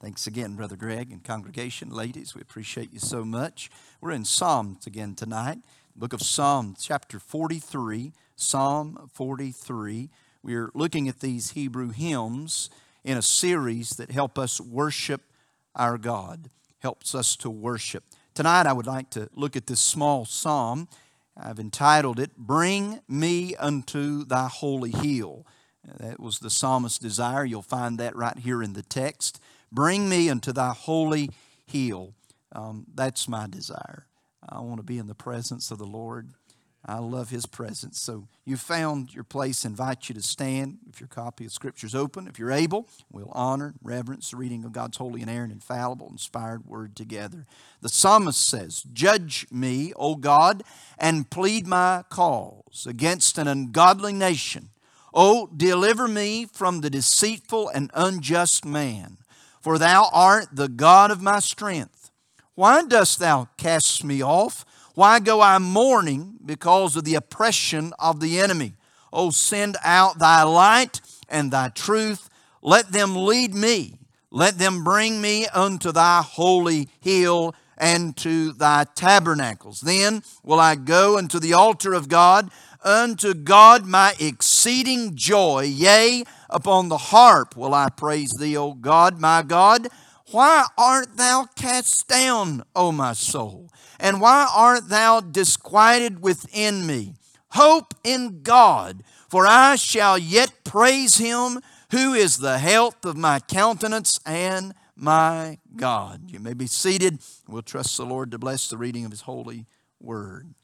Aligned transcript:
Thanks 0.00 0.28
again, 0.28 0.54
Brother 0.54 0.76
Greg 0.76 1.10
and 1.10 1.24
congregation. 1.24 1.90
Ladies, 1.90 2.32
we 2.32 2.40
appreciate 2.40 2.92
you 2.92 3.00
so 3.00 3.24
much. 3.24 3.68
We're 4.00 4.12
in 4.12 4.24
Psalms 4.24 4.86
again 4.86 5.16
tonight. 5.16 5.58
Book 5.96 6.12
of 6.12 6.22
Psalms, 6.22 6.84
chapter 6.84 7.18
43. 7.18 8.12
Psalm 8.36 9.10
43. 9.12 10.08
We're 10.44 10.70
looking 10.72 11.08
at 11.08 11.18
these 11.18 11.50
Hebrew 11.50 11.90
hymns 11.90 12.70
in 13.02 13.18
a 13.18 13.22
series 13.22 13.90
that 13.96 14.12
help 14.12 14.38
us 14.38 14.60
worship 14.60 15.22
our 15.74 15.98
God, 15.98 16.48
helps 16.78 17.12
us 17.12 17.34
to 17.34 17.50
worship. 17.50 18.04
Tonight, 18.34 18.66
I 18.66 18.74
would 18.74 18.86
like 18.86 19.10
to 19.10 19.28
look 19.34 19.56
at 19.56 19.66
this 19.66 19.80
small 19.80 20.24
psalm. 20.24 20.86
I've 21.36 21.58
entitled 21.58 22.20
it, 22.20 22.36
Bring 22.36 23.00
Me 23.08 23.56
Unto 23.56 24.24
Thy 24.24 24.46
Holy 24.46 24.92
Hill. 24.92 25.44
That 25.98 26.20
was 26.20 26.38
the 26.38 26.50
psalmist's 26.50 27.00
desire. 27.00 27.44
You'll 27.44 27.62
find 27.62 27.98
that 27.98 28.14
right 28.14 28.38
here 28.38 28.62
in 28.62 28.74
the 28.74 28.82
text. 28.82 29.40
Bring 29.72 30.08
me 30.08 30.30
unto 30.30 30.52
thy 30.52 30.72
holy 30.72 31.30
hill. 31.66 32.14
Um, 32.52 32.86
that's 32.94 33.28
my 33.28 33.46
desire. 33.46 34.06
I 34.48 34.60
want 34.60 34.78
to 34.78 34.82
be 34.82 34.98
in 34.98 35.06
the 35.06 35.14
presence 35.14 35.70
of 35.70 35.78
the 35.78 35.86
Lord. 35.86 36.30
I 36.84 36.98
love 37.00 37.28
his 37.28 37.44
presence. 37.44 38.00
So 38.00 38.28
you 38.44 38.56
found 38.56 39.12
your 39.14 39.24
place. 39.24 39.64
invite 39.64 40.08
you 40.08 40.14
to 40.14 40.22
stand. 40.22 40.78
If 40.88 41.00
your 41.00 41.08
copy 41.08 41.44
of 41.44 41.52
Scripture 41.52 41.86
is 41.86 41.94
open, 41.94 42.26
if 42.28 42.38
you're 42.38 42.52
able, 42.52 42.88
we'll 43.12 43.32
honor, 43.32 43.74
reverence 43.82 44.30
the 44.30 44.38
reading 44.38 44.64
of 44.64 44.72
God's 44.72 44.96
holy, 44.96 45.20
inerrant, 45.20 45.52
infallible, 45.52 46.08
inspired 46.08 46.64
word 46.64 46.96
together. 46.96 47.44
The 47.82 47.90
psalmist 47.90 48.48
says, 48.48 48.84
Judge 48.92 49.46
me, 49.50 49.92
O 49.96 50.14
God, 50.14 50.62
and 50.98 51.28
plead 51.28 51.66
my 51.66 52.04
cause 52.08 52.86
against 52.88 53.36
an 53.36 53.48
ungodly 53.48 54.12
nation. 54.12 54.70
O 55.12 55.50
deliver 55.54 56.06
me 56.06 56.46
from 56.46 56.80
the 56.80 56.90
deceitful 56.90 57.68
and 57.68 57.90
unjust 57.92 58.64
man 58.64 59.18
for 59.68 59.76
thou 59.76 60.08
art 60.14 60.46
the 60.50 60.66
God 60.66 61.10
of 61.10 61.20
my 61.20 61.38
strength. 61.40 62.10
Why 62.54 62.82
dost 62.84 63.18
thou 63.18 63.50
cast 63.58 64.02
me 64.02 64.22
off? 64.22 64.64
Why 64.94 65.20
go 65.20 65.42
I 65.42 65.58
mourning 65.58 66.38
because 66.42 66.96
of 66.96 67.04
the 67.04 67.16
oppression 67.16 67.92
of 67.98 68.20
the 68.20 68.40
enemy? 68.40 68.76
O 69.12 69.28
send 69.28 69.76
out 69.84 70.20
thy 70.20 70.42
light 70.42 71.02
and 71.28 71.50
thy 71.50 71.68
truth. 71.68 72.30
Let 72.62 72.92
them 72.92 73.14
lead 73.14 73.54
me. 73.54 73.98
Let 74.30 74.56
them 74.56 74.84
bring 74.84 75.20
me 75.20 75.46
unto 75.48 75.92
thy 75.92 76.22
holy 76.22 76.88
hill 77.00 77.54
and 77.76 78.16
to 78.16 78.52
thy 78.54 78.84
tabernacles. 78.94 79.82
Then 79.82 80.22
will 80.42 80.60
I 80.60 80.76
go 80.76 81.18
unto 81.18 81.38
the 81.38 81.52
altar 81.52 81.92
of 81.92 82.08
God, 82.08 82.50
unto 82.82 83.34
God 83.34 83.86
my 83.86 84.14
exceeding 84.18 85.14
joy. 85.16 85.62
Yea, 85.62 86.24
Upon 86.50 86.88
the 86.88 86.98
harp 86.98 87.56
will 87.56 87.74
I 87.74 87.90
praise 87.90 88.32
thee, 88.32 88.56
O 88.56 88.72
God, 88.72 89.20
my 89.20 89.42
God. 89.42 89.88
Why 90.30 90.66
art 90.76 91.16
thou 91.16 91.46
cast 91.56 92.08
down, 92.08 92.62
O 92.74 92.90
my 92.92 93.12
soul? 93.12 93.70
And 94.00 94.20
why 94.20 94.48
art 94.54 94.88
thou 94.88 95.20
disquieted 95.20 96.22
within 96.22 96.86
me? 96.86 97.14
Hope 97.52 97.94
in 98.04 98.42
God, 98.42 99.02
for 99.28 99.46
I 99.46 99.76
shall 99.76 100.18
yet 100.18 100.64
praise 100.64 101.16
him 101.18 101.60
who 101.90 102.12
is 102.14 102.38
the 102.38 102.58
health 102.58 103.04
of 103.04 103.16
my 103.16 103.40
countenance 103.40 104.20
and 104.24 104.74
my 104.94 105.58
God. 105.76 106.30
You 106.30 106.40
may 106.40 106.52
be 106.54 106.66
seated. 106.66 107.18
We'll 107.46 107.62
trust 107.62 107.96
the 107.96 108.04
Lord 108.04 108.30
to 108.30 108.38
bless 108.38 108.68
the 108.68 108.76
reading 108.76 109.04
of 109.04 109.10
his 109.10 109.22
holy 109.22 109.66
word. 110.00 110.54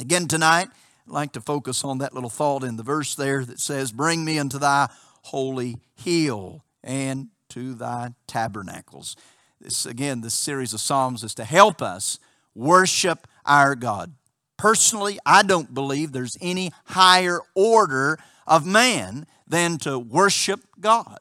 Again 0.00 0.28
tonight, 0.28 0.68
I'd 1.06 1.12
like 1.12 1.32
to 1.32 1.40
focus 1.40 1.84
on 1.84 1.98
that 1.98 2.14
little 2.14 2.30
thought 2.30 2.64
in 2.64 2.76
the 2.76 2.82
verse 2.82 3.14
there 3.14 3.44
that 3.44 3.60
says, 3.60 3.92
Bring 3.92 4.24
me 4.24 4.38
into 4.38 4.58
thy 4.58 4.88
holy 5.22 5.76
hill 5.94 6.64
and 6.82 7.28
to 7.50 7.74
thy 7.74 8.14
tabernacles. 8.26 9.16
This, 9.60 9.86
again, 9.86 10.22
this 10.22 10.34
series 10.34 10.72
of 10.72 10.80
Psalms 10.80 11.22
is 11.22 11.34
to 11.34 11.44
help 11.44 11.82
us 11.82 12.18
worship 12.54 13.26
our 13.44 13.74
God. 13.74 14.14
Personally, 14.56 15.18
I 15.26 15.42
don't 15.42 15.74
believe 15.74 16.12
there's 16.12 16.36
any 16.40 16.72
higher 16.86 17.40
order 17.54 18.18
of 18.46 18.66
man 18.66 19.26
than 19.46 19.78
to 19.78 19.98
worship 19.98 20.60
God. 20.80 21.18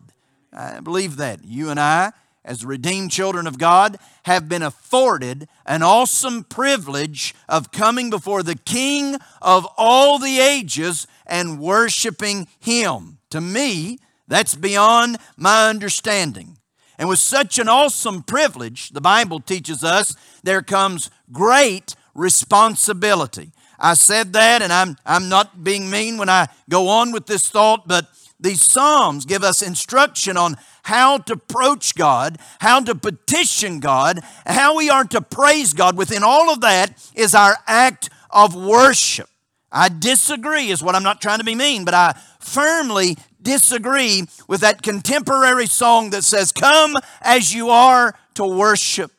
I 0.52 0.80
believe 0.80 1.18
that. 1.18 1.44
You 1.44 1.70
and 1.70 1.80
I 1.80 2.12
as 2.46 2.66
redeemed 2.66 3.12
children 3.12 3.48
of 3.48 3.58
God, 3.58 3.98
have 4.24 4.50
been 4.50 4.62
afforded 4.62 5.48
an 5.66 5.82
awesome 5.82 6.44
privilege 6.44 7.34
of 7.48 7.72
coming 7.72 8.10
before 8.10 8.44
the 8.44 8.56
King 8.56 9.18
of 9.42 9.68
all 9.78 10.20
the 10.20 10.40
ages 10.40 11.08
and 11.26 11.60
worshiping 11.60 12.48
Him. 12.60 13.20
To 13.30 13.42
me, 13.42 14.00
that's 14.28 14.56
beyond 14.56 15.18
my 15.38 15.70
understanding. 15.70 16.58
And 16.98 17.10
with 17.10 17.20
such 17.20 17.58
an 17.58 17.68
awesome 17.68 18.24
privilege, 18.24 18.90
the 18.90 19.02
Bible 19.02 19.40
teaches 19.40 19.84
us 19.84 20.16
there 20.44 20.62
comes 20.62 21.10
great 21.32 21.96
responsibility. 22.14 23.52
I 23.80 23.96
said 23.96 24.34
that, 24.34 24.62
and 24.62 24.72
I'm, 24.72 24.96
I'm 25.06 25.28
not 25.28 25.64
being 25.64 25.90
mean 25.90 26.18
when 26.18 26.30
I 26.30 26.48
go 26.70 26.88
on 26.88 27.12
with 27.12 27.26
this 27.26 27.50
thought, 27.50 27.88
but 27.88 28.08
these 28.44 28.62
Psalms 28.62 29.26
give 29.26 29.44
us 29.44 29.62
instruction 29.62 30.36
on 30.36 30.58
how 30.84 31.18
to 31.18 31.34
approach 31.34 31.96
God, 31.96 32.38
how 32.60 32.82
to 32.82 32.94
petition 32.94 33.80
God, 33.80 34.20
how 34.46 34.76
we 34.76 34.90
are 34.90 35.06
to 35.06 35.22
praise 35.22 35.74
God. 35.74 35.98
Within 35.98 36.24
all 36.24 36.52
of 36.52 36.60
that 36.62 37.02
is 37.16 37.34
our 37.34 37.56
act 37.66 38.10
of 38.30 38.54
worship. 38.54 39.30
I 39.72 39.90
disagree, 39.90 40.70
is 40.70 40.84
what 40.84 40.94
I'm 40.94 41.04
not 41.04 41.22
trying 41.22 41.40
to 41.40 41.46
be 41.46 41.56
mean, 41.56 41.86
but 41.86 41.94
I 41.94 42.20
firmly 42.40 43.18
disagree 43.42 44.24
with 44.48 44.62
that 44.62 44.82
contemporary 44.82 45.66
song 45.66 46.10
that 46.10 46.24
says, 46.24 46.52
Come 46.52 46.96
as 47.22 47.54
you 47.54 47.70
are 47.70 48.14
to 48.36 48.46
worship. 48.46 49.12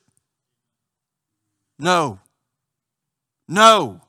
No. 1.78 2.20
No. 3.48 4.02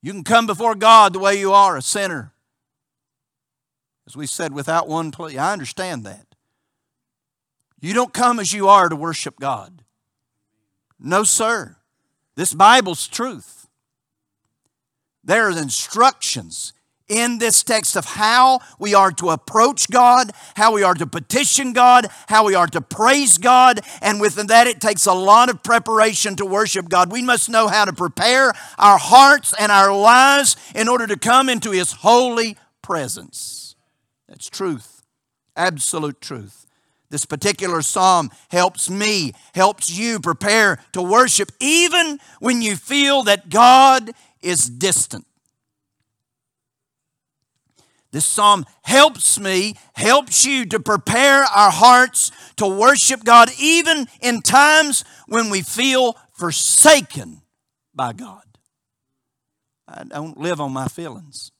You 0.00 0.12
can 0.12 0.24
come 0.24 0.46
before 0.46 0.74
God 0.76 1.12
the 1.12 1.18
way 1.18 1.38
you 1.38 1.52
are, 1.52 1.76
a 1.76 1.82
sinner. 1.82 2.33
As 4.06 4.16
we 4.16 4.26
said, 4.26 4.52
without 4.52 4.88
one 4.88 5.10
plea. 5.10 5.38
I 5.38 5.52
understand 5.52 6.04
that. 6.04 6.26
You 7.80 7.94
don't 7.94 8.12
come 8.12 8.40
as 8.40 8.52
you 8.52 8.68
are 8.68 8.88
to 8.88 8.96
worship 8.96 9.38
God. 9.38 9.82
No, 10.98 11.22
sir. 11.24 11.76
This 12.34 12.54
Bible's 12.54 13.06
truth. 13.06 13.68
There 15.22 15.48
are 15.48 15.58
instructions 15.58 16.72
in 17.08 17.38
this 17.38 17.62
text 17.62 17.96
of 17.96 18.04
how 18.04 18.60
we 18.78 18.94
are 18.94 19.10
to 19.12 19.30
approach 19.30 19.90
God, 19.90 20.32
how 20.56 20.72
we 20.72 20.82
are 20.82 20.94
to 20.94 21.06
petition 21.06 21.72
God, 21.72 22.06
how 22.28 22.46
we 22.46 22.54
are 22.54 22.66
to 22.68 22.80
praise 22.80 23.36
God, 23.36 23.80
and 24.00 24.20
within 24.20 24.46
that 24.46 24.66
it 24.66 24.80
takes 24.80 25.06
a 25.06 25.12
lot 25.12 25.50
of 25.50 25.62
preparation 25.62 26.36
to 26.36 26.46
worship 26.46 26.88
God. 26.88 27.12
We 27.12 27.22
must 27.22 27.48
know 27.50 27.68
how 27.68 27.84
to 27.84 27.92
prepare 27.92 28.52
our 28.78 28.98
hearts 28.98 29.54
and 29.58 29.70
our 29.70 29.94
lives 29.94 30.56
in 30.74 30.88
order 30.88 31.06
to 31.06 31.18
come 31.18 31.48
into 31.48 31.70
His 31.70 31.92
holy 31.92 32.56
presence. 32.80 33.63
That's 34.28 34.48
truth, 34.48 35.02
absolute 35.56 36.20
truth. 36.20 36.66
This 37.10 37.26
particular 37.26 37.82
psalm 37.82 38.30
helps 38.50 38.90
me, 38.90 39.34
helps 39.54 39.90
you 39.90 40.18
prepare 40.18 40.80
to 40.92 41.02
worship 41.02 41.52
even 41.60 42.18
when 42.40 42.62
you 42.62 42.76
feel 42.76 43.22
that 43.24 43.50
God 43.50 44.10
is 44.42 44.68
distant. 44.68 45.26
This 48.10 48.24
psalm 48.24 48.64
helps 48.82 49.40
me, 49.40 49.74
helps 49.94 50.44
you 50.44 50.66
to 50.66 50.78
prepare 50.78 51.42
our 51.42 51.70
hearts 51.70 52.30
to 52.56 52.66
worship 52.66 53.24
God 53.24 53.50
even 53.58 54.06
in 54.20 54.40
times 54.40 55.04
when 55.26 55.50
we 55.50 55.62
feel 55.62 56.16
forsaken 56.32 57.42
by 57.92 58.12
God. 58.12 58.42
I 59.88 60.04
don't 60.04 60.38
live 60.38 60.60
on 60.60 60.72
my 60.72 60.86
feelings. 60.86 61.50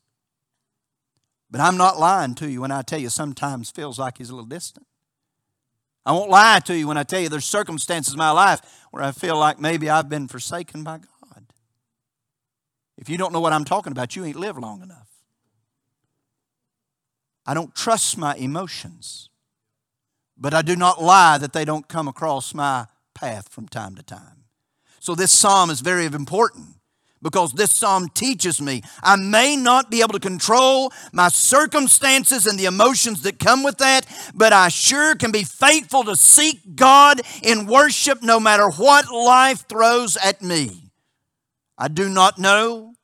But 1.54 1.60
I'm 1.60 1.76
not 1.76 2.00
lying 2.00 2.34
to 2.34 2.50
you 2.50 2.62
when 2.62 2.72
I 2.72 2.82
tell 2.82 2.98
you 2.98 3.08
sometimes 3.08 3.70
feels 3.70 3.96
like 3.96 4.18
he's 4.18 4.28
a 4.28 4.34
little 4.34 4.44
distant. 4.44 4.88
I 6.04 6.10
won't 6.10 6.28
lie 6.28 6.58
to 6.64 6.76
you 6.76 6.88
when 6.88 6.96
I 6.96 7.04
tell 7.04 7.20
you 7.20 7.28
there's 7.28 7.44
circumstances 7.44 8.14
in 8.14 8.18
my 8.18 8.32
life 8.32 8.60
where 8.90 9.04
I 9.04 9.12
feel 9.12 9.38
like 9.38 9.60
maybe 9.60 9.88
I've 9.88 10.08
been 10.08 10.26
forsaken 10.26 10.82
by 10.82 10.98
God. 10.98 11.44
If 12.98 13.08
you 13.08 13.16
don't 13.16 13.32
know 13.32 13.38
what 13.38 13.52
I'm 13.52 13.64
talking 13.64 13.92
about, 13.92 14.16
you 14.16 14.24
ain't 14.24 14.34
lived 14.34 14.58
long 14.58 14.82
enough. 14.82 15.06
I 17.46 17.54
don't 17.54 17.72
trust 17.72 18.18
my 18.18 18.34
emotions, 18.34 19.28
but 20.36 20.54
I 20.54 20.62
do 20.62 20.74
not 20.74 21.00
lie 21.00 21.38
that 21.38 21.52
they 21.52 21.64
don't 21.64 21.86
come 21.86 22.08
across 22.08 22.52
my 22.52 22.86
path 23.14 23.48
from 23.48 23.68
time 23.68 23.94
to 23.94 24.02
time. 24.02 24.46
So 24.98 25.14
this 25.14 25.30
psalm 25.30 25.70
is 25.70 25.82
very 25.82 26.06
important 26.06 26.80
because 27.24 27.52
this 27.52 27.74
psalm 27.74 28.08
teaches 28.10 28.60
me 28.60 28.82
I 29.02 29.16
may 29.16 29.56
not 29.56 29.90
be 29.90 30.00
able 30.00 30.12
to 30.12 30.20
control 30.20 30.92
my 31.12 31.28
circumstances 31.28 32.46
and 32.46 32.56
the 32.56 32.66
emotions 32.66 33.22
that 33.22 33.40
come 33.40 33.64
with 33.64 33.78
that, 33.78 34.06
but 34.32 34.52
I 34.52 34.68
sure 34.68 35.16
can 35.16 35.32
be 35.32 35.42
faithful 35.42 36.04
to 36.04 36.14
seek 36.14 36.76
God 36.76 37.20
in 37.42 37.66
worship 37.66 38.22
no 38.22 38.38
matter 38.38 38.70
what 38.70 39.10
life 39.10 39.66
throws 39.68 40.16
at 40.16 40.40
me. 40.40 40.92
I 41.76 41.88
do 41.88 42.08
not 42.08 42.38
know 42.38 42.94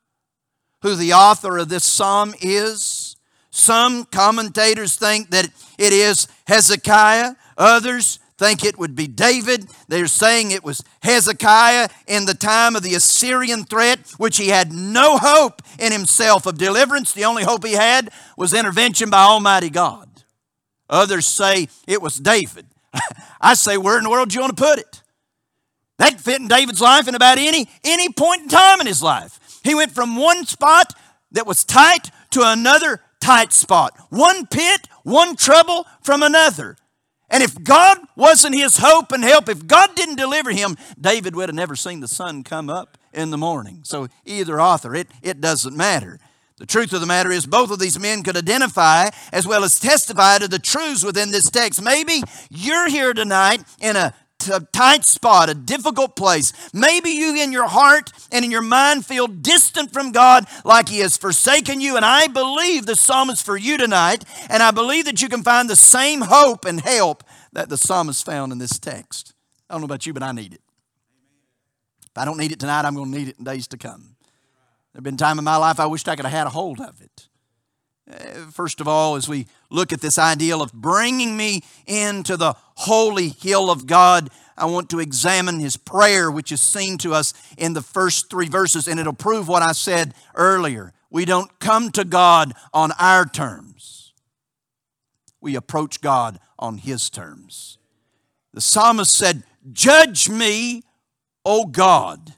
who 0.83 0.95
the 0.95 1.15
author 1.15 1.59
of 1.59 1.69
this 1.69 1.85
psalm 1.85 2.35
is. 2.41 3.17
Some 3.51 4.05
commentators 4.05 4.95
think 4.95 5.31
that 5.31 5.47
it 5.77 5.93
is 5.93 6.29
Hezekiah 6.47 7.35
Others 7.61 8.21
think 8.41 8.65
it 8.65 8.79
would 8.79 8.97
be 8.97 9.07
David. 9.07 9.69
They're 9.89 10.07
saying 10.07 10.51
it 10.51 10.65
was 10.65 10.83
Hezekiah 11.03 11.91
in 12.07 12.25
the 12.25 12.33
time 12.33 12.75
of 12.75 12.83
the 12.83 12.95
Assyrian 12.95 13.65
threat, 13.65 13.99
which 14.17 14.39
he 14.39 14.49
had 14.49 14.73
no 14.73 15.19
hope 15.19 15.61
in 15.79 15.93
himself 15.93 16.47
of 16.47 16.57
deliverance. 16.57 17.13
The 17.13 17.27
only 17.27 17.45
hope 17.45 17.67
he 17.67 17.75
had 17.75 18.11
was 18.39 18.55
intervention 18.55 19.11
by 19.11 19.25
Almighty 19.25 19.69
God. 19.69 20.09
Others 20.89 21.27
say 21.27 21.69
it 21.87 22.01
was 22.01 22.17
David. 22.17 22.65
I 23.43 23.53
say, 23.53 23.77
where 23.77 23.99
in 23.99 24.05
the 24.05 24.11
world 24.11 24.31
do 24.31 24.37
you 24.37 24.41
want 24.41 24.57
to 24.57 24.63
put 24.63 24.79
it? 24.79 25.03
That 25.99 26.19
fit 26.19 26.41
in 26.41 26.49
David's 26.49 26.81
life 26.81 27.09
in 27.09 27.15
about 27.15 27.37
any, 27.37 27.69
any 27.85 28.09
point 28.09 28.45
in 28.45 28.49
time 28.49 28.81
in 28.81 28.87
his 28.87 29.03
life. 29.03 29.39
He 29.63 29.75
went 29.75 29.93
from 29.93 30.17
one 30.17 30.47
spot 30.47 30.95
that 31.33 31.47
was 31.47 31.63
tight 31.63 32.11
to 32.31 32.41
another 32.43 33.03
tight 33.21 33.53
spot. 33.53 33.93
One 34.09 34.47
pit, 34.47 34.89
one 35.03 35.37
trouble 35.37 35.87
from 36.03 36.23
another. 36.23 36.79
And 37.31 37.43
if 37.43 37.63
God 37.63 37.99
wasn't 38.17 38.57
his 38.57 38.79
hope 38.79 39.13
and 39.13 39.23
help, 39.23 39.49
if 39.49 39.67
God 39.67 39.95
didn't 39.95 40.17
deliver 40.17 40.51
him, 40.51 40.77
David 41.01 41.37
would 41.37 41.49
have 41.49 41.57
never 41.57 41.77
seen 41.77 42.01
the 42.01 42.09
sun 42.09 42.43
come 42.43 42.69
up 42.69 42.99
in 43.13 43.31
the 43.31 43.39
morning. 43.39 43.81
So 43.85 44.09
either 44.25 44.61
author, 44.61 44.95
it, 44.95 45.09
it 45.23 45.41
doesn't 45.41 45.77
matter. 45.77 46.19
The 46.59 46.67
truth 46.67 46.93
of 46.93 47.01
the 47.01 47.07
matter 47.07 47.31
is, 47.31 47.47
both 47.47 47.71
of 47.71 47.79
these 47.79 47.99
men 47.99 48.23
could 48.23 48.37
identify 48.37 49.09
as 49.33 49.47
well 49.47 49.65
as 49.65 49.81
testify 49.81 50.39
to 50.39 50.49
the 50.49 50.59
truths 50.59 51.03
within 51.03 51.31
this 51.31 51.49
text. 51.49 51.81
Maybe 51.81 52.23
you're 52.51 52.89
here 52.89 53.15
tonight 53.15 53.63
in 53.81 53.97
a 53.97 54.13
a 54.49 54.67
tight 54.73 55.05
spot, 55.05 55.49
a 55.49 55.55
difficult 55.55 56.17
place. 56.17 56.53
Maybe 56.73 57.11
you 57.11 57.35
in 57.37 57.53
your 57.53 57.67
heart 57.67 58.13
and 58.33 58.45
in 58.45 58.51
your 58.51 58.63
mind 58.63 59.07
feel 59.07 59.27
distant 59.27 59.93
from 59.93 60.13
God 60.13 60.47
like 60.65 60.89
He 60.89 61.01
has 61.01 61.17
forsaken 61.17 61.81
you. 61.81 61.97
And 61.97 62.05
I 62.05 62.27
believe 62.27 62.87
the 62.87 62.97
psalmist 62.97 63.45
for 63.45 63.57
you 63.57 63.77
tonight, 63.77 64.25
and 64.49 64.63
I 64.63 64.71
believe 64.71 65.05
that 65.07 65.23
you 65.23 65.29
can 65.29 65.43
find 65.43 65.69
the 65.69 65.77
same 65.77 66.23
hope 66.23 66.65
and 66.65 66.81
help 66.81 67.25
that 67.53 67.69
the 67.69 67.77
psalmist 67.77 68.25
found 68.25 68.53
in 68.53 68.59
this 68.59 68.79
text. 68.79 69.35
I 69.69 69.75
don't 69.75 69.83
know 69.83 69.87
about 69.87 70.07
you, 70.07 70.13
but 70.13 70.23
I 70.23 70.33
need 70.33 70.55
it. 70.55 70.63
If 72.03 72.19
I 72.19 72.25
don't 72.25 72.39
need 72.39 72.53
it 72.53 72.59
tonight, 72.59 72.85
I'm 72.85 72.95
going 72.95 73.13
to 73.13 73.19
need 73.19 73.29
it 73.29 73.39
in 73.39 73.45
days 73.45 73.69
to 73.69 73.77
come. 73.77 74.17
There 74.93 74.99
have 74.99 75.05
been 75.05 75.17
times 75.17 75.39
in 75.39 75.45
my 75.45 75.57
life 75.57 75.79
I 75.79 75.87
wished 75.87 76.09
I 76.09 76.17
could 76.17 76.25
have 76.25 76.35
had 76.35 76.47
a 76.49 76.51
hold 76.51 76.81
of 76.81 77.01
it. 77.01 77.29
Uh, 78.11 78.51
first 78.51 78.81
of 78.81 78.89
all, 78.89 79.17
as 79.17 79.29
we 79.29 79.47
look 79.71 79.93
at 79.93 80.01
this 80.01 80.19
ideal 80.19 80.63
of 80.63 80.73
bringing 80.73 81.37
me 81.37 81.63
into 81.87 82.37
the 82.37 82.55
holy 82.77 83.29
hill 83.29 83.71
of 83.71 83.87
God, 83.87 84.31
I 84.57 84.67
want 84.67 84.91
to 84.91 85.01
examine 85.01 85.61
his 85.61 85.77
prayer, 85.77 86.31
which 86.31 86.53
is 86.53 86.61
seen 86.61 86.99
to 86.99 87.15
us 87.15 87.33
in 87.57 87.73
the 87.73 87.83
first 87.83 88.31
three 88.31 88.49
verses, 88.49 88.89
and 88.89 88.99
it'll 88.99 89.13
prove 89.13 89.49
what 89.49 89.63
I 89.63 89.73
said 89.73 90.15
earlier. 90.35 90.93
We 91.11 91.25
don't 91.25 91.59
come 91.59 91.91
to 91.93 92.05
God 92.05 92.55
on 92.73 92.93
our 92.99 93.25
terms, 93.25 94.13
we 95.41 95.57
approach 95.57 96.01
God 96.01 96.39
on 96.59 96.79
his 96.79 97.09
terms. 97.09 97.79
The 98.53 98.61
psalmist 98.61 99.15
said, 99.15 99.45
Judge 99.73 100.29
me, 100.29 100.83
O 101.45 101.65
God 101.65 102.35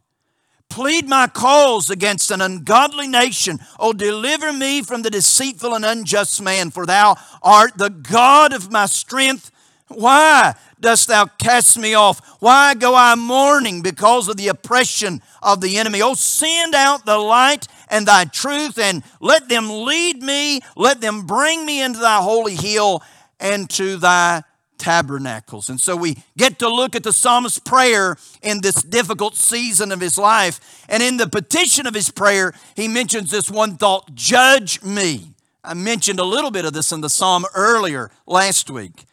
plead 0.73 1.07
my 1.07 1.27
cause 1.27 1.91
against 1.91 2.31
an 2.31 2.41
ungodly 2.41 3.07
nation. 3.07 3.59
Oh, 3.79 3.93
deliver 3.93 4.55
me 4.55 4.81
from 4.81 5.03
the 5.03 5.11
deceitful 5.11 5.75
and 5.75 5.85
unjust 5.85 6.41
man, 6.41 6.71
for 6.71 6.87
thou 6.87 7.17
art 7.43 7.77
the 7.77 7.91
God 7.91 8.55
of 8.55 8.73
my 8.73 8.87
strength. 8.87 9.51
Why 9.89 10.55
dost 10.81 11.09
thou 11.09 11.27
cast 11.27 11.79
me 11.79 11.93
off? 11.93 12.27
Why 12.41 12.73
go 12.73 12.95
I 12.95 13.15
mourning 13.17 13.83
because 13.83 14.29
of 14.29 14.39
the 14.39 14.49
oppression 14.49 15.21
of 15.43 15.61
the 15.61 15.77
enemy? 15.77 16.01
Oh, 16.01 16.15
send 16.15 16.75
out 16.75 17.05
the 17.05 17.19
light 17.19 17.69
and 17.89 18.09
thy 18.09 18.25
truth, 18.25 18.79
and 18.79 19.03
let 19.21 19.51
them 19.51 19.69
lead 19.69 20.23
me, 20.23 20.63
let 20.75 21.03
them 21.03 21.27
bring 21.27 21.67
me 21.67 21.83
into 21.83 22.01
thy 22.01 22.23
holy 22.23 22.57
hill 22.57 23.03
and 23.39 23.69
to 23.69 23.99
thy 23.99 24.43
tabernacles. 24.83 25.71
And 25.71 25.81
so 25.81 25.97
we 25.97 26.17
get 26.37 26.59
to 26.59 26.69
look 26.69 26.97
at 26.97 27.05
the 27.05 27.13
psalmist's 27.13 27.61
prayer 27.61 28.17
in 28.43 28.63
this 28.63 28.83
difficult 28.83 29.37
season 29.37 29.93
of 29.93 30.01
his 30.01 30.19
life. 30.19 30.85
And 30.89 31.05
in 31.05 31.19
the 31.19 31.29
petition 31.29 31.87
of 31.87 31.95
his 31.95 32.11
prayer, 32.11 32.53
he 32.75 32.89
mentions 32.89 33.31
this 33.31 33.49
one 33.49 33.77
thought 33.77 34.15
Judge 34.15 34.83
me. 34.83 35.35
I 35.63 35.75
mentioned 35.75 36.19
a 36.19 36.25
little 36.25 36.51
bit 36.51 36.65
of 36.65 36.73
this 36.73 36.91
in 36.91 37.01
the 37.01 37.09
psalm 37.09 37.47
earlier 37.55 38.11
last 38.27 38.69
week. 38.69 39.05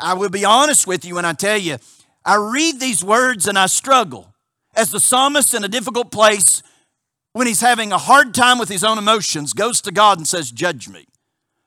I 0.00 0.14
will 0.14 0.30
be 0.30 0.46
honest 0.46 0.86
with 0.86 1.04
you 1.04 1.16
when 1.16 1.26
I 1.26 1.34
tell 1.34 1.58
you, 1.58 1.76
I 2.24 2.36
read 2.36 2.80
these 2.80 3.04
words 3.04 3.46
and 3.46 3.58
I 3.58 3.66
struggle. 3.66 4.32
As 4.74 4.90
the 4.90 5.00
psalmist 5.00 5.52
in 5.52 5.64
a 5.64 5.68
difficult 5.68 6.10
place, 6.10 6.62
when 7.32 7.46
he's 7.46 7.60
having 7.60 7.92
a 7.92 7.98
hard 7.98 8.32
time 8.32 8.58
with 8.58 8.70
his 8.70 8.82
own 8.82 8.96
emotions, 8.96 9.52
goes 9.52 9.82
to 9.82 9.92
God 9.92 10.16
and 10.16 10.26
says, 10.26 10.50
Judge 10.50 10.88
me. 10.88 11.04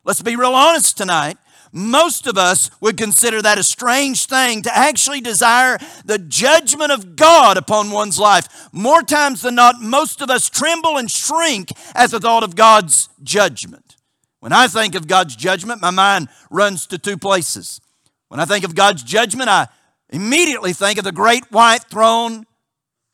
Let's 0.03 0.23
be 0.23 0.35
real 0.35 0.53
honest 0.53 0.97
tonight. 0.97 1.38
Most 1.73 2.27
of 2.27 2.38
us 2.38 2.69
would 2.81 2.97
consider 2.97 3.41
that 3.41 3.57
a 3.57 3.63
strange 3.63 4.25
thing 4.25 4.62
to 4.63 4.77
actually 4.77 5.21
desire 5.21 5.77
the 6.03 6.18
judgment 6.18 6.91
of 6.91 7.15
God 7.15 7.56
upon 7.56 7.91
one's 7.91 8.19
life. 8.19 8.69
More 8.73 9.01
times 9.01 9.41
than 9.41 9.56
not, 9.56 9.81
most 9.81 10.21
of 10.21 10.29
us 10.29 10.50
tremble 10.50 10.97
and 10.97 11.09
shrink 11.09 11.71
at 11.95 12.12
the 12.12 12.19
thought 12.19 12.44
of 12.44 12.56
God's 12.56 13.07
judgment. 13.23 13.95
When 14.41 14.51
I 14.51 14.68
think 14.68 14.95
of 14.95 15.07
God's 15.07 15.35
judgment, 15.35 15.81
my 15.81 15.91
mind 15.91 16.27
runs 16.50 16.88
to 16.88 16.97
two 16.97 17.18
places. 17.18 17.79
When 18.27 18.39
I 18.39 18.45
think 18.45 18.65
of 18.65 18.75
God's 18.75 19.03
judgment, 19.03 19.50
I 19.50 19.68
immediately 20.09 20.73
think 20.73 20.97
of 20.97 21.06
the 21.06 21.12
great 21.12 21.50
white 21.51 21.83
throne 21.83 22.45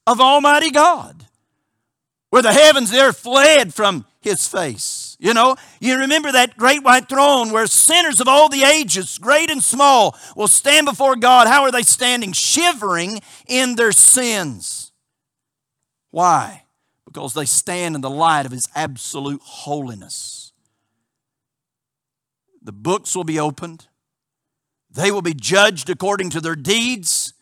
of 0.07 0.19
Almighty 0.21 0.71
God, 0.71 1.25
where 2.29 2.41
the 2.41 2.53
heavens 2.53 2.91
there 2.91 3.13
fled 3.13 3.73
from 3.73 4.05
His 4.21 4.47
face. 4.47 4.96
You 5.19 5.33
know, 5.33 5.55
you 5.79 5.97
remember 5.97 6.31
that 6.31 6.57
great 6.57 6.83
white 6.83 7.09
throne 7.09 7.51
where 7.51 7.65
sinners 7.65 8.21
of 8.21 8.27
all 8.27 8.49
the 8.49 8.63
ages, 8.63 9.17
great 9.17 9.49
and 9.49 9.63
small, 9.63 10.15
will 10.35 10.47
stand 10.47 10.85
before 10.85 11.15
God. 11.15 11.47
How 11.47 11.63
are 11.63 11.71
they 11.71 11.81
standing? 11.81 12.33
Shivering 12.33 13.21
in 13.47 13.75
their 13.75 13.91
sins. 13.91 14.91
Why? 16.11 16.63
Because 17.05 17.33
they 17.33 17.45
stand 17.45 17.95
in 17.95 18.01
the 18.01 18.11
light 18.11 18.45
of 18.45 18.51
His 18.51 18.67
absolute 18.75 19.41
holiness. 19.41 20.53
The 22.61 22.71
books 22.71 23.15
will 23.15 23.23
be 23.23 23.39
opened, 23.39 23.87
they 24.91 25.09
will 25.11 25.21
be 25.21 25.33
judged 25.33 25.89
according 25.89 26.29
to 26.31 26.41
their 26.41 26.55
deeds. 26.55 27.33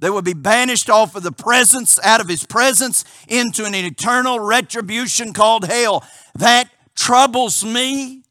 They 0.00 0.10
will 0.10 0.22
be 0.22 0.34
banished 0.34 0.88
off 0.88 1.16
of 1.16 1.24
the 1.24 1.32
presence, 1.32 1.98
out 2.04 2.20
of 2.20 2.28
his 2.28 2.44
presence, 2.44 3.04
into 3.26 3.64
an 3.64 3.74
eternal 3.74 4.38
retribution 4.38 5.32
called 5.32 5.64
hell. 5.64 6.04
That 6.36 6.70
troubles 6.98 7.64
me. 7.64 8.22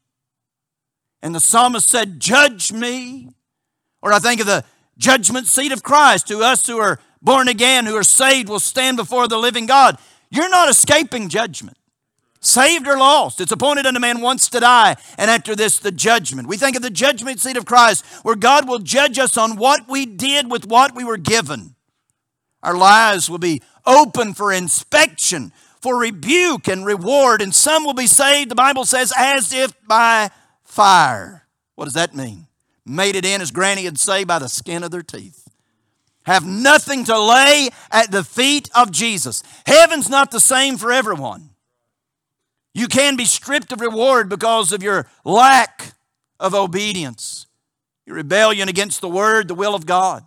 And 1.22 1.34
the 1.34 1.40
psalmist 1.40 1.88
said, 1.88 2.20
Judge 2.20 2.70
me. 2.70 3.30
Or 4.02 4.12
I 4.12 4.18
think 4.18 4.40
of 4.40 4.46
the 4.46 4.64
judgment 4.98 5.46
seat 5.46 5.72
of 5.72 5.82
Christ, 5.82 6.28
who 6.28 6.42
us 6.42 6.66
who 6.66 6.78
are 6.78 7.00
born 7.22 7.48
again, 7.48 7.86
who 7.86 7.96
are 7.96 8.04
saved, 8.04 8.48
will 8.48 8.60
stand 8.60 8.96
before 8.96 9.26
the 9.26 9.38
living 9.38 9.66
God. 9.66 9.98
You're 10.30 10.50
not 10.50 10.68
escaping 10.68 11.28
judgment. 11.28 11.78
Saved 12.40 12.86
or 12.86 12.96
lost, 12.96 13.40
it's 13.40 13.50
appointed 13.50 13.84
unto 13.84 13.98
man 13.98 14.20
once 14.20 14.48
to 14.50 14.60
die, 14.60 14.94
and 15.16 15.28
after 15.28 15.56
this, 15.56 15.80
the 15.80 15.90
judgment. 15.90 16.46
We 16.46 16.56
think 16.56 16.76
of 16.76 16.82
the 16.82 16.90
judgment 16.90 17.40
seat 17.40 17.56
of 17.56 17.66
Christ, 17.66 18.04
where 18.22 18.36
God 18.36 18.68
will 18.68 18.78
judge 18.78 19.18
us 19.18 19.36
on 19.36 19.56
what 19.56 19.88
we 19.88 20.06
did 20.06 20.48
with 20.48 20.64
what 20.64 20.94
we 20.94 21.02
were 21.02 21.16
given. 21.16 21.74
Our 22.62 22.76
lives 22.76 23.28
will 23.28 23.38
be 23.38 23.60
open 23.84 24.34
for 24.34 24.52
inspection 24.52 25.52
for 25.80 25.98
rebuke 25.98 26.68
and 26.68 26.84
reward, 26.84 27.40
and 27.40 27.54
some 27.54 27.84
will 27.84 27.94
be 27.94 28.06
saved, 28.06 28.50
the 28.50 28.54
Bible 28.54 28.84
says, 28.84 29.12
as 29.16 29.52
if 29.52 29.72
by 29.86 30.30
fire. 30.64 31.46
What 31.74 31.84
does 31.84 31.94
that 31.94 32.14
mean? 32.14 32.46
Made 32.84 33.16
it 33.16 33.24
in, 33.24 33.40
as 33.40 33.50
Granny 33.50 33.84
would 33.84 33.98
say, 33.98 34.24
by 34.24 34.38
the 34.38 34.48
skin 34.48 34.82
of 34.82 34.90
their 34.90 35.02
teeth. 35.02 35.48
Have 36.24 36.46
nothing 36.46 37.04
to 37.04 37.18
lay 37.18 37.70
at 37.90 38.10
the 38.10 38.24
feet 38.24 38.68
of 38.74 38.90
Jesus. 38.90 39.42
Heaven's 39.66 40.10
not 40.10 40.30
the 40.30 40.40
same 40.40 40.76
for 40.76 40.92
everyone. 40.92 41.50
You 42.74 42.86
can 42.86 43.16
be 43.16 43.24
stripped 43.24 43.72
of 43.72 43.80
reward 43.80 44.28
because 44.28 44.72
of 44.72 44.82
your 44.82 45.06
lack 45.24 45.94
of 46.38 46.54
obedience, 46.54 47.46
your 48.06 48.16
rebellion 48.16 48.68
against 48.68 49.00
the 49.00 49.08
Word, 49.08 49.48
the 49.48 49.54
will 49.54 49.74
of 49.74 49.86
God. 49.86 50.22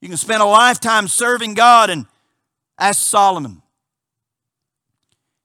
You 0.00 0.08
can 0.08 0.16
spend 0.16 0.42
a 0.42 0.46
lifetime 0.46 1.08
serving 1.08 1.54
God 1.54 1.90
and 1.90 2.06
ask 2.78 3.00
Solomon, 3.00 3.62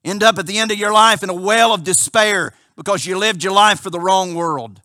End 0.03 0.23
up 0.23 0.37
at 0.37 0.47
the 0.47 0.57
end 0.57 0.71
of 0.71 0.77
your 0.77 0.93
life 0.93 1.23
in 1.23 1.29
a 1.29 1.33
well 1.33 1.73
of 1.73 1.83
despair 1.83 2.53
because 2.75 3.05
you 3.05 3.17
lived 3.17 3.43
your 3.43 3.53
life 3.53 3.79
for 3.81 3.89
the 3.89 3.99
wrong 3.99 4.33
world. 4.33 4.81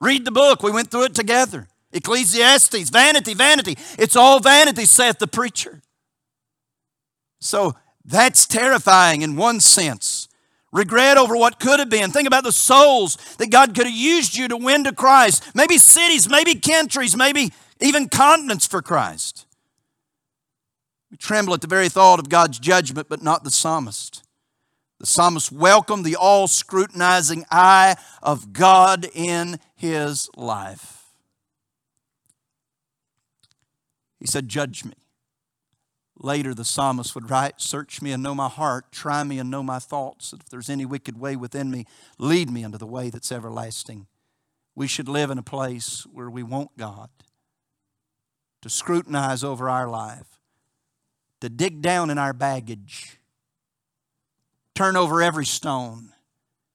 Read 0.00 0.24
the 0.24 0.30
book, 0.30 0.62
we 0.62 0.70
went 0.70 0.90
through 0.90 1.04
it 1.04 1.14
together. 1.14 1.68
Ecclesiastes, 1.92 2.90
vanity, 2.90 3.34
vanity. 3.34 3.76
It's 3.98 4.16
all 4.16 4.40
vanity, 4.40 4.84
saith 4.84 5.18
the 5.18 5.26
preacher. 5.26 5.82
So 7.40 7.74
that's 8.04 8.46
terrifying 8.46 9.22
in 9.22 9.36
one 9.36 9.60
sense. 9.60 10.28
Regret 10.72 11.16
over 11.16 11.36
what 11.36 11.58
could 11.58 11.78
have 11.78 11.88
been. 11.88 12.10
Think 12.10 12.26
about 12.26 12.44
the 12.44 12.52
souls 12.52 13.16
that 13.38 13.50
God 13.50 13.74
could 13.74 13.86
have 13.86 13.94
used 13.94 14.36
you 14.36 14.46
to 14.48 14.56
win 14.56 14.84
to 14.84 14.92
Christ. 14.92 15.54
Maybe 15.54 15.78
cities, 15.78 16.28
maybe 16.28 16.54
countries, 16.54 17.16
maybe 17.16 17.52
even 17.80 18.08
continents 18.08 18.66
for 18.66 18.82
Christ. 18.82 19.46
We 21.10 21.16
tremble 21.16 21.54
at 21.54 21.60
the 21.60 21.66
very 21.66 21.88
thought 21.88 22.18
of 22.18 22.28
God's 22.28 22.58
judgment, 22.58 23.08
but 23.08 23.22
not 23.22 23.42
the 23.42 23.50
psalmist. 23.50 24.22
The 25.06 25.12
psalmist 25.12 25.52
welcomed 25.52 26.04
the 26.04 26.16
all 26.16 26.48
scrutinizing 26.48 27.44
eye 27.48 27.94
of 28.24 28.52
God 28.52 29.06
in 29.14 29.60
his 29.76 30.28
life. 30.36 31.04
He 34.18 34.26
said, 34.26 34.48
Judge 34.48 34.84
me. 34.84 34.94
Later, 36.18 36.54
the 36.54 36.64
psalmist 36.64 37.14
would 37.14 37.30
write, 37.30 37.60
Search 37.60 38.02
me 38.02 38.10
and 38.10 38.20
know 38.20 38.34
my 38.34 38.48
heart, 38.48 38.90
try 38.90 39.22
me 39.22 39.38
and 39.38 39.48
know 39.48 39.62
my 39.62 39.78
thoughts. 39.78 40.32
If 40.32 40.48
there's 40.48 40.68
any 40.68 40.84
wicked 40.84 41.20
way 41.20 41.36
within 41.36 41.70
me, 41.70 41.84
lead 42.18 42.50
me 42.50 42.64
into 42.64 42.78
the 42.78 42.84
way 42.84 43.08
that's 43.08 43.30
everlasting. 43.30 44.08
We 44.74 44.88
should 44.88 45.08
live 45.08 45.30
in 45.30 45.38
a 45.38 45.42
place 45.44 46.04
where 46.12 46.28
we 46.28 46.42
want 46.42 46.76
God 46.76 47.10
to 48.60 48.68
scrutinize 48.68 49.44
over 49.44 49.70
our 49.70 49.88
life, 49.88 50.40
to 51.42 51.48
dig 51.48 51.80
down 51.80 52.10
in 52.10 52.18
our 52.18 52.32
baggage, 52.32 53.15
turn 54.76 54.96
over 54.96 55.22
every 55.22 55.46
stone, 55.46 56.12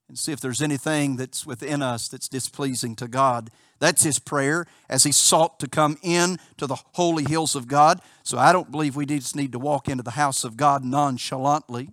and 0.10 0.17
see 0.17 0.34
if 0.34 0.41
there's 0.41 0.62
anything 0.62 1.15
that's 1.15 1.46
within 1.46 1.81
us 1.81 2.10
that's 2.10 2.27
displeasing 2.27 2.96
to 2.98 3.08
God. 3.08 3.50
That's 3.79 4.03
his 4.03 4.20
prayer 4.20 4.65
as 4.89 5.05
he 5.05 5.12
sought 5.12 5.60
to 5.62 5.67
come 5.67 5.98
in 6.03 6.38
to 6.58 6.67
the 6.67 6.77
holy 6.93 7.24
hills 7.24 7.55
of 7.55 7.67
God. 7.67 8.01
So 8.24 8.38
I 8.38 8.51
don't 8.51 8.72
believe 8.72 8.96
we 8.96 9.05
just 9.05 9.36
need 9.36 9.53
to 9.53 9.60
walk 9.60 9.88
into 9.88 10.03
the 10.03 10.12
house 10.12 10.43
of 10.43 10.58
God 10.58 10.84
nonchalantly, 10.84 11.91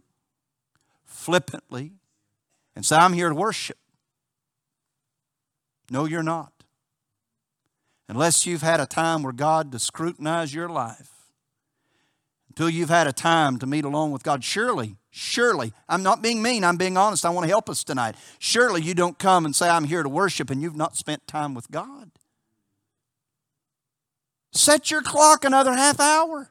flippantly, 1.05 1.93
and 2.75 2.85
say, 2.85 2.97
I'm 2.97 3.13
here 3.13 3.29
to 3.29 3.35
worship. 3.35 3.79
No, 5.91 6.05
you're 6.05 6.23
not. 6.23 6.53
Unless 8.09 8.47
you've 8.47 8.63
had 8.63 8.81
a 8.81 8.87
time 8.87 9.23
where 9.23 9.33
God 9.33 9.71
to 9.73 9.79
scrutinize 9.79 10.55
your 10.55 10.69
life, 10.69 11.18
until 12.59 12.69
you've 12.69 12.89
had 12.89 13.07
a 13.07 13.13
time 13.13 13.57
to 13.57 13.69
meet 13.69 13.85
alone 13.85 14.11
with 14.11 14.25
God, 14.25 14.43
surely, 14.43 14.97
surely, 15.11 15.73
I'm 15.89 16.03
not 16.03 16.23
being 16.23 16.43
mean, 16.43 16.65
I'm 16.65 16.77
being 16.77 16.97
honest. 16.97 17.25
I 17.25 17.31
want 17.31 17.45
to 17.45 17.49
help 17.49 17.71
us 17.71 17.85
tonight. 17.85 18.17
Surely 18.41 18.83
you 18.83 18.95
don't 18.95 19.17
come 19.17 19.45
and 19.45 19.55
say, 19.55 19.69
I'm 19.69 19.85
here 19.85 20.03
to 20.03 20.09
worship, 20.09 20.51
and 20.51 20.61
you've 20.61 20.75
not 20.75 20.97
spent 20.97 21.25
time 21.29 21.55
with 21.55 21.71
God. 21.71 22.11
Set 24.51 24.91
your 24.91 25.03
clock 25.03 25.45
another 25.45 25.73
half 25.73 26.01
hour. 26.01 26.51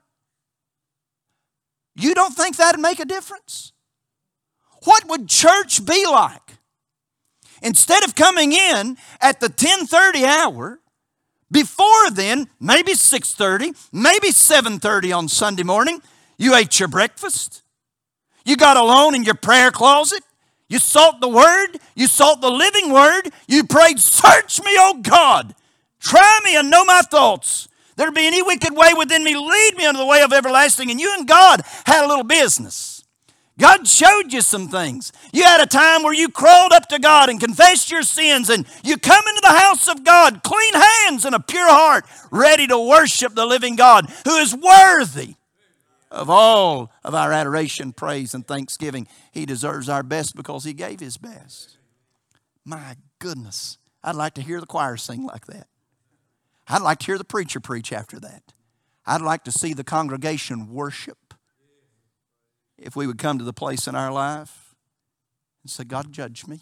You 1.93 2.15
don't 2.15 2.33
think 2.33 2.55
that'd 2.55 2.79
make 2.79 3.01
a 3.01 3.05
difference? 3.05 3.73
What 4.85 5.09
would 5.09 5.27
church 5.27 5.85
be 5.85 6.05
like? 6.05 6.59
Instead 7.61 8.05
of 8.05 8.15
coming 8.15 8.53
in 8.53 8.95
at 9.19 9.41
the 9.41 9.47
1030 9.47 10.23
hour, 10.23 10.79
before 11.51 12.09
then, 12.11 12.49
maybe 12.59 12.93
6:30, 12.93 13.73
maybe 13.91 14.31
7:30 14.31 15.11
on 15.11 15.29
Sunday 15.29 15.63
morning, 15.63 16.01
you 16.37 16.55
ate 16.55 16.79
your 16.79 16.89
breakfast. 16.89 17.61
You 18.45 18.55
got 18.55 18.77
alone 18.77 19.15
in 19.15 19.23
your 19.23 19.35
prayer 19.35 19.71
closet. 19.71 20.23
You 20.69 20.79
sought 20.79 21.21
the 21.21 21.29
word, 21.29 21.79
you 21.95 22.07
sought 22.07 22.41
the 22.41 22.51
living 22.51 22.91
word, 22.91 23.31
you 23.47 23.63
prayed, 23.63 23.99
"Search 24.01 24.61
me, 24.61 24.75
O 24.77 24.95
God. 24.95 25.55
Try 26.01 26.39
me 26.43 26.57
and 26.57 26.69
know 26.69 26.83
my 26.83 27.01
thoughts. 27.01 27.69
There 27.95 28.11
be 28.11 28.27
any 28.27 28.41
wicked 28.41 28.75
way 28.75 28.93
within 28.93 29.23
me, 29.23 29.35
lead 29.35 29.77
me 29.77 29.85
unto 29.85 29.97
the 29.97 30.05
way 30.05 30.21
of 30.21 30.33
everlasting." 30.33 30.91
And 30.91 30.99
you 30.99 31.13
and 31.13 31.27
God 31.27 31.63
had 31.85 32.03
a 32.03 32.07
little 32.07 32.25
business. 32.25 32.96
God 33.59 33.87
showed 33.87 34.31
you 34.31 34.41
some 34.41 34.67
things. 34.67 35.11
You 35.33 35.43
had 35.43 35.61
a 35.61 35.65
time 35.65 36.03
where 36.03 36.13
you 36.13 36.29
crawled 36.29 36.73
up 36.73 36.87
to 36.89 36.99
God 36.99 37.29
and 37.29 37.39
confessed 37.39 37.89
your 37.89 38.03
sins, 38.03 38.49
and 38.49 38.67
you 38.83 38.97
come 38.97 39.23
into 39.27 39.41
the 39.41 39.59
house 39.59 39.87
of 39.87 40.03
God, 40.03 40.43
clean 40.43 40.73
hands 40.73 41.25
and 41.25 41.33
a 41.33 41.39
pure 41.39 41.69
heart, 41.69 42.05
ready 42.31 42.67
to 42.67 42.77
worship 42.77 43.33
the 43.33 43.45
living 43.45 43.75
God 43.75 44.09
who 44.25 44.37
is 44.37 44.55
worthy 44.55 45.35
of 46.11 46.29
all 46.29 46.91
of 47.03 47.15
our 47.15 47.33
adoration, 47.33 47.93
praise, 47.93 48.33
and 48.33 48.47
thanksgiving. 48.47 49.07
He 49.31 49.45
deserves 49.45 49.89
our 49.89 50.03
best 50.03 50.35
because 50.35 50.63
He 50.63 50.73
gave 50.73 50.99
His 50.99 51.17
best. 51.17 51.77
My 52.63 52.95
goodness, 53.17 53.79
I'd 54.03 54.15
like 54.15 54.35
to 54.35 54.41
hear 54.41 54.59
the 54.59 54.67
choir 54.67 54.97
sing 54.97 55.25
like 55.25 55.47
that. 55.47 55.67
I'd 56.67 56.81
like 56.81 56.99
to 56.99 57.05
hear 57.07 57.17
the 57.17 57.23
preacher 57.23 57.59
preach 57.59 57.91
after 57.91 58.19
that. 58.19 58.53
I'd 59.05 59.21
like 59.21 59.43
to 59.45 59.51
see 59.51 59.73
the 59.73 59.83
congregation 59.83 60.71
worship 60.71 61.26
if 62.77 62.95
we 62.95 63.07
would 63.07 63.17
come 63.17 63.37
to 63.39 63.45
the 63.45 63.53
place 63.53 63.87
in 63.87 63.95
our 63.95 64.11
life 64.11 64.75
and 65.63 65.69
say, 65.69 65.83
God, 65.83 66.11
judge 66.11 66.47
me. 66.47 66.59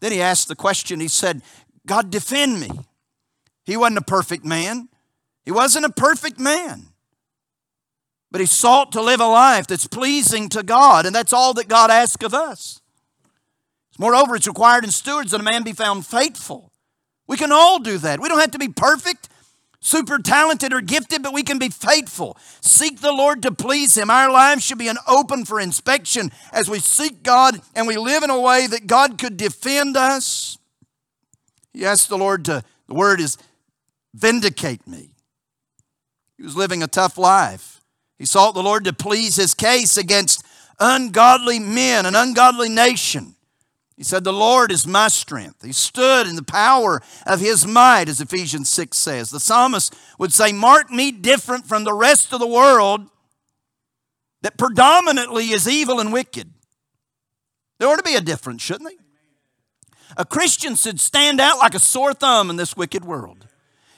Then 0.00 0.12
he 0.12 0.20
asked 0.20 0.48
the 0.48 0.56
question, 0.56 1.00
he 1.00 1.08
said, 1.08 1.42
God, 1.86 2.10
defend 2.10 2.60
me. 2.60 2.70
He 3.64 3.76
wasn't 3.76 3.98
a 3.98 4.02
perfect 4.02 4.44
man. 4.44 4.88
He 5.44 5.50
wasn't 5.50 5.84
a 5.86 5.90
perfect 5.90 6.38
man. 6.38 6.86
But 8.30 8.40
he 8.40 8.46
sought 8.46 8.92
to 8.92 9.00
live 9.00 9.20
a 9.20 9.26
life 9.26 9.66
that's 9.66 9.86
pleasing 9.86 10.48
to 10.50 10.62
God, 10.62 11.06
and 11.06 11.14
that's 11.14 11.32
all 11.32 11.54
that 11.54 11.68
God 11.68 11.90
asks 11.90 12.24
of 12.24 12.34
us. 12.34 12.80
Moreover, 13.98 14.34
it's 14.34 14.48
required 14.48 14.84
in 14.84 14.90
stewards 14.90 15.30
that 15.30 15.40
a 15.40 15.44
man 15.44 15.62
be 15.62 15.72
found 15.72 16.04
faithful. 16.04 16.72
We 17.26 17.36
can 17.36 17.52
all 17.52 17.78
do 17.78 17.96
that. 17.98 18.20
We 18.20 18.28
don't 18.28 18.40
have 18.40 18.50
to 18.50 18.58
be 18.58 18.68
perfect 18.68 19.28
super 19.84 20.18
talented 20.18 20.72
or 20.72 20.80
gifted, 20.80 21.22
but 21.22 21.34
we 21.34 21.42
can 21.42 21.58
be 21.58 21.68
faithful. 21.68 22.36
Seek 22.60 23.00
the 23.00 23.12
Lord 23.12 23.42
to 23.42 23.52
please 23.52 23.96
Him. 23.96 24.10
Our 24.10 24.32
lives 24.32 24.64
should 24.64 24.78
be 24.78 24.88
an 24.88 24.96
open 25.06 25.44
for 25.44 25.60
inspection 25.60 26.32
as 26.52 26.68
we 26.70 26.80
seek 26.80 27.22
God 27.22 27.60
and 27.76 27.86
we 27.86 27.96
live 27.96 28.22
in 28.22 28.30
a 28.30 28.40
way 28.40 28.66
that 28.66 28.86
God 28.86 29.18
could 29.18 29.36
defend 29.36 29.96
us. 29.96 30.58
He 31.72 31.84
asked 31.84 32.08
the 32.08 32.18
Lord 32.18 32.46
to, 32.46 32.64
the 32.88 32.94
word 32.94 33.20
is 33.20 33.36
vindicate 34.14 34.86
me. 34.86 35.10
He 36.38 36.42
was 36.42 36.56
living 36.56 36.82
a 36.82 36.88
tough 36.88 37.18
life. 37.18 37.82
He 38.18 38.24
sought 38.24 38.54
the 38.54 38.62
Lord 38.62 38.84
to 38.84 38.92
please 38.92 39.36
his 39.36 39.54
case 39.54 39.96
against 39.96 40.44
ungodly 40.80 41.58
men, 41.58 42.06
an 42.06 42.16
ungodly 42.16 42.68
nation. 42.68 43.33
He 43.96 44.02
said, 44.02 44.24
The 44.24 44.32
Lord 44.32 44.72
is 44.72 44.86
my 44.86 45.08
strength. 45.08 45.64
He 45.64 45.72
stood 45.72 46.26
in 46.26 46.36
the 46.36 46.42
power 46.42 47.00
of 47.26 47.40
his 47.40 47.66
might, 47.66 48.08
as 48.08 48.20
Ephesians 48.20 48.68
6 48.68 48.96
says. 48.96 49.30
The 49.30 49.40
psalmist 49.40 49.94
would 50.18 50.32
say, 50.32 50.52
Mark 50.52 50.90
me 50.90 51.12
different 51.12 51.66
from 51.66 51.84
the 51.84 51.94
rest 51.94 52.32
of 52.32 52.40
the 52.40 52.46
world 52.46 53.08
that 54.42 54.58
predominantly 54.58 55.50
is 55.50 55.68
evil 55.68 56.00
and 56.00 56.12
wicked. 56.12 56.50
There 57.78 57.88
ought 57.88 57.96
to 57.96 58.02
be 58.02 58.16
a 58.16 58.20
difference, 58.20 58.62
shouldn't 58.62 58.90
they? 58.90 58.96
A 60.16 60.24
Christian 60.24 60.76
should 60.76 61.00
stand 61.00 61.40
out 61.40 61.58
like 61.58 61.74
a 61.74 61.78
sore 61.80 62.14
thumb 62.14 62.50
in 62.50 62.56
this 62.56 62.76
wicked 62.76 63.04
world. 63.04 63.46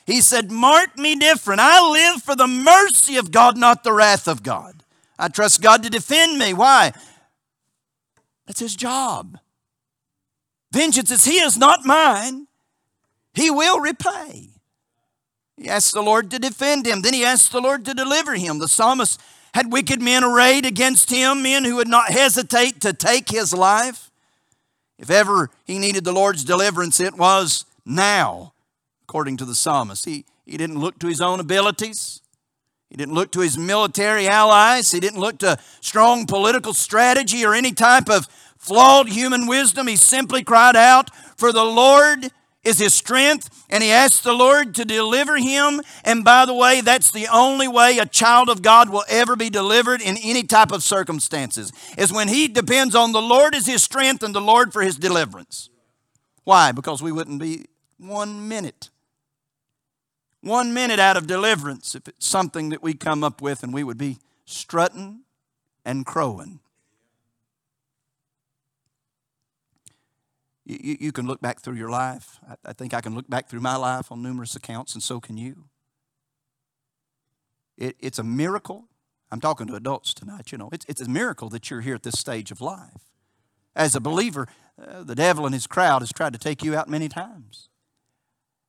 He 0.06 0.20
said, 0.20 0.52
Mark 0.52 0.96
me 0.96 1.16
different. 1.16 1.60
I 1.60 1.90
live 1.90 2.22
for 2.22 2.36
the 2.36 2.46
mercy 2.46 3.16
of 3.16 3.32
God, 3.32 3.56
not 3.56 3.82
the 3.82 3.92
wrath 3.92 4.28
of 4.28 4.42
God. 4.42 4.84
I 5.18 5.28
trust 5.28 5.62
God 5.62 5.82
to 5.82 5.90
defend 5.90 6.38
me. 6.38 6.54
Why? 6.54 6.92
That's 8.46 8.60
his 8.60 8.76
job. 8.76 9.38
Vengeance 10.76 11.11
is 11.11 11.25
his, 11.25 11.56
not 11.56 11.87
mine. 11.87 12.49
He 13.33 13.50
will 13.50 13.80
repay. 13.80 14.50
He 15.56 15.71
asked 15.71 15.95
the 15.95 16.02
Lord 16.02 16.30
to 16.30 16.38
defend 16.38 16.87
him. 16.87 17.00
Then 17.00 17.14
he 17.14 17.25
asked 17.25 17.50
the 17.50 17.62
Lord 17.62 17.87
to 17.87 17.95
deliver 17.95 18.35
him. 18.35 18.59
The 18.59 18.68
psalmist 18.68 19.18
had 19.54 19.73
wicked 19.73 20.02
men 20.02 20.23
arrayed 20.23 20.66
against 20.66 21.11
him, 21.11 21.42
men 21.42 21.64
who 21.64 21.76
would 21.76 21.88
not 21.88 22.11
hesitate 22.11 22.83
to 22.83 22.92
take 22.92 23.30
his 23.30 23.54
life. 23.54 24.11
If 24.99 25.11
ever 25.11 25.50
he 25.64 25.78
needed 25.78 26.04
the 26.04 26.12
Lord's 26.12 26.45
deliverance, 26.45 27.00
it 27.00 27.16
was 27.16 27.64
now, 27.87 28.52
according 29.02 29.38
to 29.38 29.47
the 29.47 29.54
psalmist. 29.54 30.04
He, 30.04 30.26
he 30.45 30.59
didn't 30.59 30.78
look 30.78 30.99
to 30.99 31.06
his 31.06 31.23
own 31.23 31.40
abilities. 31.40 32.21
He 32.90 32.97
didn't 32.97 33.14
look 33.14 33.33
to 33.33 33.40
his 33.40 33.56
military 33.56 34.28
allies. 34.28 34.92
He 34.92 35.00
didn't 35.00 35.21
look 35.21 35.38
to 35.38 35.59
strong 35.80 36.26
political 36.26 36.75
strategy 36.75 37.47
or 37.47 37.54
any 37.54 37.73
type 37.73 38.11
of 38.11 38.28
flawed 38.66 39.08
human 39.08 39.46
wisdom, 39.46 39.87
he 39.87 39.96
simply 39.96 40.42
cried 40.42 40.76
out, 40.76 41.14
For 41.37 41.52
the 41.52 41.64
Lord 41.64 42.30
is 42.64 42.78
his 42.80 42.94
strength, 42.94 43.64
and 43.70 43.82
he 43.82 43.92
asked 43.92 44.25
the 44.25 44.32
Lord 44.32 44.75
to 44.75 44.85
deliver 44.85 45.37
him. 45.37 45.80
And 46.04 46.25
by 46.25 46.44
the 46.46 46.54
way, 46.54 46.80
that's 46.80 47.12
the 47.12 47.28
only 47.28 47.68
way 47.68 47.99
a 47.99 48.06
child 48.06 48.49
of 48.49 48.62
God 48.62 48.90
will 48.90 49.04
ever 49.08 49.37
be 49.37 49.49
delivered 49.49 50.02
in 50.02 50.16
any 50.16 50.42
type 50.42 50.73
of 50.73 50.82
circumstances, 50.82 51.73
is 51.96 52.12
when 52.12 52.28
he 52.28 52.49
depends 52.49 52.94
on 52.94 53.12
the 53.12 53.23
Lord 53.23 53.54
as 53.54 53.66
his 53.66 53.85
strength 53.85 54.25
and 54.25 54.35
the 54.35 54.40
Lord 54.40 54.73
for 54.73 54.82
his 54.82 54.96
deliverance. 54.96 55.70
Why? 56.42 56.73
Because 56.73 57.00
we 57.02 57.12
wouldn't 57.12 57.40
be 57.40 57.66
one 57.99 58.49
minute, 58.49 58.90
one 60.40 60.75
minute 60.75 60.99
out 60.99 61.16
of 61.16 61.26
deliverance 61.26 61.94
if 61.94 62.08
it's 62.08 62.26
something 62.26 62.70
that 62.70 62.82
we 62.82 62.94
come 62.94 63.23
up 63.23 63.40
with 63.40 63.62
and 63.62 63.73
we 63.73 63.85
would 63.85 63.99
be 63.99 64.18
strutting 64.44 65.20
and 65.85 66.04
crowing. 66.04 66.61
You, 70.66 70.96
you 71.00 71.12
can 71.12 71.26
look 71.26 71.40
back 71.40 71.61
through 71.61 71.76
your 71.76 71.88
life. 71.88 72.40
I, 72.49 72.56
I 72.66 72.73
think 72.73 72.92
I 72.92 73.00
can 73.00 73.14
look 73.14 73.30
back 73.30 73.49
through 73.49 73.61
my 73.61 73.76
life 73.76 74.11
on 74.11 74.23
numerous 74.23 74.56
accounts, 74.56 74.94
and 74.94 75.02
so 75.02 75.20
can 75.20 75.37
you. 75.37 75.64
It, 77.78 77.96
it's 78.00 78.18
a 78.18 78.25
miracle. 78.25 78.88
I'm 79.30 79.40
talking 79.40 79.66
to 79.68 79.75
adults 79.75 80.12
tonight, 80.12 80.52
you 80.52 80.58
know. 80.58 80.68
It's, 80.73 80.85
it's 80.88 81.00
a 81.00 81.08
miracle 81.08 81.49
that 81.50 81.70
you're 81.70 81.80
here 81.80 81.94
at 81.94 82.02
this 82.02 82.18
stage 82.18 82.50
of 82.50 82.61
life. 82.61 83.12
As 83.75 83.94
a 83.94 84.00
believer, 84.00 84.49
uh, 84.80 85.04
the 85.04 85.14
devil 85.14 85.46
and 85.46 85.54
his 85.54 85.66
crowd 85.66 86.02
has 86.02 86.12
tried 86.12 86.32
to 86.32 86.38
take 86.38 86.62
you 86.62 86.76
out 86.76 86.88
many 86.88 87.08
times. 87.08 87.68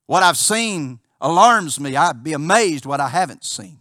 What 0.05 0.23
I've 0.23 0.37
seen 0.37 0.99
alarms 1.19 1.79
me. 1.79 1.95
I'd 1.95 2.23
be 2.23 2.33
amazed 2.33 2.85
what 2.85 2.99
I 2.99 3.09
haven't 3.09 3.43
seen. 3.43 3.79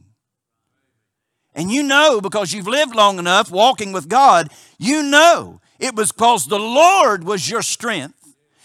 And 1.54 1.70
you 1.70 1.82
know, 1.82 2.20
because 2.20 2.52
you've 2.52 2.68
lived 2.68 2.94
long 2.94 3.18
enough 3.18 3.50
walking 3.50 3.92
with 3.92 4.08
God, 4.08 4.50
you 4.78 5.02
know 5.02 5.60
it 5.78 5.94
was 5.94 6.12
because 6.12 6.46
the 6.46 6.58
Lord 6.58 7.24
was 7.24 7.48
your 7.48 7.62
strength. 7.62 8.14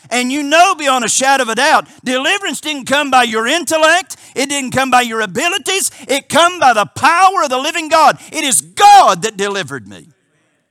And 0.09 0.31
you 0.31 0.43
know 0.43 0.75
beyond 0.75 1.05
a 1.05 1.09
shadow 1.09 1.43
of 1.43 1.49
a 1.49 1.55
doubt, 1.55 1.87
deliverance 2.03 2.59
didn't 2.59 2.85
come 2.85 3.11
by 3.11 3.23
your 3.23 3.47
intellect. 3.47 4.17
It 4.35 4.49
didn't 4.49 4.71
come 4.71 4.89
by 4.89 5.01
your 5.01 5.21
abilities. 5.21 5.91
It 6.07 6.27
come 6.27 6.59
by 6.59 6.73
the 6.73 6.85
power 6.85 7.43
of 7.43 7.49
the 7.49 7.59
living 7.59 7.87
God. 7.87 8.19
It 8.31 8.43
is 8.43 8.61
God 8.61 9.21
that 9.21 9.37
delivered 9.37 9.87
me. 9.87 10.09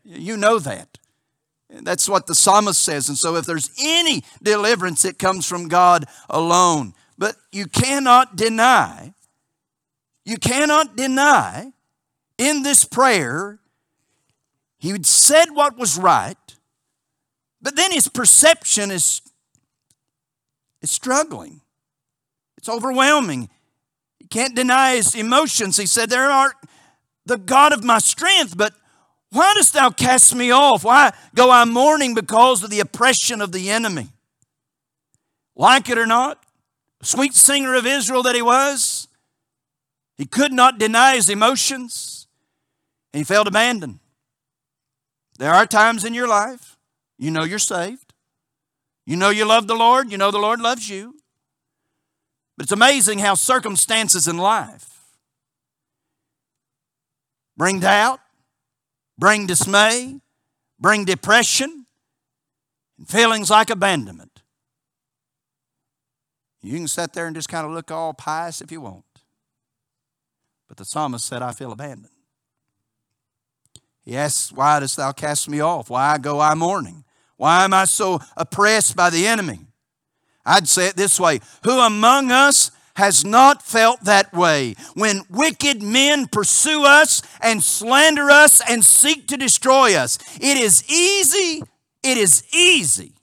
You 0.05 0.37
know 0.37 0.59
that. 0.59 0.99
That's 1.71 2.09
what 2.09 2.27
the 2.27 2.35
psalmist 2.35 2.83
says. 2.83 3.09
And 3.09 3.17
so 3.17 3.37
if 3.37 3.47
there's 3.47 3.71
any 3.81 4.25
deliverance, 4.43 5.05
it 5.05 5.19
comes 5.19 5.47
from 5.47 5.69
God 5.69 6.07
alone. 6.29 6.95
But 7.17 7.37
you 7.53 7.67
cannot 7.67 8.35
deny, 8.35 9.15
you 10.25 10.37
cannot 10.39 10.97
deny 10.97 11.73
in 12.39 12.63
this 12.63 12.85
prayer, 12.85 13.60
he 14.81 14.89
had 14.89 15.05
said 15.05 15.51
what 15.53 15.77
was 15.77 15.99
right, 15.99 16.37
but 17.61 17.77
then 17.77 17.93
his 17.93 18.09
perception 18.09 18.91
is, 18.91 19.21
is 20.81 20.91
struggling. 20.91 21.61
It's 22.57 22.69
overwhelming. 22.69 23.51
He 24.19 24.27
can't 24.27 24.57
deny 24.57 24.97
his 24.97 25.15
emotions. 25.15 25.77
He 25.77 25.85
said, 25.85 26.09
There 26.09 26.31
art 26.31 26.55
the 27.27 27.37
God 27.37 27.75
of 27.75 27.85
my 27.85 27.99
strength, 27.99 28.57
but 28.57 28.73
why 29.29 29.53
dost 29.55 29.75
thou 29.75 29.91
cast 29.91 30.35
me 30.35 30.51
off? 30.51 30.83
Why 30.83 31.13
go 31.35 31.51
I 31.51 31.67
mourning 31.67 32.15
because 32.15 32.65
of 32.65 32.71
the 32.71 32.81
oppression 32.81 33.43
of 33.43 33.53
the 33.53 33.69
enemy? 33.69 34.09
Like 35.55 35.91
it 35.91 35.99
or 35.99 36.07
not, 36.07 36.43
sweet 37.03 37.35
singer 37.35 37.75
of 37.75 37.87
Israel 37.87 38.23
that 38.23 38.35
he 38.35 38.41
was, 38.41 39.09
he 40.17 40.25
could 40.25 40.55
not 40.55 40.79
deny 40.79 41.17
his 41.17 41.29
emotions, 41.29 42.27
and 43.13 43.21
he 43.21 43.25
felt 43.25 43.47
abandoned. 43.47 43.99
There 45.41 45.55
are 45.55 45.65
times 45.65 46.05
in 46.05 46.13
your 46.13 46.29
life 46.29 46.77
you 47.19 47.31
know 47.31 47.45
you're 47.45 47.59
saved. 47.59 48.13
You 49.07 49.17
know 49.17 49.31
you 49.31 49.47
love 49.47 49.67
the 49.67 49.75
Lord. 49.75 50.13
You 50.13 50.19
know 50.19 50.31
the 50.31 50.39
Lord 50.39 50.61
loves 50.61 50.87
you. 50.87 51.15
But 52.57 52.65
it's 52.65 52.73
amazing 52.73 53.21
how 53.21 53.35
circumstances 53.35 54.29
in 54.29 54.37
life 54.37 55.01
bring 57.57 57.81
doubt, 57.81 58.21
bring 59.17 59.47
dismay, 59.47 60.21
bring 60.79 61.07
depression, 61.07 61.87
and 62.99 63.09
feelings 63.09 63.49
like 63.49 63.71
abandonment. 63.71 64.43
You 66.63 66.77
can 66.77 66.87
sit 66.87 67.15
there 67.15 67.27
and 67.27 67.35
just 67.35 67.49
kind 67.49 67.65
of 67.65 67.73
look 67.73 67.91
all 67.91 68.13
pious 68.13 68.61
if 68.61 68.71
you 68.71 68.83
want. 68.83 69.05
But 70.69 70.77
the 70.77 70.85
psalmist 70.85 71.27
said, 71.27 71.41
I 71.41 71.53
feel 71.53 71.73
abandoned. 71.73 72.20
Asks, 74.17 74.53
Why 74.53 74.81
dost 74.81 74.97
thou 74.97 75.13
cast 75.13 75.49
me 75.49 75.61
off? 75.61 75.91
Why 75.91 76.19
go 76.19 76.41
I 76.41 76.55
mourning? 76.55 77.05
Why 77.37 77.65
am 77.65 77.73
I 77.73 77.85
so 77.85 78.21
oppressed 78.37 78.97
by 78.97 79.11
the 79.11 79.27
enemy? 79.27 79.61
I'd 80.45 80.69
say 80.69 80.89
it 80.89 80.97
this 80.97 81.21
way 81.21 81.41
Who 81.65 81.79
among 81.79 82.31
us 82.31 82.71
has 82.97 83.25
not 83.25 83.63
felt 83.63 84.05
that 84.05 84.33
way 84.33 84.75
when 84.95 85.23
wicked 85.31 85.83
men 85.83 86.27
pursue 86.27 86.85
us 86.85 87.23
and 87.41 87.63
slander 87.63 88.31
us 88.31 88.61
and 88.69 88.85
seek 88.85 89.29
to 89.29 89.37
destroy 89.37 89.95
us? 89.95 90.19
It 90.37 90.59
is 90.59 90.89
easy, 90.91 91.63
it 92.03 92.19
is 92.19 92.45
easy 92.53 93.15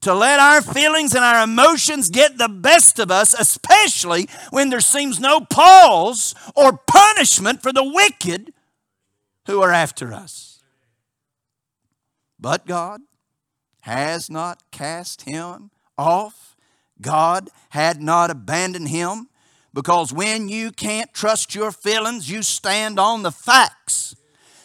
to 0.00 0.14
let 0.14 0.40
our 0.40 0.62
feelings 0.62 1.14
and 1.14 1.24
our 1.24 1.44
emotions 1.44 2.08
get 2.08 2.38
the 2.38 2.48
best 2.48 2.98
of 2.98 3.10
us, 3.10 3.34
especially 3.34 4.28
when 4.50 4.70
there 4.70 4.80
seems 4.80 5.20
no 5.20 5.40
pause 5.40 6.34
or 6.56 6.78
punishment 6.86 7.62
for 7.62 7.72
the 7.72 7.84
wicked 7.84 8.52
who 9.50 9.60
are 9.60 9.72
after 9.72 10.12
us. 10.12 10.62
But 12.38 12.66
God, 12.66 13.00
has 13.80 14.30
not 14.30 14.62
cast 14.70 15.22
him 15.22 15.70
off. 15.98 16.56
God 17.00 17.50
had 17.70 18.00
not 18.00 18.30
abandoned 18.30 18.88
him 18.88 19.28
because 19.74 20.12
when 20.12 20.48
you 20.48 20.70
can't 20.70 21.12
trust 21.12 21.54
your 21.54 21.72
feelings, 21.72 22.30
you 22.30 22.42
stand 22.42 23.00
on 23.00 23.22
the 23.22 23.32
facts, 23.32 24.14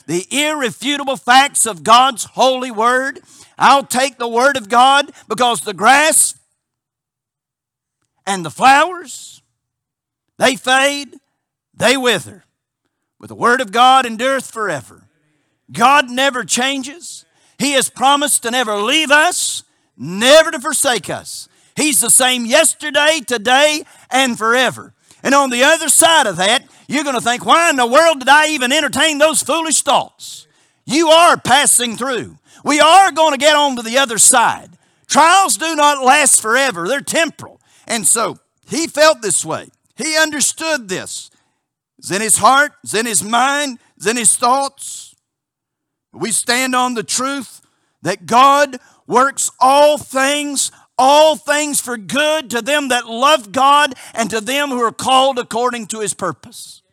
the 0.06 0.28
irrefutable 0.30 1.18
facts 1.18 1.66
of 1.66 1.84
God's 1.84 2.26
holy 2.26 2.72
word. 2.72 3.20
I'll 3.58 3.86
take 3.86 4.18
the 4.18 4.28
word 4.28 4.58
of 4.58 4.70
God 4.70 5.12
because 5.28 5.62
the 5.62 5.74
grass 5.74 6.36
and 8.28 8.46
the 8.46 8.52
flowers, 8.52 9.42
they 10.38 10.56
fade, 10.56 11.16
they 11.74 11.98
wither. 11.98 12.45
But 13.20 13.30
the 13.30 13.36
word 13.36 13.62
of 13.62 13.72
God 13.72 14.06
endureth 14.06 14.52
forever. 14.52 15.08
God 15.72 16.10
never 16.10 16.44
changes. 16.44 17.26
He 17.58 17.72
has 17.74 17.90
promised 17.90 18.44
to 18.44 18.52
never 18.52 18.76
leave 18.76 19.12
us, 19.12 19.64
never 19.98 20.52
to 20.52 20.60
forsake 20.60 21.10
us. 21.10 21.48
He's 21.76 22.02
the 22.02 22.10
same 22.10 22.46
yesterday, 22.46 23.22
today, 23.26 23.84
and 24.10 24.38
forever. 24.38 24.94
And 25.24 25.34
on 25.34 25.50
the 25.50 25.64
other 25.64 25.90
side 25.90 26.28
of 26.28 26.38
that, 26.38 26.66
you're 26.88 27.04
going 27.04 27.16
to 27.16 27.22
think, 27.22 27.46
why 27.46 27.70
in 27.70 27.78
the 27.78 27.88
world 27.88 28.20
did 28.20 28.30
I 28.30 28.48
even 28.50 28.72
entertain 28.72 29.18
those 29.18 29.42
foolish 29.42 29.82
thoughts? 29.82 30.48
You 30.86 31.08
are 31.08 31.38
passing 31.38 31.98
through. 31.98 32.38
We 32.64 32.80
are 32.80 33.12
going 33.12 33.32
to 33.32 33.38
get 33.38 33.56
on 33.56 33.76
to 33.76 33.82
the 33.82 33.98
other 33.98 34.18
side. 34.18 34.70
Trials 35.08 35.58
do 35.58 35.76
not 35.76 36.04
last 36.04 36.42
forever, 36.42 36.88
they're 36.88 37.02
temporal. 37.02 37.60
And 37.88 38.06
so 38.06 38.40
he 38.68 38.88
felt 38.88 39.22
this 39.22 39.46
way. 39.46 39.70
He 39.96 40.18
understood 40.18 40.90
this. 40.90 41.30
It's 42.06 42.12
in 42.12 42.22
his 42.22 42.38
heart, 42.38 42.74
it's 42.84 42.94
in 42.94 43.08
his 43.08 43.24
mind, 43.24 43.80
it's 43.98 44.06
in 44.06 44.16
his 44.16 44.36
thoughts. 44.36 45.16
We 46.14 46.32
stand 46.32 46.76
on 46.76 46.94
the 46.94 47.02
truth 47.02 47.62
that 48.04 48.28
God 48.28 48.78
works 49.08 49.50
all 49.60 49.98
things, 49.98 50.72
all 51.00 51.36
things 51.36 51.82
for 51.82 51.98
good 51.98 52.52
to 52.52 52.62
them 52.62 52.90
that 52.90 53.08
love 53.08 53.52
God 53.52 53.96
and 54.14 54.30
to 54.30 54.40
them 54.40 54.70
who 54.70 54.80
are 54.84 54.92
called 54.92 55.40
according 55.40 55.88
to 55.88 56.02
his 56.02 56.14
purpose. 56.14 56.84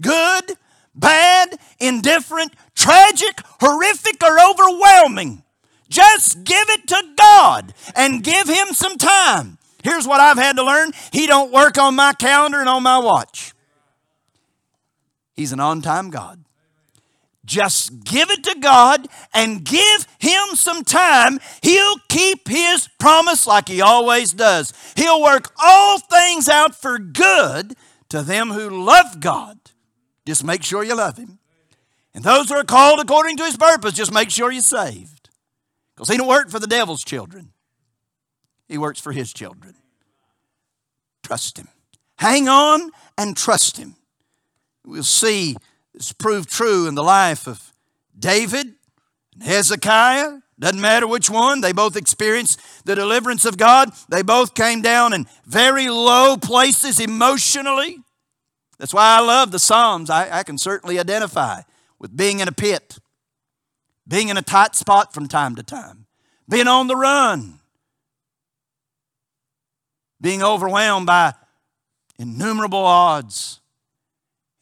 Good, 0.00 0.54
bad, 0.96 1.60
indifferent, 1.78 2.52
tragic, 2.74 3.42
horrific, 3.60 4.20
or 4.20 4.36
overwhelming. 4.50 5.44
Just 5.88 6.42
give 6.42 6.68
it 6.70 6.88
to 6.88 7.04
God 7.16 7.72
and 7.94 8.24
give 8.24 8.48
him 8.48 8.72
some 8.72 8.98
time. 8.98 9.58
Here's 9.84 10.08
what 10.08 10.18
I've 10.18 10.38
had 10.38 10.56
to 10.56 10.64
learn. 10.64 10.90
He 11.12 11.28
don't 11.28 11.52
work 11.52 11.78
on 11.78 11.94
my 11.94 12.14
calendar 12.14 12.58
and 12.58 12.68
on 12.68 12.82
my 12.82 12.98
watch. 12.98 13.52
He's 15.36 15.52
an 15.52 15.60
on-time 15.60 16.10
God. 16.10 16.44
Just 17.44 18.02
give 18.02 18.28
it 18.30 18.42
to 18.42 18.56
God 18.58 19.06
and 19.32 19.64
give 19.64 20.06
Him 20.18 20.48
some 20.54 20.82
time. 20.82 21.38
He'll 21.62 21.98
keep 22.08 22.48
His 22.48 22.88
promise 22.98 23.46
like 23.46 23.68
He 23.68 23.80
always 23.80 24.32
does. 24.32 24.72
He'll 24.96 25.22
work 25.22 25.52
all 25.62 26.00
things 26.00 26.48
out 26.48 26.74
for 26.74 26.98
good 26.98 27.74
to 28.08 28.22
them 28.22 28.50
who 28.50 28.84
love 28.84 29.20
God. 29.20 29.58
Just 30.26 30.42
make 30.42 30.64
sure 30.64 30.82
you 30.82 30.96
love 30.96 31.16
Him. 31.16 31.38
And 32.14 32.24
those 32.24 32.48
who 32.48 32.56
are 32.56 32.64
called 32.64 32.98
according 32.98 33.36
to 33.36 33.44
His 33.44 33.56
purpose, 33.56 33.92
just 33.92 34.12
make 34.12 34.30
sure 34.30 34.50
you're 34.50 34.62
saved. 34.62 35.28
Because 35.94 36.08
He 36.08 36.16
don't 36.16 36.26
work 36.26 36.50
for 36.50 36.58
the 36.58 36.66
devil's 36.66 37.04
children, 37.04 37.52
He 38.66 38.76
works 38.76 38.98
for 38.98 39.12
His 39.12 39.32
children. 39.32 39.76
Trust 41.22 41.58
Him. 41.58 41.68
Hang 42.18 42.48
on 42.48 42.90
and 43.16 43.36
trust 43.36 43.76
Him. 43.76 43.94
We'll 44.86 45.02
see 45.02 45.56
it's 45.94 46.12
proved 46.12 46.48
true 46.48 46.86
in 46.86 46.94
the 46.94 47.02
life 47.02 47.48
of 47.48 47.72
David 48.16 48.74
and 49.34 49.42
Hezekiah. 49.42 50.38
Doesn't 50.58 50.80
matter 50.80 51.06
which 51.06 51.28
one, 51.28 51.60
they 51.60 51.72
both 51.72 51.96
experienced 51.96 52.60
the 52.86 52.94
deliverance 52.94 53.44
of 53.44 53.58
God. 53.58 53.90
They 54.08 54.22
both 54.22 54.54
came 54.54 54.80
down 54.80 55.12
in 55.12 55.26
very 55.44 55.88
low 55.88 56.36
places 56.36 57.00
emotionally. 57.00 57.98
That's 58.78 58.94
why 58.94 59.16
I 59.18 59.20
love 59.20 59.50
the 59.50 59.58
Psalms. 59.58 60.08
I, 60.08 60.38
I 60.38 60.42
can 60.44 60.56
certainly 60.56 60.98
identify 60.98 61.62
with 61.98 62.16
being 62.16 62.40
in 62.40 62.48
a 62.48 62.52
pit, 62.52 62.98
being 64.06 64.28
in 64.28 64.36
a 64.36 64.42
tight 64.42 64.76
spot 64.76 65.12
from 65.12 65.28
time 65.28 65.56
to 65.56 65.62
time, 65.62 66.06
being 66.48 66.68
on 66.68 66.86
the 66.86 66.96
run, 66.96 67.58
being 70.20 70.42
overwhelmed 70.42 71.06
by 71.06 71.34
innumerable 72.18 72.84
odds. 72.84 73.60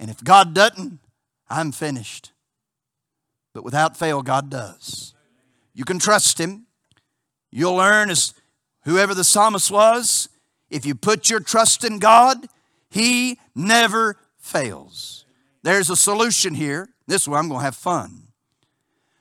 And 0.04 0.10
if 0.10 0.22
God 0.22 0.52
doesn't, 0.52 0.98
I'm 1.48 1.72
finished. 1.72 2.32
But 3.54 3.64
without 3.64 3.96
fail, 3.96 4.20
God 4.20 4.50
does. 4.50 5.14
You 5.72 5.86
can 5.86 5.98
trust 5.98 6.38
Him. 6.38 6.66
You'll 7.50 7.76
learn 7.76 8.10
as 8.10 8.34
whoever 8.82 9.14
the 9.14 9.24
psalmist 9.24 9.70
was, 9.70 10.28
if 10.68 10.84
you 10.84 10.94
put 10.94 11.30
your 11.30 11.40
trust 11.40 11.84
in 11.84 12.00
God, 12.00 12.48
He 12.90 13.38
never 13.54 14.18
fails. 14.36 15.24
There's 15.62 15.88
a 15.88 15.96
solution 15.96 16.52
here. 16.52 16.90
This 17.06 17.26
way 17.26 17.38
I'm 17.38 17.48
going 17.48 17.60
to 17.60 17.64
have 17.64 17.74
fun. 17.74 18.24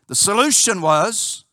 The 0.08 0.16
solution 0.16 0.82
was 0.82 1.46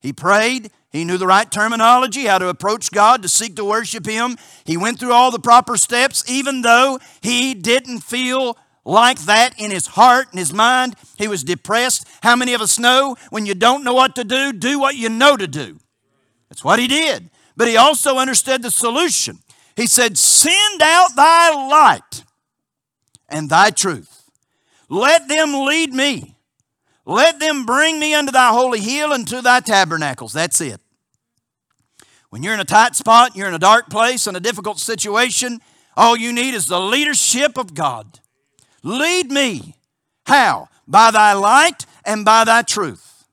he 0.00 0.12
prayed, 0.12 0.70
he 0.90 1.04
knew 1.04 1.18
the 1.18 1.26
right 1.26 1.50
terminology, 1.50 2.26
how 2.26 2.38
to 2.38 2.48
approach 2.48 2.90
God, 2.90 3.22
to 3.22 3.28
seek 3.28 3.56
to 3.56 3.64
worship 3.64 4.06
Him. 4.06 4.38
He 4.64 4.76
went 4.76 4.98
through 4.98 5.12
all 5.12 5.30
the 5.30 5.38
proper 5.38 5.76
steps, 5.76 6.24
even 6.28 6.62
though 6.62 6.98
he 7.20 7.54
didn't 7.54 8.00
feel 8.00 8.56
like 8.88 9.20
that 9.26 9.52
in 9.60 9.70
his 9.70 9.86
heart 9.86 10.28
and 10.30 10.38
his 10.38 10.52
mind. 10.52 10.96
He 11.18 11.28
was 11.28 11.44
depressed. 11.44 12.08
How 12.22 12.34
many 12.34 12.54
of 12.54 12.62
us 12.62 12.78
know 12.78 13.16
when 13.28 13.44
you 13.44 13.54
don't 13.54 13.84
know 13.84 13.92
what 13.92 14.14
to 14.16 14.24
do, 14.24 14.52
do 14.52 14.80
what 14.80 14.96
you 14.96 15.10
know 15.10 15.36
to 15.36 15.46
do? 15.46 15.78
That's 16.48 16.64
what 16.64 16.78
he 16.78 16.88
did. 16.88 17.28
But 17.54 17.68
he 17.68 17.76
also 17.76 18.16
understood 18.16 18.62
the 18.62 18.70
solution. 18.70 19.40
He 19.76 19.86
said, 19.86 20.16
Send 20.16 20.80
out 20.80 21.14
thy 21.14 21.68
light 21.68 22.24
and 23.28 23.50
thy 23.50 23.70
truth. 23.70 24.30
Let 24.88 25.28
them 25.28 25.52
lead 25.52 25.92
me. 25.92 26.36
Let 27.04 27.40
them 27.40 27.66
bring 27.66 27.98
me 27.98 28.14
unto 28.14 28.32
thy 28.32 28.48
holy 28.48 28.80
hill 28.80 29.12
and 29.12 29.28
to 29.28 29.42
thy 29.42 29.60
tabernacles. 29.60 30.32
That's 30.32 30.60
it. 30.62 30.80
When 32.30 32.42
you're 32.42 32.54
in 32.54 32.60
a 32.60 32.64
tight 32.64 32.94
spot, 32.94 33.36
you're 33.36 33.48
in 33.48 33.54
a 33.54 33.58
dark 33.58 33.90
place, 33.90 34.26
in 34.26 34.34
a 34.34 34.40
difficult 34.40 34.78
situation, 34.78 35.60
all 35.96 36.16
you 36.16 36.32
need 36.32 36.54
is 36.54 36.66
the 36.66 36.80
leadership 36.80 37.58
of 37.58 37.74
God. 37.74 38.20
Lead 38.88 39.30
me. 39.30 39.74
How? 40.24 40.70
By 40.86 41.10
thy 41.10 41.34
light 41.34 41.84
and 42.06 42.24
by 42.24 42.44
thy 42.44 42.62
truth. 42.62 43.26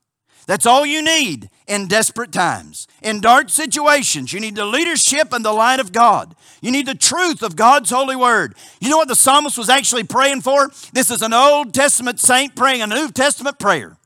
That's 0.46 0.66
all 0.66 0.84
you 0.84 1.02
need 1.02 1.48
in 1.66 1.88
desperate 1.88 2.30
times. 2.30 2.86
In 3.00 3.22
dark 3.22 3.48
situations, 3.48 4.34
you 4.34 4.38
need 4.38 4.54
the 4.54 4.66
leadership 4.66 5.32
and 5.32 5.42
the 5.42 5.52
light 5.52 5.80
of 5.80 5.92
God. 5.92 6.36
You 6.60 6.70
need 6.70 6.86
the 6.86 6.94
truth 6.94 7.42
of 7.42 7.56
God's 7.56 7.88
holy 7.88 8.16
word. 8.16 8.54
You 8.80 8.90
know 8.90 8.98
what 8.98 9.08
the 9.08 9.16
psalmist 9.16 9.56
was 9.56 9.70
actually 9.70 10.04
praying 10.04 10.42
for? 10.42 10.70
This 10.92 11.10
is 11.10 11.22
an 11.22 11.32
Old 11.32 11.72
Testament 11.72 12.20
saint 12.20 12.54
praying 12.54 12.82
a 12.82 12.86
New 12.86 13.10
Testament 13.10 13.58
prayer. 13.58 13.96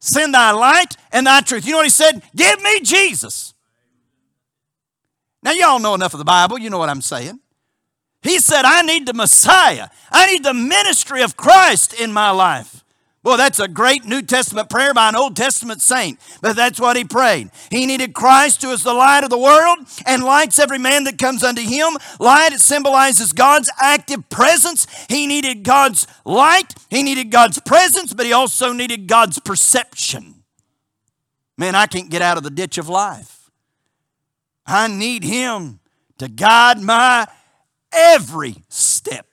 Send 0.00 0.34
thy 0.34 0.50
light 0.50 0.96
and 1.12 1.26
thy 1.26 1.40
truth. 1.40 1.64
You 1.64 1.72
know 1.72 1.78
what 1.78 1.86
he 1.86 1.90
said? 1.90 2.22
Give 2.36 2.60
me 2.62 2.80
Jesus. 2.80 3.54
Now, 5.42 5.52
y'all 5.52 5.78
know 5.78 5.94
enough 5.94 6.12
of 6.12 6.18
the 6.18 6.24
Bible. 6.24 6.58
You 6.58 6.68
know 6.68 6.78
what 6.78 6.90
I'm 6.90 7.00
saying. 7.00 7.40
He 8.22 8.38
said, 8.38 8.64
I 8.64 8.82
need 8.82 9.06
the 9.06 9.14
Messiah. 9.14 9.88
I 10.10 10.26
need 10.30 10.44
the 10.44 10.54
ministry 10.54 11.22
of 11.22 11.36
Christ 11.36 11.92
in 11.92 12.12
my 12.12 12.30
life. 12.30 12.82
Boy, 13.22 13.36
that's 13.36 13.60
a 13.60 13.68
great 13.68 14.04
New 14.04 14.22
Testament 14.22 14.68
prayer 14.68 14.92
by 14.92 15.08
an 15.08 15.14
Old 15.14 15.36
Testament 15.36 15.80
saint, 15.80 16.18
but 16.40 16.56
that's 16.56 16.80
what 16.80 16.96
he 16.96 17.04
prayed. 17.04 17.50
He 17.70 17.86
needed 17.86 18.14
Christ, 18.14 18.62
who 18.62 18.72
is 18.72 18.82
the 18.82 18.92
light 18.92 19.22
of 19.22 19.30
the 19.30 19.38
world 19.38 19.78
and 20.06 20.24
lights 20.24 20.58
every 20.58 20.78
man 20.78 21.04
that 21.04 21.18
comes 21.18 21.44
unto 21.44 21.62
him. 21.62 21.96
Light, 22.18 22.52
it 22.52 22.60
symbolizes 22.60 23.32
God's 23.32 23.70
active 23.80 24.28
presence. 24.28 24.88
He 25.08 25.28
needed 25.28 25.62
God's 25.62 26.08
light, 26.24 26.74
he 26.90 27.04
needed 27.04 27.30
God's 27.30 27.60
presence, 27.60 28.12
but 28.12 28.26
he 28.26 28.32
also 28.32 28.72
needed 28.72 29.06
God's 29.06 29.38
perception. 29.38 30.42
Man, 31.56 31.76
I 31.76 31.86
can't 31.86 32.10
get 32.10 32.22
out 32.22 32.38
of 32.38 32.42
the 32.42 32.50
ditch 32.50 32.76
of 32.76 32.88
life. 32.88 33.50
I 34.66 34.88
need 34.88 35.22
him 35.22 35.78
to 36.18 36.26
guide 36.26 36.80
my 36.80 37.28
every 37.92 38.56
step. 38.68 39.26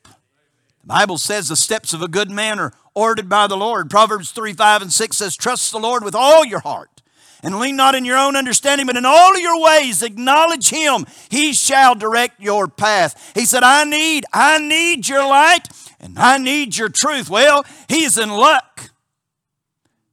The 0.81 0.87
Bible 0.87 1.17
says 1.17 1.47
the 1.47 1.55
steps 1.55 1.93
of 1.93 2.01
a 2.01 2.07
good 2.07 2.31
man 2.31 2.59
are 2.59 2.73
ordered 2.93 3.29
by 3.29 3.47
the 3.47 3.57
Lord. 3.57 3.89
Proverbs 3.89 4.31
3 4.31 4.53
5 4.53 4.81
and 4.81 4.93
6 4.93 5.17
says, 5.17 5.35
Trust 5.35 5.71
the 5.71 5.79
Lord 5.79 6.03
with 6.03 6.15
all 6.15 6.45
your 6.45 6.59
heart 6.59 7.01
and 7.41 7.59
lean 7.59 7.75
not 7.75 7.95
in 7.95 8.05
your 8.05 8.17
own 8.17 8.35
understanding, 8.35 8.87
but 8.87 8.97
in 8.97 9.05
all 9.05 9.39
your 9.39 9.61
ways 9.61 10.03
acknowledge 10.03 10.69
him. 10.69 11.05
He 11.29 11.53
shall 11.53 11.95
direct 11.95 12.39
your 12.41 12.67
path. 12.67 13.31
He 13.33 13.45
said, 13.45 13.63
I 13.63 13.83
need, 13.83 14.25
I 14.33 14.59
need 14.59 15.07
your 15.07 15.25
light 15.25 15.67
and 15.99 16.17
I 16.17 16.37
need 16.37 16.77
your 16.77 16.89
truth. 16.89 17.29
Well, 17.29 17.65
he's 17.87 18.17
in 18.17 18.29
luck. 18.29 18.89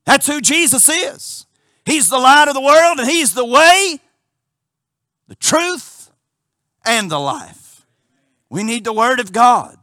That's 0.04 0.26
who 0.26 0.40
Jesus 0.40 0.88
is. 0.88 1.46
He's 1.84 2.08
the 2.08 2.18
light 2.18 2.48
of 2.48 2.54
the 2.54 2.60
world 2.60 2.98
and 2.98 3.08
he's 3.08 3.34
the 3.34 3.44
way, 3.44 4.00
the 5.28 5.34
truth, 5.34 6.10
and 6.84 7.10
the 7.10 7.18
life. 7.18 7.65
We 8.48 8.62
need 8.62 8.84
the 8.84 8.92
Word 8.92 9.20
of 9.20 9.32
God. 9.32 9.76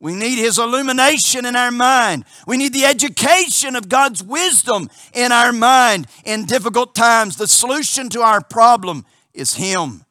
We 0.00 0.14
need 0.14 0.38
His 0.38 0.58
illumination 0.58 1.44
in 1.44 1.56
our 1.56 1.72
mind. 1.72 2.24
We 2.46 2.56
need 2.56 2.72
the 2.72 2.84
education 2.84 3.74
of 3.74 3.88
God's 3.88 4.22
wisdom 4.22 4.88
in 5.12 5.32
our 5.32 5.52
mind 5.52 6.06
in 6.24 6.44
difficult 6.44 6.94
times. 6.94 7.36
The 7.36 7.48
solution 7.48 8.08
to 8.10 8.20
our 8.20 8.40
problem 8.40 9.04
is 9.34 9.54
Him. 9.54 10.04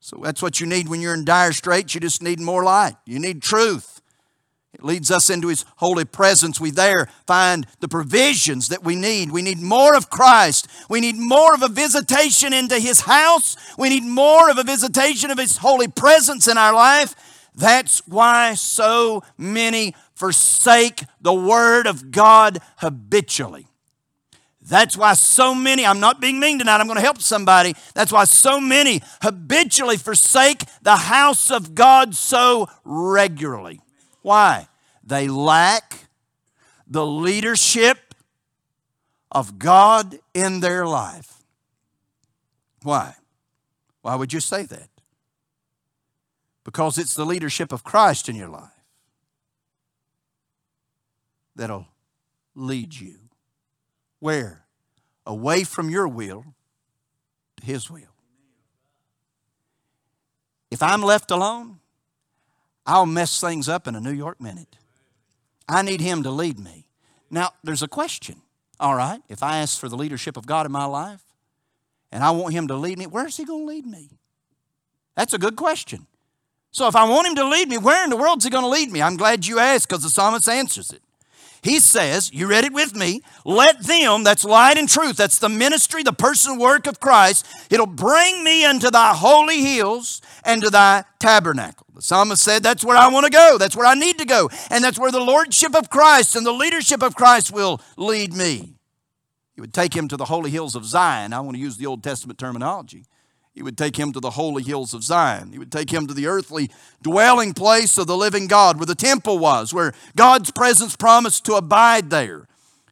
So 0.00 0.20
that's 0.22 0.42
what 0.42 0.58
you 0.58 0.66
need 0.66 0.88
when 0.88 1.00
you're 1.00 1.14
in 1.14 1.24
dire 1.24 1.52
straits. 1.52 1.94
You 1.94 2.00
just 2.00 2.22
need 2.22 2.40
more 2.40 2.64
light. 2.64 2.96
You 3.04 3.18
need 3.18 3.42
truth. 3.42 3.97
It 4.74 4.84
leads 4.84 5.10
us 5.10 5.30
into 5.30 5.48
His 5.48 5.64
holy 5.76 6.04
presence. 6.04 6.60
We 6.60 6.70
there 6.70 7.08
find 7.26 7.66
the 7.80 7.88
provisions 7.88 8.68
that 8.68 8.84
we 8.84 8.96
need. 8.96 9.30
We 9.30 9.42
need 9.42 9.60
more 9.60 9.96
of 9.96 10.10
Christ. 10.10 10.68
We 10.90 11.00
need 11.00 11.16
more 11.16 11.54
of 11.54 11.62
a 11.62 11.68
visitation 11.68 12.52
into 12.52 12.78
His 12.78 13.00
house. 13.00 13.56
We 13.78 13.88
need 13.88 14.04
more 14.04 14.50
of 14.50 14.58
a 14.58 14.62
visitation 14.62 15.30
of 15.30 15.38
His 15.38 15.56
holy 15.56 15.88
presence 15.88 16.46
in 16.46 16.58
our 16.58 16.74
life. 16.74 17.14
That's 17.54 18.06
why 18.06 18.54
so 18.54 19.24
many 19.36 19.94
forsake 20.14 21.02
the 21.20 21.34
Word 21.34 21.86
of 21.86 22.10
God 22.10 22.58
habitually. 22.76 23.66
That's 24.60 24.98
why 24.98 25.14
so 25.14 25.54
many, 25.54 25.86
I'm 25.86 25.98
not 25.98 26.20
being 26.20 26.38
mean 26.38 26.58
tonight, 26.58 26.78
I'm 26.78 26.86
going 26.86 26.98
to 26.98 27.02
help 27.02 27.22
somebody. 27.22 27.74
That's 27.94 28.12
why 28.12 28.24
so 28.24 28.60
many 28.60 29.00
habitually 29.22 29.96
forsake 29.96 30.64
the 30.82 30.96
house 30.96 31.50
of 31.50 31.74
God 31.74 32.14
so 32.14 32.68
regularly. 32.84 33.80
Why? 34.22 34.68
They 35.02 35.28
lack 35.28 36.08
the 36.86 37.06
leadership 37.06 38.14
of 39.30 39.58
God 39.58 40.18
in 40.34 40.60
their 40.60 40.86
life. 40.86 41.42
Why? 42.82 43.14
Why 44.02 44.14
would 44.14 44.32
you 44.32 44.40
say 44.40 44.64
that? 44.64 44.88
because 46.68 46.98
it's 46.98 47.14
the 47.14 47.24
leadership 47.24 47.72
of 47.72 47.82
Christ 47.82 48.28
in 48.28 48.36
your 48.36 48.50
life 48.50 48.84
that'll 51.56 51.86
lead 52.54 52.94
you. 52.94 53.14
Where? 54.18 54.66
Away 55.24 55.64
from 55.64 55.88
your 55.88 56.06
will 56.06 56.44
to 57.56 57.64
His 57.64 57.90
will. 57.90 58.14
If 60.70 60.82
I'm 60.82 61.00
left 61.00 61.30
alone, 61.30 61.78
I'll 62.88 63.06
mess 63.06 63.40
things 63.40 63.68
up 63.68 63.86
in 63.86 63.94
a 63.94 64.00
New 64.00 64.12
York 64.12 64.40
minute. 64.40 64.76
I 65.68 65.82
need 65.82 66.00
Him 66.00 66.22
to 66.22 66.30
lead 66.30 66.58
me. 66.58 66.88
Now, 67.30 67.50
there's 67.62 67.82
a 67.82 67.88
question. 67.88 68.40
All 68.80 68.94
right, 68.94 69.20
if 69.28 69.42
I 69.42 69.58
ask 69.58 69.78
for 69.78 69.88
the 69.88 69.96
leadership 69.96 70.36
of 70.38 70.46
God 70.46 70.64
in 70.64 70.72
my 70.72 70.86
life 70.86 71.22
and 72.10 72.24
I 72.24 72.30
want 72.30 72.54
Him 72.54 72.66
to 72.68 72.74
lead 72.74 72.98
me, 72.98 73.06
where's 73.06 73.36
He 73.36 73.44
going 73.44 73.66
to 73.66 73.66
lead 73.66 73.86
me? 73.86 74.08
That's 75.14 75.34
a 75.34 75.38
good 75.38 75.54
question. 75.54 76.06
So 76.70 76.86
if 76.86 76.96
I 76.96 77.08
want 77.08 77.26
him 77.26 77.34
to 77.36 77.48
lead 77.48 77.68
me, 77.68 77.78
where 77.78 78.04
in 78.04 78.10
the 78.10 78.16
world 78.16 78.38
is 78.38 78.44
he 78.44 78.50
going 78.50 78.64
to 78.64 78.68
lead 78.68 78.92
me? 78.92 79.02
I'm 79.02 79.16
glad 79.16 79.46
you 79.46 79.58
asked 79.58 79.88
because 79.88 80.02
the 80.02 80.10
psalmist 80.10 80.48
answers 80.48 80.90
it. 80.90 81.02
He 81.62 81.80
says, 81.80 82.32
You 82.32 82.46
read 82.46 82.64
it 82.64 82.72
with 82.72 82.94
me, 82.94 83.22
let 83.44 83.82
them, 83.82 84.22
that's 84.22 84.44
light 84.44 84.78
and 84.78 84.88
truth, 84.88 85.16
that's 85.16 85.38
the 85.38 85.48
ministry, 85.48 86.02
the 86.02 86.12
person 86.12 86.58
work 86.58 86.86
of 86.86 87.00
Christ, 87.00 87.46
it'll 87.68 87.86
bring 87.86 88.44
me 88.44 88.64
unto 88.64 88.90
thy 88.90 89.12
holy 89.14 89.62
hills 89.62 90.20
and 90.44 90.62
to 90.62 90.70
thy 90.70 91.04
tabernacle. 91.18 91.86
The 91.94 92.02
psalmist 92.02 92.42
said, 92.42 92.62
That's 92.62 92.84
where 92.84 92.96
I 92.96 93.08
want 93.08 93.24
to 93.24 93.30
go, 93.30 93.58
that's 93.58 93.76
where 93.76 93.86
I 93.86 93.94
need 93.94 94.18
to 94.18 94.24
go, 94.24 94.50
and 94.70 94.82
that's 94.82 94.98
where 94.98 95.12
the 95.12 95.20
lordship 95.20 95.74
of 95.74 95.90
Christ 95.90 96.36
and 96.36 96.46
the 96.46 96.52
leadership 96.52 97.02
of 97.02 97.14
Christ 97.14 97.52
will 97.52 97.80
lead 97.96 98.34
me. 98.34 98.74
He 99.54 99.60
would 99.60 99.74
take 99.74 99.94
him 99.94 100.06
to 100.08 100.16
the 100.16 100.26
holy 100.26 100.50
hills 100.50 100.76
of 100.76 100.84
Zion. 100.84 101.32
I 101.32 101.40
want 101.40 101.56
to 101.56 101.60
use 101.60 101.76
the 101.76 101.86
Old 101.86 102.04
Testament 102.04 102.38
terminology. 102.38 103.04
He 103.58 103.62
would 103.64 103.76
take 103.76 103.96
him 103.96 104.12
to 104.12 104.20
the 104.20 104.30
holy 104.30 104.62
hills 104.62 104.94
of 104.94 105.02
Zion. 105.02 105.50
He 105.50 105.58
would 105.58 105.72
take 105.72 105.92
him 105.92 106.06
to 106.06 106.14
the 106.14 106.28
earthly 106.28 106.70
dwelling 107.02 107.54
place 107.54 107.98
of 107.98 108.06
the 108.06 108.16
living 108.16 108.46
God, 108.46 108.76
where 108.76 108.86
the 108.86 108.94
temple 108.94 109.40
was, 109.40 109.74
where 109.74 109.94
God's 110.14 110.52
presence 110.52 110.94
promised 110.94 111.44
to 111.46 111.54
abide 111.54 112.10
there. 112.10 112.46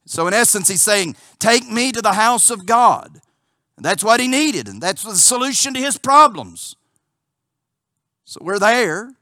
So, 0.06 0.26
in 0.26 0.34
essence, 0.34 0.66
he's 0.66 0.82
saying, 0.82 1.14
Take 1.38 1.70
me 1.70 1.92
to 1.92 2.02
the 2.02 2.14
house 2.14 2.50
of 2.50 2.66
God. 2.66 3.20
And 3.76 3.84
that's 3.84 4.02
what 4.02 4.18
he 4.18 4.26
needed, 4.26 4.66
and 4.66 4.82
that's 4.82 5.04
the 5.04 5.14
solution 5.14 5.74
to 5.74 5.80
his 5.80 5.98
problems. 5.98 6.74
So, 8.26 8.40
we're 8.42 8.58
there. 8.58 9.12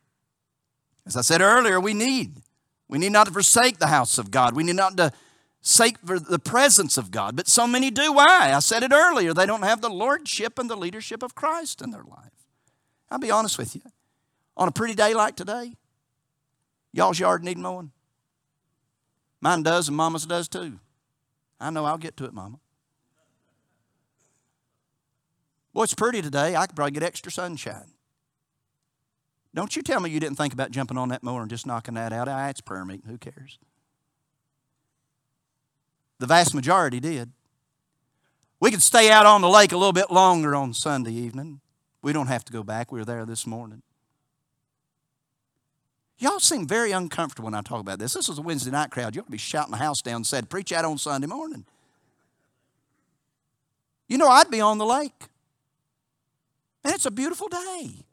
As 1.06 1.16
I 1.16 1.20
said 1.20 1.40
earlier, 1.40 1.78
we 1.78 1.94
need. 1.94 2.40
We 2.88 2.98
need 2.98 3.12
not 3.12 3.26
to 3.26 3.32
forsake 3.32 3.78
the 3.78 3.86
house 3.86 4.18
of 4.18 4.30
God. 4.30 4.56
We 4.56 4.64
need 4.64 4.76
not 4.76 4.96
to 4.96 5.12
sake 5.60 5.98
for 6.04 6.18
the 6.18 6.38
presence 6.38 6.96
of 6.96 7.10
God. 7.10 7.36
But 7.36 7.46
so 7.46 7.66
many 7.66 7.90
do. 7.90 8.12
Why? 8.14 8.52
I 8.54 8.58
said 8.60 8.82
it 8.82 8.92
earlier. 8.92 9.34
They 9.34 9.46
don't 9.46 9.62
have 9.62 9.80
the 9.80 9.90
lordship 9.90 10.58
and 10.58 10.68
the 10.68 10.76
leadership 10.76 11.22
of 11.22 11.34
Christ 11.34 11.82
in 11.82 11.90
their 11.90 12.02
life. 12.02 12.32
I'll 13.10 13.18
be 13.18 13.30
honest 13.30 13.58
with 13.58 13.74
you. 13.74 13.82
On 14.56 14.68
a 14.68 14.72
pretty 14.72 14.94
day 14.94 15.14
like 15.14 15.36
today, 15.36 15.74
y'all's 16.92 17.18
yard 17.18 17.44
need 17.44 17.58
mowing. 17.58 17.90
Mine 19.40 19.62
does, 19.62 19.88
and 19.88 19.96
Mama's 19.96 20.26
does 20.26 20.48
too. 20.48 20.78
I 21.60 21.70
know 21.70 21.84
I'll 21.84 21.98
get 21.98 22.16
to 22.18 22.24
it, 22.24 22.32
Mama. 22.32 22.58
Well, 25.72 25.82
it's 25.82 25.94
pretty 25.94 26.22
today. 26.22 26.54
I 26.56 26.66
could 26.66 26.76
probably 26.76 26.92
get 26.92 27.02
extra 27.02 27.32
sunshine. 27.32 27.93
Don't 29.54 29.76
you 29.76 29.82
tell 29.82 30.00
me 30.00 30.10
you 30.10 30.18
didn't 30.18 30.36
think 30.36 30.52
about 30.52 30.72
jumping 30.72 30.98
on 30.98 31.10
that 31.10 31.22
mower 31.22 31.40
and 31.40 31.48
just 31.48 31.66
knocking 31.66 31.94
that 31.94 32.12
out. 32.12 32.28
Ah, 32.28 32.48
it's 32.48 32.60
prayer 32.60 32.84
meeting. 32.84 33.08
Who 33.08 33.18
cares? 33.18 33.58
The 36.18 36.26
vast 36.26 36.54
majority 36.54 36.98
did. 36.98 37.30
We 38.58 38.70
could 38.70 38.82
stay 38.82 39.10
out 39.10 39.26
on 39.26 39.42
the 39.42 39.48
lake 39.48 39.72
a 39.72 39.76
little 39.76 39.92
bit 39.92 40.10
longer 40.10 40.54
on 40.54 40.72
Sunday 40.74 41.12
evening. 41.12 41.60
We 42.02 42.12
don't 42.12 42.26
have 42.26 42.44
to 42.46 42.52
go 42.52 42.62
back. 42.62 42.90
We 42.90 42.98
were 42.98 43.04
there 43.04 43.24
this 43.24 43.46
morning. 43.46 43.82
Y'all 46.18 46.40
seem 46.40 46.66
very 46.66 46.92
uncomfortable 46.92 47.46
when 47.46 47.54
I 47.54 47.60
talk 47.60 47.80
about 47.80 47.98
this. 47.98 48.14
This 48.14 48.28
is 48.28 48.38
a 48.38 48.42
Wednesday 48.42 48.70
night 48.70 48.90
crowd. 48.90 49.14
You 49.14 49.22
ought 49.22 49.26
to 49.26 49.30
be 49.30 49.38
shouting 49.38 49.72
the 49.72 49.78
house 49.78 50.00
down 50.00 50.16
and 50.16 50.26
said, 50.26 50.48
Preach 50.48 50.72
out 50.72 50.84
on 50.84 50.96
Sunday 50.98 51.26
morning. 51.26 51.64
You 54.08 54.18
know, 54.18 54.28
I'd 54.28 54.50
be 54.50 54.60
on 54.60 54.78
the 54.78 54.86
lake. 54.86 55.28
And 56.84 56.94
it's 56.94 57.06
a 57.06 57.10
beautiful 57.10 57.48
day. 57.48 58.04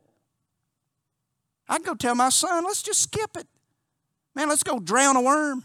I'd 1.71 1.85
go 1.85 1.95
tell 1.95 2.15
my 2.15 2.27
son, 2.27 2.65
let's 2.65 2.83
just 2.83 3.01
skip 3.01 3.37
it. 3.37 3.47
Man, 4.35 4.49
let's 4.49 4.61
go 4.61 4.77
drown 4.77 5.15
a 5.15 5.21
worm. 5.21 5.63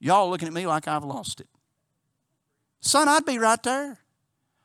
Y'all 0.00 0.30
looking 0.30 0.48
at 0.48 0.54
me 0.54 0.66
like 0.66 0.88
I've 0.88 1.04
lost 1.04 1.42
it. 1.42 1.48
Son, 2.80 3.08
I'd 3.08 3.26
be 3.26 3.38
right 3.38 3.62
there. 3.62 3.98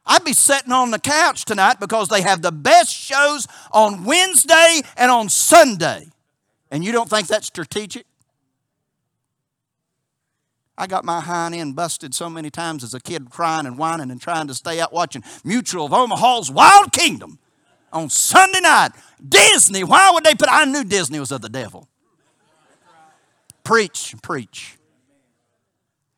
I'd 0.05 0.23
be 0.23 0.31
sitting 0.31 0.71
on 0.71 0.91
the 0.91 0.99
couch 0.99 1.43
tonight 1.43 1.81
because 1.81 2.07
they 2.07 2.21
have 2.21 2.41
the 2.41 2.53
best 2.53 2.95
shows 2.95 3.45
on 3.73 4.05
Wednesday 4.05 4.79
and 4.95 5.11
on 5.11 5.27
Sunday. 5.27 6.07
And 6.71 6.81
you 6.81 6.93
don't 6.93 7.09
think 7.09 7.27
that's 7.27 7.47
strategic? 7.47 8.06
I 10.77 10.85
got 10.85 11.03
my 11.03 11.21
hind 11.21 11.55
end 11.55 11.75
busted 11.75 12.13
so 12.13 12.29
many 12.29 12.51
times 12.51 12.83
as 12.83 12.93
a 12.93 12.99
kid 12.99 13.29
crying 13.29 13.65
and 13.65 13.77
whining 13.77 14.11
and 14.11 14.21
trying 14.21 14.47
to 14.47 14.53
stay 14.53 14.79
out 14.79 14.93
watching 14.93 15.23
Mutual 15.43 15.85
of 15.85 15.93
Omaha's 15.93 16.51
Wild 16.51 16.91
Kingdom 16.91 17.39
on 17.91 18.09
Sunday 18.09 18.59
night. 18.59 18.91
Disney, 19.27 19.83
why 19.83 20.11
would 20.13 20.23
they 20.23 20.35
put 20.35 20.49
I 20.51 20.65
knew 20.65 20.83
Disney 20.83 21.19
was 21.19 21.31
of 21.31 21.41
the 21.41 21.49
devil. 21.49 21.87
Preach, 23.63 24.15
preach. 24.21 24.77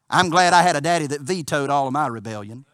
I'm 0.10 0.30
glad 0.30 0.54
I 0.54 0.64
had 0.64 0.76
a 0.76 0.82
daddy 0.82 1.08
that 1.08 1.22
vetoed 1.22 1.70
all 1.70 1.88
of 1.88 1.94
my 1.94 2.08
rebellion. 2.08 2.66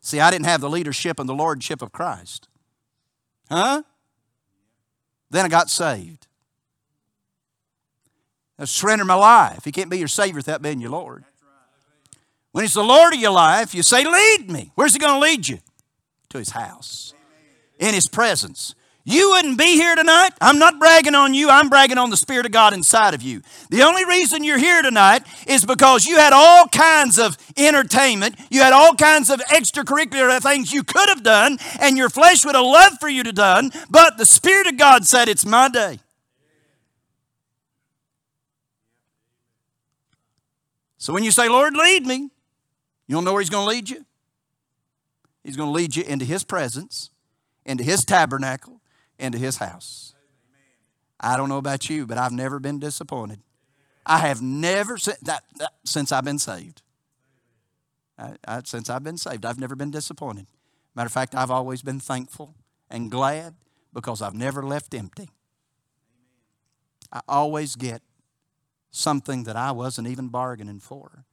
See, 0.00 0.20
I 0.20 0.30
didn't 0.30 0.46
have 0.46 0.60
the 0.60 0.70
leadership 0.70 1.18
and 1.18 1.28
the 1.28 1.34
lordship 1.34 1.82
of 1.82 1.92
Christ. 1.92 2.48
Huh? 3.50 3.82
Then 5.30 5.44
I 5.44 5.48
got 5.48 5.68
saved. 5.68 6.27
I 8.58 8.64
surrendered 8.64 9.06
my 9.06 9.14
life. 9.14 9.64
He 9.64 9.72
can't 9.72 9.90
be 9.90 9.98
your 9.98 10.08
Savior 10.08 10.36
without 10.36 10.62
being 10.62 10.80
your 10.80 10.90
Lord. 10.90 11.24
When 12.52 12.64
He's 12.64 12.74
the 12.74 12.82
Lord 12.82 13.14
of 13.14 13.20
your 13.20 13.30
life, 13.30 13.74
you 13.74 13.82
say, 13.82 14.04
Lead 14.04 14.50
me. 14.50 14.72
Where's 14.74 14.92
He 14.92 14.98
going 14.98 15.14
to 15.14 15.20
lead 15.20 15.46
you? 15.46 15.58
To 16.30 16.38
His 16.38 16.50
house, 16.50 17.14
in 17.78 17.94
His 17.94 18.08
presence. 18.08 18.74
You 19.04 19.30
wouldn't 19.30 19.56
be 19.56 19.72
here 19.76 19.94
tonight. 19.94 20.32
I'm 20.38 20.58
not 20.58 20.78
bragging 20.78 21.14
on 21.14 21.32
you, 21.32 21.48
I'm 21.48 21.70
bragging 21.70 21.96
on 21.96 22.10
the 22.10 22.16
Spirit 22.16 22.44
of 22.44 22.52
God 22.52 22.74
inside 22.74 23.14
of 23.14 23.22
you. 23.22 23.40
The 23.70 23.82
only 23.82 24.04
reason 24.04 24.44
you're 24.44 24.58
here 24.58 24.82
tonight 24.82 25.22
is 25.46 25.64
because 25.64 26.04
you 26.04 26.16
had 26.16 26.34
all 26.34 26.68
kinds 26.68 27.18
of 27.18 27.38
entertainment, 27.56 28.34
you 28.50 28.60
had 28.60 28.74
all 28.74 28.94
kinds 28.94 29.30
of 29.30 29.40
extracurricular 29.40 30.42
things 30.42 30.74
you 30.74 30.82
could 30.82 31.08
have 31.08 31.22
done, 31.22 31.58
and 31.80 31.96
your 31.96 32.10
flesh 32.10 32.44
would 32.44 32.54
have 32.54 32.66
loved 32.66 33.00
for 33.00 33.08
you 33.08 33.22
to 33.22 33.32
done, 33.32 33.70
but 33.88 34.18
the 34.18 34.26
Spirit 34.26 34.66
of 34.66 34.76
God 34.76 35.06
said, 35.06 35.26
It's 35.26 35.46
my 35.46 35.70
day. 35.70 36.00
So 41.08 41.14
when 41.14 41.24
you 41.24 41.30
say, 41.30 41.48
Lord, 41.48 41.74
lead 41.74 42.04
me, 42.04 42.28
you 43.06 43.16
don't 43.16 43.24
know 43.24 43.32
where 43.32 43.40
He's 43.40 43.48
going 43.48 43.64
to 43.64 43.70
lead 43.70 43.88
you? 43.88 44.04
He's 45.42 45.56
going 45.56 45.70
to 45.70 45.72
lead 45.72 45.96
you 45.96 46.04
into 46.04 46.26
His 46.26 46.44
presence, 46.44 47.08
into 47.64 47.82
His 47.82 48.04
tabernacle, 48.04 48.82
into 49.18 49.38
His 49.38 49.56
house. 49.56 50.12
I 51.18 51.38
don't 51.38 51.48
know 51.48 51.56
about 51.56 51.88
you, 51.88 52.06
but 52.06 52.18
I've 52.18 52.32
never 52.32 52.60
been 52.60 52.78
disappointed. 52.78 53.40
I 54.04 54.18
have 54.18 54.42
never, 54.42 54.98
that, 55.22 55.44
that 55.56 55.70
since 55.82 56.12
I've 56.12 56.26
been 56.26 56.38
saved. 56.38 56.82
I, 58.18 58.34
I, 58.46 58.60
since 58.66 58.90
I've 58.90 59.02
been 59.02 59.16
saved, 59.16 59.46
I've 59.46 59.58
never 59.58 59.74
been 59.74 59.90
disappointed. 59.90 60.46
Matter 60.94 61.06
of 61.06 61.12
fact, 61.12 61.34
I've 61.34 61.50
always 61.50 61.80
been 61.80 62.00
thankful 62.00 62.54
and 62.90 63.10
glad 63.10 63.54
because 63.94 64.20
I've 64.20 64.34
never 64.34 64.62
left 64.62 64.92
empty. 64.92 65.30
I 67.10 67.22
always 67.26 67.76
get 67.76 68.02
something 68.90 69.44
that 69.44 69.56
I 69.56 69.72
wasn't 69.72 70.08
even 70.08 70.28
bargaining 70.28 70.80
for 70.80 71.24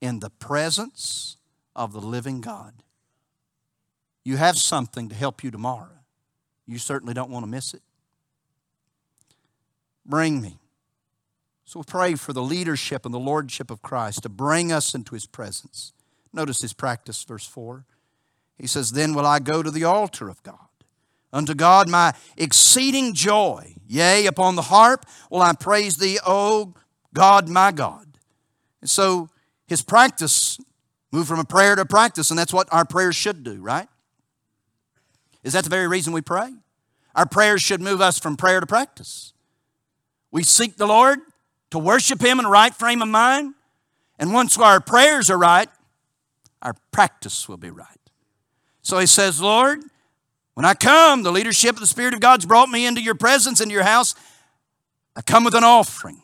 in 0.00 0.20
the 0.20 0.30
presence 0.30 1.36
of 1.76 1.92
the 1.92 2.00
living 2.00 2.40
God. 2.40 2.82
You 4.24 4.36
have 4.36 4.56
something 4.56 5.08
to 5.08 5.14
help 5.14 5.42
you 5.42 5.50
tomorrow. 5.50 6.00
You 6.66 6.78
certainly 6.78 7.14
don't 7.14 7.30
want 7.30 7.44
to 7.44 7.50
miss 7.50 7.74
it. 7.74 7.82
Bring 10.04 10.40
me. 10.40 10.58
So 11.64 11.82
pray 11.82 12.16
for 12.16 12.32
the 12.32 12.42
leadership 12.42 13.04
and 13.04 13.14
the 13.14 13.18
lordship 13.18 13.70
of 13.70 13.80
Christ 13.80 14.24
to 14.24 14.28
bring 14.28 14.72
us 14.72 14.94
into 14.94 15.14
his 15.14 15.26
presence. 15.26 15.92
Notice 16.32 16.62
his 16.62 16.72
practice, 16.72 17.22
verse 17.22 17.46
4. 17.46 17.84
He 18.58 18.66
says, 18.66 18.90
Then 18.90 19.14
will 19.14 19.26
I 19.26 19.38
go 19.38 19.62
to 19.62 19.70
the 19.70 19.84
altar 19.84 20.28
of 20.28 20.42
God. 20.42 20.69
Unto 21.32 21.54
God 21.54 21.88
my 21.88 22.12
exceeding 22.36 23.14
joy. 23.14 23.74
Yea, 23.86 24.26
upon 24.26 24.56
the 24.56 24.62
harp 24.62 25.06
will 25.30 25.42
I 25.42 25.52
praise 25.52 25.96
thee, 25.96 26.18
O 26.26 26.74
God, 27.14 27.48
my 27.48 27.72
God. 27.72 28.06
And 28.80 28.90
so 28.90 29.28
his 29.66 29.82
practice 29.82 30.58
moved 31.12 31.28
from 31.28 31.40
a 31.40 31.44
prayer 31.44 31.76
to 31.76 31.82
a 31.82 31.86
practice, 31.86 32.30
and 32.30 32.38
that's 32.38 32.52
what 32.52 32.68
our 32.72 32.84
prayers 32.84 33.16
should 33.16 33.44
do, 33.44 33.60
right? 33.60 33.88
Is 35.42 35.52
that 35.54 35.64
the 35.64 35.70
very 35.70 35.88
reason 35.88 36.12
we 36.12 36.20
pray? 36.20 36.52
Our 37.14 37.26
prayers 37.26 37.62
should 37.62 37.80
move 37.80 38.00
us 38.00 38.18
from 38.18 38.36
prayer 38.36 38.60
to 38.60 38.66
practice. 38.66 39.32
We 40.30 40.42
seek 40.42 40.76
the 40.76 40.86
Lord 40.86 41.18
to 41.70 41.78
worship 41.78 42.20
Him 42.20 42.38
in 42.38 42.46
a 42.46 42.50
right 42.50 42.74
frame 42.74 43.02
of 43.02 43.08
mind, 43.08 43.54
and 44.18 44.32
once 44.32 44.58
our 44.58 44.80
prayers 44.80 45.30
are 45.30 45.38
right, 45.38 45.68
our 46.62 46.74
practice 46.92 47.48
will 47.48 47.56
be 47.56 47.70
right. 47.70 47.86
So 48.82 48.98
he 48.98 49.06
says, 49.06 49.40
Lord, 49.40 49.82
when 50.60 50.66
I 50.66 50.74
come, 50.74 51.22
the 51.22 51.32
leadership 51.32 51.76
of 51.76 51.80
the 51.80 51.86
Spirit 51.86 52.12
of 52.12 52.20
God's 52.20 52.44
brought 52.44 52.68
me 52.68 52.84
into 52.84 53.00
your 53.00 53.14
presence, 53.14 53.62
into 53.62 53.72
your 53.72 53.82
house. 53.82 54.14
I 55.16 55.22
come 55.22 55.42
with 55.42 55.54
an 55.54 55.64
offering 55.64 56.20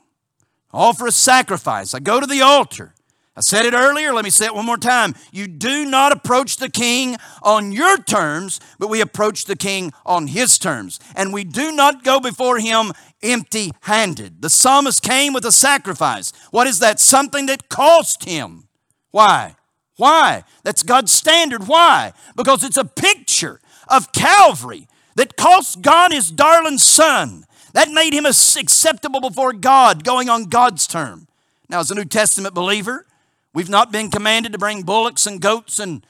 I 0.74 0.76
offer 0.76 1.06
a 1.06 1.10
sacrifice. 1.10 1.94
I 1.94 2.00
go 2.00 2.20
to 2.20 2.26
the 2.26 2.42
altar. 2.42 2.92
I 3.34 3.40
said 3.40 3.64
it 3.64 3.72
earlier, 3.72 4.12
let 4.12 4.24
me 4.24 4.30
say 4.30 4.44
it 4.44 4.54
one 4.54 4.66
more 4.66 4.76
time. 4.76 5.14
You 5.32 5.46
do 5.46 5.86
not 5.86 6.12
approach 6.12 6.58
the 6.58 6.68
king 6.68 7.16
on 7.42 7.72
your 7.72 7.96
terms, 7.96 8.60
but 8.78 8.90
we 8.90 9.00
approach 9.00 9.46
the 9.46 9.56
king 9.56 9.90
on 10.04 10.26
his 10.26 10.58
terms. 10.58 11.00
And 11.14 11.32
we 11.32 11.42
do 11.42 11.72
not 11.72 12.04
go 12.04 12.20
before 12.20 12.58
him 12.58 12.92
empty 13.22 13.70
handed. 13.80 14.42
The 14.42 14.50
psalmist 14.50 15.02
came 15.02 15.32
with 15.32 15.46
a 15.46 15.52
sacrifice. 15.52 16.34
What 16.50 16.66
is 16.66 16.80
that? 16.80 17.00
Something 17.00 17.46
that 17.46 17.70
cost 17.70 18.26
him. 18.26 18.68
Why? 19.12 19.56
Why? 19.96 20.44
That's 20.62 20.82
God's 20.82 21.12
standard. 21.12 21.68
Why? 21.68 22.12
Because 22.36 22.62
it's 22.62 22.76
a 22.76 22.84
picture 22.84 23.60
of 23.88 24.12
Calvary 24.12 24.88
that 25.16 25.36
cost 25.36 25.82
God 25.82 26.12
his 26.12 26.30
darling 26.30 26.78
son. 26.78 27.44
That 27.72 27.90
made 27.90 28.14
him 28.14 28.24
acceptable 28.24 29.20
before 29.20 29.52
God, 29.52 30.02
going 30.02 30.30
on 30.30 30.44
God's 30.44 30.86
term. 30.86 31.28
Now, 31.68 31.80
as 31.80 31.90
a 31.90 31.94
New 31.94 32.04
Testament 32.04 32.54
believer, 32.54 33.06
we've 33.52 33.68
not 33.68 33.92
been 33.92 34.10
commanded 34.10 34.52
to 34.52 34.58
bring 34.58 34.82
bullocks 34.82 35.26
and 35.26 35.40
goats 35.40 35.78
and 35.78 36.06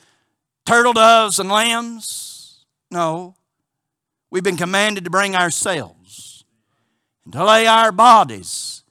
turtle 0.65 0.93
doves 0.93 1.39
and 1.39 1.49
lambs. 1.49 2.65
No. 2.91 3.35
We've 4.31 4.45
been 4.45 4.57
commanded 4.57 5.05
to 5.05 5.11
bring 5.11 5.35
ourselves 5.35 6.45
and 7.25 7.33
to 7.33 7.45
lay 7.45 7.67
our 7.67 7.91
bodies 7.91 8.83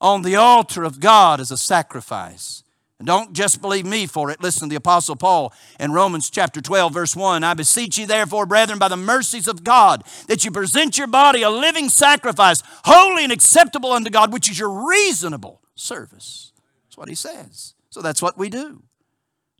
on 0.00 0.22
the 0.22 0.36
altar 0.36 0.84
of 0.84 1.00
God 1.00 1.40
as 1.40 1.50
a 1.50 1.56
sacrifice. 1.56 2.62
And 2.98 3.06
don't 3.06 3.34
just 3.34 3.60
believe 3.60 3.84
me 3.84 4.06
for 4.06 4.30
it. 4.30 4.40
Listen 4.40 4.68
to 4.68 4.72
the 4.72 4.76
Apostle 4.76 5.16
Paul 5.16 5.52
in 5.78 5.92
Romans 5.92 6.30
chapter 6.30 6.62
12, 6.62 6.94
verse 6.94 7.14
1. 7.14 7.44
I 7.44 7.52
beseech 7.52 7.98
you, 7.98 8.06
therefore, 8.06 8.46
brethren, 8.46 8.78
by 8.78 8.88
the 8.88 8.96
mercies 8.96 9.46
of 9.46 9.64
God, 9.64 10.02
that 10.28 10.44
you 10.44 10.50
present 10.50 10.96
your 10.96 11.06
body 11.06 11.42
a 11.42 11.50
living 11.50 11.90
sacrifice, 11.90 12.62
holy 12.84 13.24
and 13.24 13.32
acceptable 13.32 13.92
unto 13.92 14.08
God, 14.08 14.32
which 14.32 14.50
is 14.50 14.58
your 14.58 14.88
reasonable 14.88 15.60
service. 15.74 16.52
That's 16.84 16.96
what 16.96 17.10
he 17.10 17.14
says. 17.14 17.74
So 17.90 18.00
that's 18.00 18.22
what 18.22 18.38
we 18.38 18.48
do. 18.48 18.82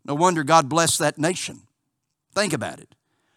No 0.05 0.15
wonder 0.15 0.43
God 0.43 0.69
blessed 0.69 1.01
that 1.01 1.19
nation. 1.19 1.63
Think 2.35 2.55
about 2.55 2.81
it. 2.81 2.95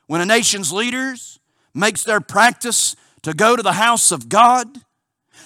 When 0.07 0.21
a 0.21 0.25
nation's 0.25 0.71
leaders 0.71 1.39
makes 1.73 2.03
their 2.03 2.21
practice 2.21 2.95
to 3.23 3.33
go 3.33 3.55
to 3.55 3.63
the 3.63 3.73
house 3.73 4.11
of 4.11 4.29
God, 4.29 4.67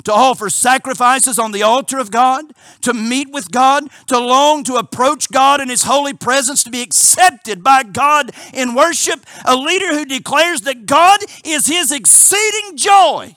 to 0.03 0.13
offer 0.13 0.49
sacrifices 0.49 1.38
on 1.38 1.51
the 1.51 1.63
altar 1.63 1.97
of 1.97 2.12
God, 2.12 2.45
to 2.82 2.93
meet 2.93 3.32
with 3.32 3.51
God, 3.51 3.89
to 4.08 4.19
long 4.19 4.63
to 4.65 4.75
approach 4.75 5.29
God 5.29 5.62
in 5.62 5.69
His 5.69 5.84
holy 5.84 6.13
presence, 6.13 6.63
to 6.63 6.71
be 6.71 6.82
accepted 6.82 7.63
by 7.63 7.84
God 7.84 8.32
in 8.53 8.75
worship. 8.75 9.25
A 9.45 9.56
leader 9.56 9.93
who 9.93 10.06
declares 10.06 10.62
that 10.62 10.86
God 10.86 11.19
is 11.43 11.67
his 11.67 11.91
exceeding 11.91 12.77
joy. 12.77 13.36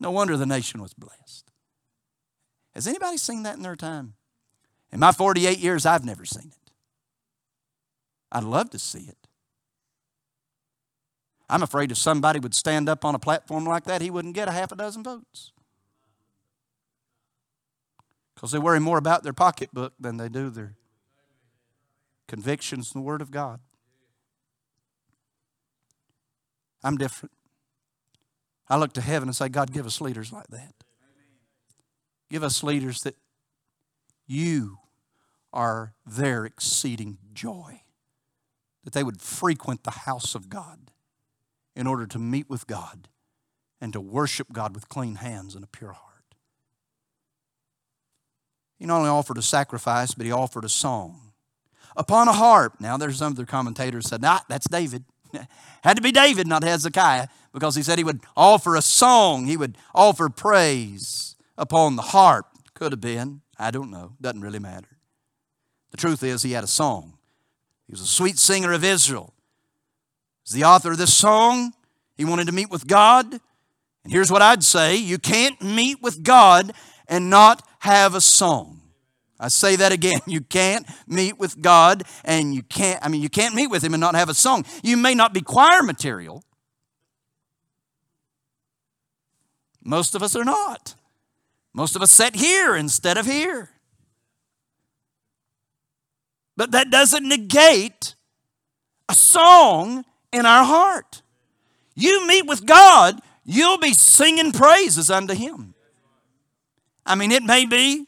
No 0.00 0.10
wonder 0.10 0.36
the 0.36 0.46
nation 0.46 0.82
was 0.82 0.94
blessed. 0.94 1.50
Has 2.74 2.86
anybody 2.86 3.18
seen 3.18 3.42
that 3.44 3.56
in 3.56 3.62
their 3.62 3.76
time? 3.76 4.14
In 4.90 5.00
my 5.00 5.12
48 5.12 5.58
years, 5.58 5.86
I've 5.86 6.04
never 6.04 6.24
seen 6.24 6.48
it. 6.48 6.72
I'd 8.30 8.44
love 8.44 8.70
to 8.70 8.78
see 8.78 9.00
it. 9.00 9.21
I'm 11.52 11.62
afraid 11.62 11.92
if 11.92 11.98
somebody 11.98 12.40
would 12.40 12.54
stand 12.54 12.88
up 12.88 13.04
on 13.04 13.14
a 13.14 13.18
platform 13.18 13.66
like 13.66 13.84
that, 13.84 14.00
he 14.00 14.10
wouldn't 14.10 14.34
get 14.34 14.48
a 14.48 14.52
half 14.52 14.72
a 14.72 14.74
dozen 14.74 15.02
votes. 15.02 15.52
Because 18.34 18.52
they 18.52 18.58
worry 18.58 18.80
more 18.80 18.96
about 18.96 19.22
their 19.22 19.34
pocketbook 19.34 19.92
than 20.00 20.16
they 20.16 20.30
do 20.30 20.48
their 20.48 20.76
convictions 22.26 22.92
in 22.94 23.02
the 23.02 23.04
Word 23.04 23.20
of 23.20 23.30
God. 23.30 23.60
I'm 26.82 26.96
different. 26.96 27.32
I 28.70 28.76
look 28.78 28.94
to 28.94 29.02
heaven 29.02 29.28
and 29.28 29.36
say, 29.36 29.50
God, 29.50 29.74
give 29.74 29.84
us 29.84 30.00
leaders 30.00 30.32
like 30.32 30.48
that. 30.48 30.72
Give 32.30 32.42
us 32.42 32.62
leaders 32.62 33.00
that 33.00 33.16
you 34.26 34.78
are 35.52 35.92
their 36.06 36.46
exceeding 36.46 37.18
joy. 37.34 37.82
that 38.84 38.94
they 38.94 39.04
would 39.04 39.20
frequent 39.20 39.84
the 39.84 39.90
house 39.90 40.34
of 40.34 40.48
God 40.48 40.91
in 41.74 41.86
order 41.86 42.06
to 42.06 42.18
meet 42.18 42.48
with 42.48 42.66
God 42.66 43.08
and 43.80 43.92
to 43.92 44.00
worship 44.00 44.52
God 44.52 44.74
with 44.74 44.88
clean 44.88 45.16
hands 45.16 45.54
and 45.54 45.64
a 45.64 45.68
pure 45.68 45.92
heart. 45.92 46.12
He 48.78 48.86
not 48.86 48.98
only 48.98 49.10
offered 49.10 49.38
a 49.38 49.42
sacrifice, 49.42 50.14
but 50.14 50.26
he 50.26 50.32
offered 50.32 50.64
a 50.64 50.68
song. 50.68 51.32
Upon 51.96 52.28
a 52.28 52.32
harp. 52.32 52.80
Now, 52.80 52.96
there's 52.96 53.18
some 53.18 53.32
other 53.32 53.44
commentators 53.44 54.08
said, 54.08 54.22
nah, 54.22 54.40
that's 54.48 54.68
David. 54.68 55.04
Had 55.82 55.96
to 55.96 56.02
be 56.02 56.12
David, 56.12 56.46
not 56.46 56.64
Hezekiah, 56.64 57.28
because 57.52 57.76
he 57.76 57.82
said 57.82 57.98
he 57.98 58.04
would 58.04 58.20
offer 58.36 58.76
a 58.76 58.82
song, 58.82 59.46
he 59.46 59.56
would 59.56 59.76
offer 59.94 60.28
praise 60.28 61.36
upon 61.56 61.96
the 61.96 62.02
harp. 62.02 62.46
Could 62.74 62.92
have 62.92 63.00
been. 63.00 63.42
I 63.58 63.70
don't 63.70 63.90
know. 63.90 64.12
Doesn't 64.20 64.40
really 64.40 64.58
matter. 64.58 64.98
The 65.90 65.96
truth 65.96 66.22
is, 66.22 66.42
he 66.42 66.52
had 66.52 66.64
a 66.64 66.68
song. 66.68 67.18
He 67.86 67.92
was 67.92 68.00
a 68.00 68.06
sweet 68.06 68.38
singer 68.38 68.72
of 68.72 68.82
Israel. 68.82 69.34
He's 70.44 70.54
the 70.54 70.64
author 70.64 70.92
of 70.92 70.98
this 70.98 71.14
song. 71.14 71.72
He 72.16 72.24
wanted 72.24 72.46
to 72.46 72.52
meet 72.52 72.70
with 72.70 72.86
God. 72.86 73.32
And 74.04 74.12
here's 74.12 74.30
what 74.30 74.42
I'd 74.42 74.64
say 74.64 74.96
you 74.96 75.18
can't 75.18 75.60
meet 75.62 76.02
with 76.02 76.22
God 76.22 76.72
and 77.06 77.30
not 77.30 77.66
have 77.80 78.14
a 78.14 78.20
song. 78.20 78.80
I 79.38 79.48
say 79.48 79.76
that 79.76 79.92
again. 79.92 80.20
You 80.26 80.40
can't 80.40 80.86
meet 81.06 81.38
with 81.38 81.60
God 81.60 82.04
and 82.24 82.54
you 82.54 82.62
can't, 82.62 83.04
I 83.04 83.08
mean, 83.08 83.22
you 83.22 83.28
can't 83.28 83.54
meet 83.54 83.68
with 83.68 83.82
Him 83.82 83.94
and 83.94 84.00
not 84.00 84.14
have 84.14 84.28
a 84.28 84.34
song. 84.34 84.64
You 84.82 84.96
may 84.96 85.14
not 85.14 85.34
be 85.34 85.40
choir 85.40 85.82
material. 85.82 86.44
Most 89.84 90.14
of 90.14 90.22
us 90.22 90.36
are 90.36 90.44
not. 90.44 90.94
Most 91.74 91.96
of 91.96 92.02
us 92.02 92.10
sit 92.10 92.36
here 92.36 92.76
instead 92.76 93.18
of 93.18 93.26
here. 93.26 93.70
But 96.56 96.70
that 96.72 96.90
doesn't 96.90 97.26
negate 97.26 98.14
a 99.08 99.14
song 99.14 100.04
in 100.32 100.46
our 100.46 100.64
heart. 100.64 101.22
You 101.94 102.26
meet 102.26 102.46
with 102.46 102.66
God, 102.66 103.20
you'll 103.44 103.78
be 103.78 103.92
singing 103.92 104.52
praises 104.52 105.10
unto 105.10 105.34
Him. 105.34 105.74
I 107.04 107.14
mean, 107.14 107.30
it 107.32 107.42
may 107.42 107.66
be 107.66 108.06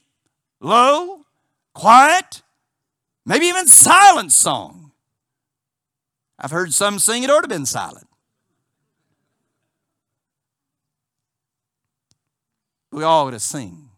low, 0.60 1.20
quiet, 1.74 2.42
maybe 3.26 3.46
even 3.46 3.66
silent 3.66 4.32
song. 4.32 4.92
I've 6.38 6.50
heard 6.50 6.72
some 6.72 6.98
sing 6.98 7.22
it 7.22 7.30
ought 7.30 7.40
to 7.40 7.42
have 7.42 7.48
been 7.48 7.66
silent. 7.66 8.06
We 12.90 13.02
all 13.02 13.26
ought 13.26 13.32
to 13.32 13.40
sing. 13.40 13.90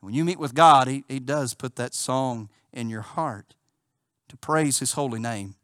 When 0.00 0.14
you 0.14 0.24
meet 0.24 0.38
with 0.38 0.54
God, 0.54 0.88
he, 0.88 1.04
he 1.08 1.20
does 1.20 1.54
put 1.54 1.76
that 1.76 1.94
song 1.94 2.48
in 2.72 2.88
your 2.88 3.02
heart 3.02 3.54
to 4.28 4.36
praise 4.36 4.78
His 4.78 4.92
holy 4.92 5.20
name. 5.20 5.54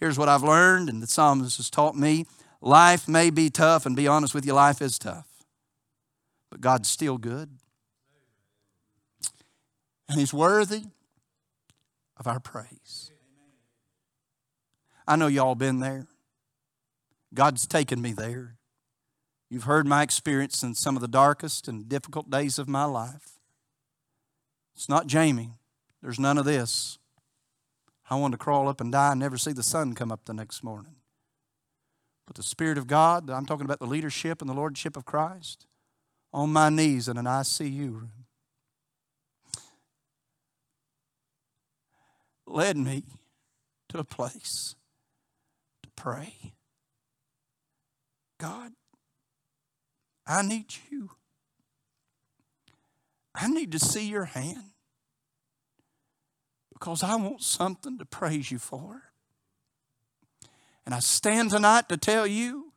Here's 0.00 0.18
what 0.18 0.30
I've 0.30 0.42
learned, 0.42 0.88
and 0.88 1.02
the 1.02 1.06
psalmist 1.06 1.58
has 1.58 1.68
taught 1.68 1.94
me 1.94 2.24
life 2.62 3.06
may 3.06 3.28
be 3.30 3.50
tough, 3.50 3.84
and 3.84 3.94
be 3.94 4.08
honest 4.08 4.34
with 4.34 4.46
you, 4.46 4.54
life 4.54 4.80
is 4.80 4.98
tough. 4.98 5.28
But 6.50 6.62
God's 6.62 6.88
still 6.88 7.18
good. 7.18 7.50
And 10.08 10.18
He's 10.18 10.34
worthy 10.34 10.84
of 12.16 12.26
our 12.26 12.40
praise. 12.40 13.12
I 15.06 15.16
know 15.16 15.26
y'all 15.26 15.54
been 15.54 15.80
there. 15.80 16.06
God's 17.34 17.66
taken 17.66 18.00
me 18.00 18.12
there. 18.12 18.56
You've 19.50 19.64
heard 19.64 19.86
my 19.86 20.02
experience 20.02 20.62
in 20.62 20.74
some 20.74 20.96
of 20.96 21.02
the 21.02 21.08
darkest 21.08 21.68
and 21.68 21.88
difficult 21.88 22.30
days 22.30 22.58
of 22.58 22.68
my 22.68 22.84
life. 22.84 23.38
It's 24.74 24.88
not 24.88 25.06
Jamie. 25.06 25.50
There's 26.02 26.20
none 26.20 26.38
of 26.38 26.44
this. 26.44 26.99
I 28.10 28.16
wanted 28.16 28.38
to 28.38 28.44
crawl 28.44 28.68
up 28.68 28.80
and 28.80 28.90
die 28.90 29.12
and 29.12 29.20
never 29.20 29.38
see 29.38 29.52
the 29.52 29.62
sun 29.62 29.94
come 29.94 30.10
up 30.10 30.24
the 30.24 30.34
next 30.34 30.64
morning. 30.64 30.96
But 32.26 32.34
the 32.36 32.42
Spirit 32.42 32.76
of 32.76 32.88
God, 32.88 33.30
I'm 33.30 33.46
talking 33.46 33.64
about 33.64 33.78
the 33.78 33.86
leadership 33.86 34.40
and 34.40 34.50
the 34.50 34.54
Lordship 34.54 34.96
of 34.96 35.04
Christ, 35.04 35.66
on 36.32 36.52
my 36.52 36.68
knees 36.68 37.08
in 37.08 37.16
an 37.16 37.24
ICU 37.24 37.92
room, 37.92 38.12
led 42.46 42.76
me 42.76 43.04
to 43.88 43.98
a 43.98 44.04
place 44.04 44.74
to 45.82 45.90
pray. 45.94 46.54
God, 48.38 48.72
I 50.26 50.42
need 50.42 50.74
you. 50.90 51.10
I 53.34 53.48
need 53.48 53.70
to 53.72 53.78
see 53.78 54.08
your 54.08 54.24
hand 54.24 54.70
because 56.80 57.02
I 57.02 57.14
want 57.16 57.42
something 57.42 57.98
to 57.98 58.06
praise 58.06 58.50
you 58.50 58.58
for. 58.58 59.02
And 60.86 60.94
I 60.94 61.00
stand 61.00 61.50
tonight 61.50 61.90
to 61.90 61.98
tell 61.98 62.26
you, 62.26 62.72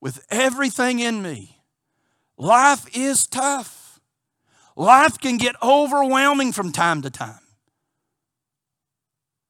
with 0.00 0.24
everything 0.30 1.00
in 1.00 1.20
me, 1.22 1.60
life 2.38 2.86
is 2.96 3.26
tough. 3.26 4.00
Life 4.76 5.18
can 5.18 5.38
get 5.38 5.56
overwhelming 5.60 6.52
from 6.52 6.70
time 6.70 7.02
to 7.02 7.10
time. 7.10 7.40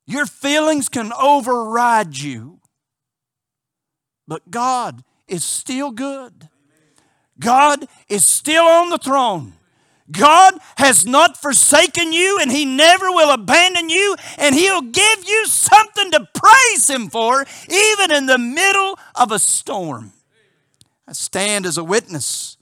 Your 0.07 0.25
feelings 0.25 0.89
can 0.89 1.13
override 1.13 2.17
you. 2.17 2.61
But 4.27 4.51
God 4.51 5.05
is 5.29 5.45
still 5.45 5.91
good. 5.91 6.49
God 7.39 7.87
is 8.09 8.27
still 8.27 8.65
on 8.65 8.89
the 8.89 8.99
throne. 8.99 9.53
God 10.11 10.55
has 10.77 11.05
not 11.05 11.37
forsaken 11.37 12.13
you 12.13 12.39
and 12.41 12.51
He 12.51 12.65
never 12.65 13.11
will 13.11 13.33
abandon 13.33 13.91
you, 13.91 14.17
and 14.39 14.55
He'll 14.55 14.83
give 14.83 15.29
you 15.29 15.47
something 15.47 16.11
to 16.13 16.29
praise 16.35 16.89
Him 16.89 17.09
for, 17.09 17.45
even 17.69 18.13
in 18.13 18.27
the 18.27 18.39
middle 18.39 18.99
of 19.15 19.33
a 19.33 19.39
storm. 19.39 20.13
I 21.09 21.13
stand 21.13 21.67
as 21.67 21.79
a 21.79 21.85
witness. 21.85 22.57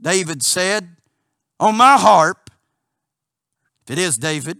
David 0.00 0.42
said, 0.42 0.96
On 1.58 1.76
my 1.76 1.98
harp, 1.98 2.50
if 3.82 3.90
it 3.90 3.98
is 3.98 4.16
David, 4.16 4.58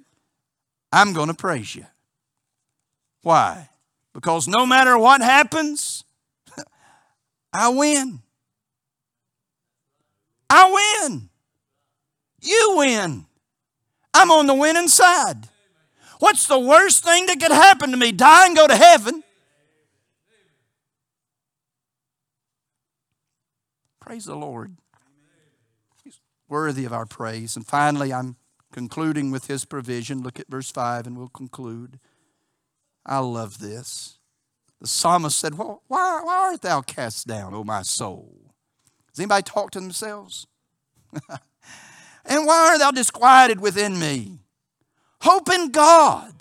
I'm 0.93 1.13
going 1.13 1.29
to 1.29 1.35
praise 1.35 1.75
you. 1.75 1.87
Why? 3.23 3.71
Because 4.13 4.49
no 4.49 4.67
matter 4.67 4.99
what 4.99 5.21
happens, 5.21 6.05
I 7.53 7.69
win. 7.69 8.21
I 10.49 11.07
win. 11.09 11.30
You 12.41 12.75
win. 12.77 13.27
I'm 14.13 14.31
on 14.31 14.47
the 14.47 14.55
winning 14.55 14.89
side. 14.89 15.49
What's 16.19 16.47
the 16.47 16.59
worst 16.59 17.05
thing 17.05 17.27
that 17.27 17.41
could 17.41 17.53
happen 17.53 17.91
to 17.91 17.97
me? 17.97 18.13
Die 18.13 18.47
and 18.47 18.57
go 18.57 18.67
to 18.67 18.77
heaven. 18.77 19.23
Praise 24.01 24.25
the 24.25 24.35
Lord. 24.35 24.77
He's 26.05 26.21
worthy 26.49 26.85
of 26.85 26.93
our 26.93 27.07
praise. 27.07 27.57
And 27.57 27.67
finally, 27.67 28.13
I'm 28.13 28.37
concluding 28.73 29.31
with 29.31 29.47
his 29.47 29.65
provision. 29.65 30.23
Look 30.23 30.39
at 30.41 30.49
verse 30.49 30.71
5 30.71 31.07
and 31.07 31.17
we'll 31.17 31.29
conclude. 31.29 31.99
I 33.07 33.19
love 33.19 33.59
this. 33.59 34.19
The 34.81 34.87
psalmist 34.87 35.39
said, 35.39 35.57
well, 35.57 35.83
why, 35.89 36.21
why 36.23 36.51
art 36.51 36.63
thou 36.63 36.81
cast 36.81 37.27
down, 37.27 37.55
O 37.55 37.65
my 37.65 37.83
soul? 37.83 38.55
Does 39.11 39.21
anybody 39.21 39.43
talk 39.43 39.71
to 39.73 39.81
themselves? 39.81 40.47
And 42.31 42.47
why 42.47 42.71
art 42.71 42.79
thou 42.79 42.93
disquieted 42.93 43.61
within 43.61 43.99
me? 43.99 44.39
Hope 45.21 45.51
in 45.51 45.71
God, 45.71 46.33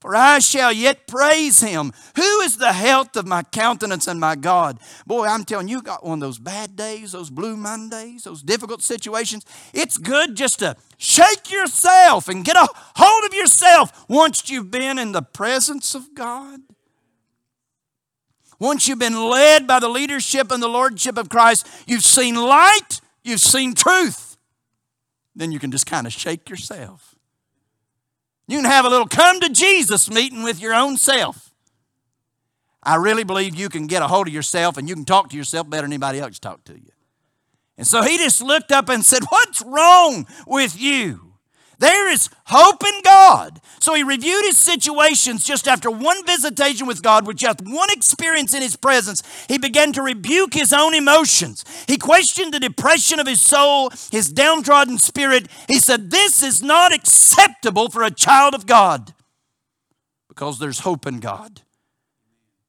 for 0.00 0.14
I 0.16 0.40
shall 0.40 0.72
yet 0.72 1.06
praise 1.06 1.60
him. 1.60 1.92
Who 2.16 2.40
is 2.40 2.56
the 2.58 2.72
health 2.72 3.14
of 3.16 3.24
my 3.24 3.44
countenance 3.44 4.08
and 4.08 4.18
my 4.18 4.34
God? 4.34 4.80
Boy, 5.06 5.26
I'm 5.26 5.44
telling 5.44 5.68
you, 5.68 5.80
got 5.82 6.04
one 6.04 6.14
of 6.14 6.20
those 6.20 6.40
bad 6.40 6.74
days, 6.74 7.12
those 7.12 7.30
blue 7.30 7.56
Mondays, 7.56 8.24
those 8.24 8.42
difficult 8.42 8.82
situations. 8.82 9.46
It's 9.72 9.98
good 9.98 10.34
just 10.34 10.58
to 10.58 10.76
shake 10.98 11.50
yourself 11.50 12.28
and 12.28 12.44
get 12.44 12.56
a 12.56 12.68
hold 12.96 13.24
of 13.24 13.32
yourself 13.32 14.04
once 14.08 14.50
you've 14.50 14.72
been 14.72 14.98
in 14.98 15.12
the 15.12 15.22
presence 15.22 15.94
of 15.94 16.12
God. 16.14 16.58
Once 18.58 18.88
you've 18.88 18.98
been 18.98 19.30
led 19.30 19.66
by 19.66 19.78
the 19.78 19.88
leadership 19.88 20.50
and 20.50 20.62
the 20.62 20.68
lordship 20.68 21.16
of 21.16 21.28
Christ, 21.28 21.66
you've 21.86 22.04
seen 22.04 22.34
light, 22.34 23.00
you've 23.22 23.40
seen 23.40 23.74
truth 23.74 24.33
then 25.34 25.52
you 25.52 25.58
can 25.58 25.70
just 25.70 25.86
kind 25.86 26.06
of 26.06 26.12
shake 26.12 26.48
yourself. 26.48 27.14
You 28.46 28.58
can 28.58 28.66
have 28.66 28.84
a 28.84 28.88
little 28.88 29.06
come 29.06 29.40
to 29.40 29.48
Jesus 29.48 30.10
meeting 30.10 30.42
with 30.42 30.60
your 30.60 30.74
own 30.74 30.96
self. 30.96 31.54
I 32.82 32.96
really 32.96 33.24
believe 33.24 33.54
you 33.54 33.70
can 33.70 33.86
get 33.86 34.02
a 34.02 34.08
hold 34.08 34.28
of 34.28 34.34
yourself 34.34 34.76
and 34.76 34.88
you 34.88 34.94
can 34.94 35.06
talk 35.06 35.30
to 35.30 35.36
yourself 35.36 35.68
better 35.70 35.82
than 35.82 35.92
anybody 35.92 36.20
else 36.20 36.38
talk 36.38 36.64
to 36.64 36.74
you. 36.74 36.90
And 37.78 37.86
so 37.86 38.02
he 38.02 38.18
just 38.18 38.42
looked 38.42 38.70
up 38.70 38.88
and 38.88 39.04
said, 39.04 39.22
What's 39.30 39.62
wrong 39.62 40.26
with 40.46 40.78
you? 40.78 41.33
There 41.78 42.08
is 42.08 42.30
hope 42.46 42.82
in 42.84 43.02
God. 43.02 43.60
So 43.80 43.94
he 43.94 44.02
reviewed 44.02 44.44
his 44.44 44.58
situations 44.58 45.44
just 45.44 45.68
after 45.68 45.90
one 45.90 46.24
visitation 46.24 46.86
with 46.86 47.02
God, 47.02 47.26
with 47.26 47.36
just 47.36 47.60
one 47.62 47.90
experience 47.90 48.54
in 48.54 48.62
his 48.62 48.76
presence. 48.76 49.22
He 49.48 49.58
began 49.58 49.92
to 49.92 50.02
rebuke 50.02 50.54
his 50.54 50.72
own 50.72 50.94
emotions. 50.94 51.64
He 51.86 51.96
questioned 51.96 52.54
the 52.54 52.60
depression 52.60 53.20
of 53.20 53.26
his 53.26 53.40
soul, 53.40 53.90
his 54.10 54.32
downtrodden 54.32 54.98
spirit. 54.98 55.48
He 55.68 55.78
said, 55.78 56.10
This 56.10 56.42
is 56.42 56.62
not 56.62 56.94
acceptable 56.94 57.90
for 57.90 58.02
a 58.02 58.10
child 58.10 58.54
of 58.54 58.66
God 58.66 59.14
because 60.34 60.58
there's 60.58 60.80
hope 60.80 61.06
in 61.06 61.20
God. 61.20 61.62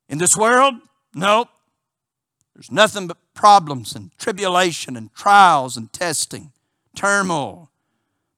In 0.07 0.19
this 0.19 0.37
world, 0.37 0.75
nope. 1.15 1.49
There's 2.53 2.71
nothing 2.71 3.07
but 3.07 3.17
problems 3.33 3.95
and 3.95 4.15
tribulation 4.17 4.95
and 4.95 5.13
trials 5.13 5.75
and 5.75 5.91
testing, 5.91 6.51
turmoil. 6.95 7.69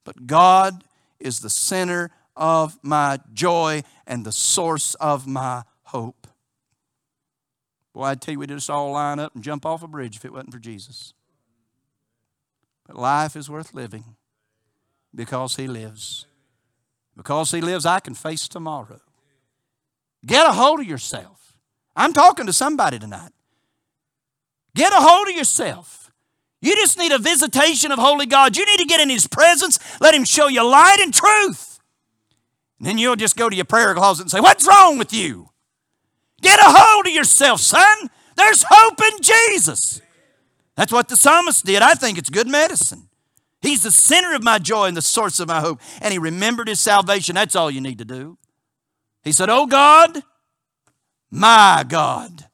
But 0.08 0.26
God 0.26 0.86
is 1.20 1.42
the 1.42 1.50
center 1.50 2.12
of 2.34 2.80
my 2.82 3.20
joy 3.34 3.84
and 4.08 4.26
the 4.26 4.32
source 4.32 4.94
of 4.96 5.28
my 5.28 5.64
hope. 5.84 6.28
Boy, 7.94 8.04
I'd 8.04 8.22
tell 8.22 8.32
you, 8.32 8.40
we'd 8.40 8.48
just 8.48 8.70
all 8.70 8.94
line 8.94 9.20
up 9.20 9.36
and 9.36 9.44
jump 9.44 9.66
off 9.66 9.84
a 9.84 9.88
bridge 9.88 10.16
if 10.16 10.24
it 10.24 10.32
wasn't 10.32 10.54
for 10.54 10.60
Jesus. 10.60 11.14
But 12.86 12.98
life 12.98 13.36
is 13.36 13.50
worth 13.50 13.74
living 13.74 14.16
because 15.14 15.58
He 15.58 15.68
lives. 15.68 16.26
Because 17.18 17.52
He 17.52 17.60
lives, 17.60 17.86
I 17.86 18.00
can 18.00 18.14
face 18.14 18.48
tomorrow. 18.48 19.02
Get 20.26 20.48
a 20.48 20.54
hold 20.54 20.80
of 20.80 20.88
yourself. 20.88 21.58
I'm 21.98 22.14
talking 22.14 22.46
to 22.46 22.54
somebody 22.54 22.98
tonight. 22.98 23.34
Get 24.74 24.94
a 24.94 25.02
hold 25.02 25.28
of 25.28 25.36
yourself. 25.36 26.07
You 26.62 26.76
just 26.76 26.98
need 26.98 27.12
a 27.12 27.20
visitation 27.20 27.92
of 27.92 28.00
Holy 28.00 28.26
God. 28.26 28.58
You 28.58 28.66
need 28.66 28.80
to 28.80 28.86
get 28.86 29.00
in 29.00 29.10
His 29.10 29.28
presence. 29.28 29.80
Let 30.02 30.16
Him 30.16 30.24
show 30.24 30.48
you 30.48 30.68
light 30.68 30.98
and 31.00 31.14
truth. 31.14 31.80
And 32.80 32.88
then 32.88 32.98
you'll 32.98 33.16
just 33.16 33.36
go 33.36 33.50
to 33.50 33.56
your 33.56 33.66
prayer 33.66 33.94
closet 33.94 34.24
and 34.24 34.32
say, 34.32 34.40
What's 34.40 34.68
wrong 34.68 34.98
with 34.98 35.14
you? 35.14 35.50
Get 36.42 36.60
a 36.60 36.66
hold 36.66 37.08
of 37.08 37.14
yourself, 37.14 37.60
son. 37.60 38.10
There's 38.36 38.64
hope 38.68 39.02
in 39.02 39.22
Jesus. 39.22 40.02
That's 40.76 40.94
what 40.94 41.10
the 41.10 41.18
psalmist 41.18 41.66
did. 41.66 41.82
I 41.82 41.96
think 41.96 42.18
it's 42.20 42.30
good 42.30 42.48
medicine. 42.48 43.10
He's 43.62 43.82
the 43.82 43.92
center 43.92 44.36
of 44.36 44.44
my 44.44 44.60
joy 44.60 44.86
and 44.86 44.96
the 44.96 45.02
source 45.02 45.40
of 45.40 45.48
my 45.48 45.60
hope. 45.60 45.82
And 46.02 46.12
he 46.12 46.20
remembered 46.20 46.68
his 46.68 46.80
salvation. 46.80 47.36
That's 47.36 47.56
all 47.56 47.72
you 47.72 47.82
need 47.82 47.98
to 47.98 48.06
do. 48.06 48.38
He 49.24 49.32
said, 49.32 49.50
Oh 49.50 49.66
God, 49.66 50.22
my 51.32 51.84
God. 51.88 52.46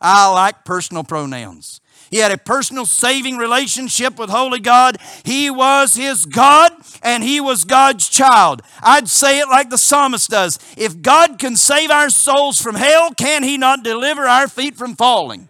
I 0.00 0.30
like 0.32 0.64
personal 0.64 1.04
pronouns. 1.04 1.80
He 2.10 2.18
had 2.18 2.30
a 2.30 2.38
personal 2.38 2.86
saving 2.86 3.36
relationship 3.36 4.18
with 4.18 4.30
Holy 4.30 4.60
God. 4.60 4.98
He 5.24 5.50
was 5.50 5.96
his 5.96 6.24
God 6.24 6.72
and 7.02 7.24
he 7.24 7.40
was 7.40 7.64
God's 7.64 8.08
child. 8.08 8.62
I'd 8.80 9.08
say 9.08 9.40
it 9.40 9.48
like 9.48 9.70
the 9.70 9.78
psalmist 9.78 10.30
does. 10.30 10.58
If 10.76 11.02
God 11.02 11.38
can 11.38 11.56
save 11.56 11.90
our 11.90 12.10
souls 12.10 12.60
from 12.60 12.76
hell, 12.76 13.12
can 13.12 13.42
he 13.42 13.58
not 13.58 13.82
deliver 13.82 14.26
our 14.26 14.48
feet 14.48 14.76
from 14.76 14.94
falling? 14.94 15.48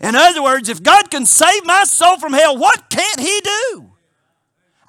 In 0.00 0.14
other 0.14 0.42
words, 0.42 0.68
if 0.68 0.82
God 0.82 1.10
can 1.10 1.26
save 1.26 1.64
my 1.64 1.84
soul 1.84 2.18
from 2.18 2.32
hell, 2.32 2.56
what 2.56 2.88
can't 2.90 3.20
he 3.20 3.40
do? 3.42 3.90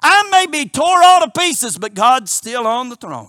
I 0.02 0.28
may 0.30 0.46
be 0.46 0.68
tore 0.68 1.02
all 1.02 1.20
to 1.20 1.30
pieces, 1.30 1.76
but 1.76 1.94
God's 1.94 2.30
still 2.30 2.66
on 2.66 2.88
the 2.88 2.96
throne. 2.96 3.28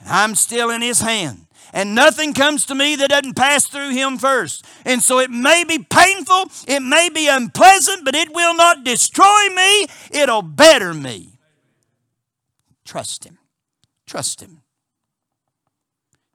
And 0.00 0.08
I'm 0.08 0.34
still 0.34 0.70
in 0.70 0.82
his 0.82 1.00
hand 1.00 1.45
and 1.76 1.94
nothing 1.94 2.32
comes 2.32 2.64
to 2.64 2.74
me 2.74 2.96
that 2.96 3.10
doesn't 3.10 3.36
pass 3.36 3.66
through 3.66 3.90
him 3.90 4.16
first. 4.16 4.64
And 4.86 5.02
so 5.02 5.18
it 5.18 5.30
may 5.30 5.62
be 5.62 5.78
painful, 5.78 6.46
it 6.66 6.80
may 6.80 7.10
be 7.10 7.28
unpleasant, 7.28 8.02
but 8.02 8.14
it 8.14 8.34
will 8.34 8.56
not 8.56 8.82
destroy 8.82 9.48
me, 9.54 9.86
it'll 10.10 10.40
better 10.40 10.94
me. 10.94 11.38
Trust 12.86 13.24
him. 13.24 13.36
Trust 14.06 14.40
him. 14.40 14.62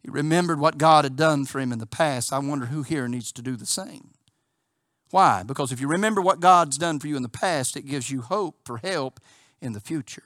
He 0.04 0.12
remembered 0.12 0.60
what 0.60 0.78
God 0.78 1.06
had 1.06 1.16
done 1.16 1.46
for 1.46 1.60
him 1.60 1.72
in 1.72 1.80
the 1.80 1.88
past. 1.88 2.32
I 2.32 2.38
wonder 2.38 2.68
who 2.68 2.84
here 2.84 3.08
needs 3.08 3.32
to 3.32 3.42
do 3.42 3.56
the 3.56 3.66
same. 3.66 4.12
Why? 5.10 5.42
Because 5.42 5.72
if 5.72 5.82
you 5.82 5.88
remember 5.88 6.22
what 6.22 6.40
God's 6.40 6.78
done 6.78 7.00
for 7.00 7.08
you 7.08 7.18
in 7.18 7.24
the 7.24 7.30
past, 7.30 7.76
it 7.76 7.88
gives 7.88 8.12
you 8.12 8.22
hope 8.22 8.60
for 8.64 8.78
help 8.78 9.20
in 9.60 9.74
the 9.74 9.80
future. 9.80 10.24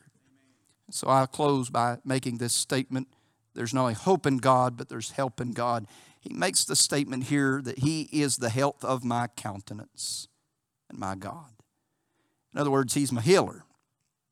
So 0.92 1.08
I'll 1.08 1.26
close 1.26 1.70
by 1.70 2.00
making 2.04 2.38
this 2.38 2.54
statement 2.54 3.08
there's 3.56 3.74
not 3.74 3.82
only 3.82 3.94
hope 3.94 4.26
in 4.26 4.38
God, 4.38 4.78
but 4.78 4.90
there's 4.90 5.12
help 5.12 5.40
in 5.40 5.52
God. 5.52 5.88
He 6.20 6.34
makes 6.34 6.66
the 6.66 6.76
statement 6.76 7.26
here 7.26 7.62
that 7.64 7.80
He 7.80 8.10
is 8.12 8.38
the 8.38 8.50
health 8.50 8.84
of 8.84 9.04
my 9.04 9.28
countenance 9.36 10.28
and 10.90 11.00
my 11.00 11.16
God. 11.16 11.52
In 12.54 12.60
other 12.60 12.72
words, 12.72 12.94
He's 12.94 13.12
my 13.12 13.22
healer, 13.22 13.64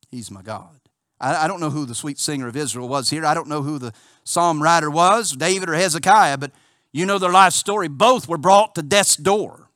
He's 0.09 0.29
my 0.29 0.41
God. 0.41 0.79
I, 1.19 1.45
I 1.45 1.47
don't 1.47 1.59
know 1.59 1.69
who 1.69 1.85
the 1.85 1.95
sweet 1.95 2.19
singer 2.19 2.47
of 2.47 2.55
Israel 2.55 2.89
was 2.89 3.09
here. 3.09 3.25
I 3.25 3.33
don't 3.33 3.47
know 3.47 3.61
who 3.61 3.79
the 3.79 3.93
psalm 4.23 4.61
writer 4.61 4.91
was, 4.91 5.31
David 5.31 5.69
or 5.69 5.75
Hezekiah, 5.75 6.37
but 6.37 6.51
you 6.91 7.05
know 7.05 7.17
their 7.17 7.31
life 7.31 7.53
story. 7.53 7.87
Both 7.87 8.27
were 8.27 8.37
brought 8.37 8.75
to 8.75 8.83
death's 8.83 9.15
door. 9.15 9.69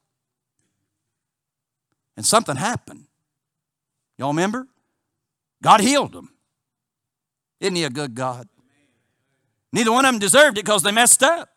And 2.16 2.26
something 2.26 2.56
happened. 2.56 3.06
Y'all 4.18 4.30
remember? 4.30 4.68
God 5.62 5.82
healed 5.82 6.14
them. 6.14 6.32
Isn't 7.60 7.76
He 7.76 7.84
a 7.84 7.90
good 7.90 8.16
God? 8.16 8.48
Neither 9.74 9.92
one 9.92 10.06
of 10.06 10.12
them 10.12 10.20
deserved 10.20 10.58
it 10.58 10.66
because 10.66 10.84
they 10.84 10.92
messed 10.92 11.24
up. 11.24 11.50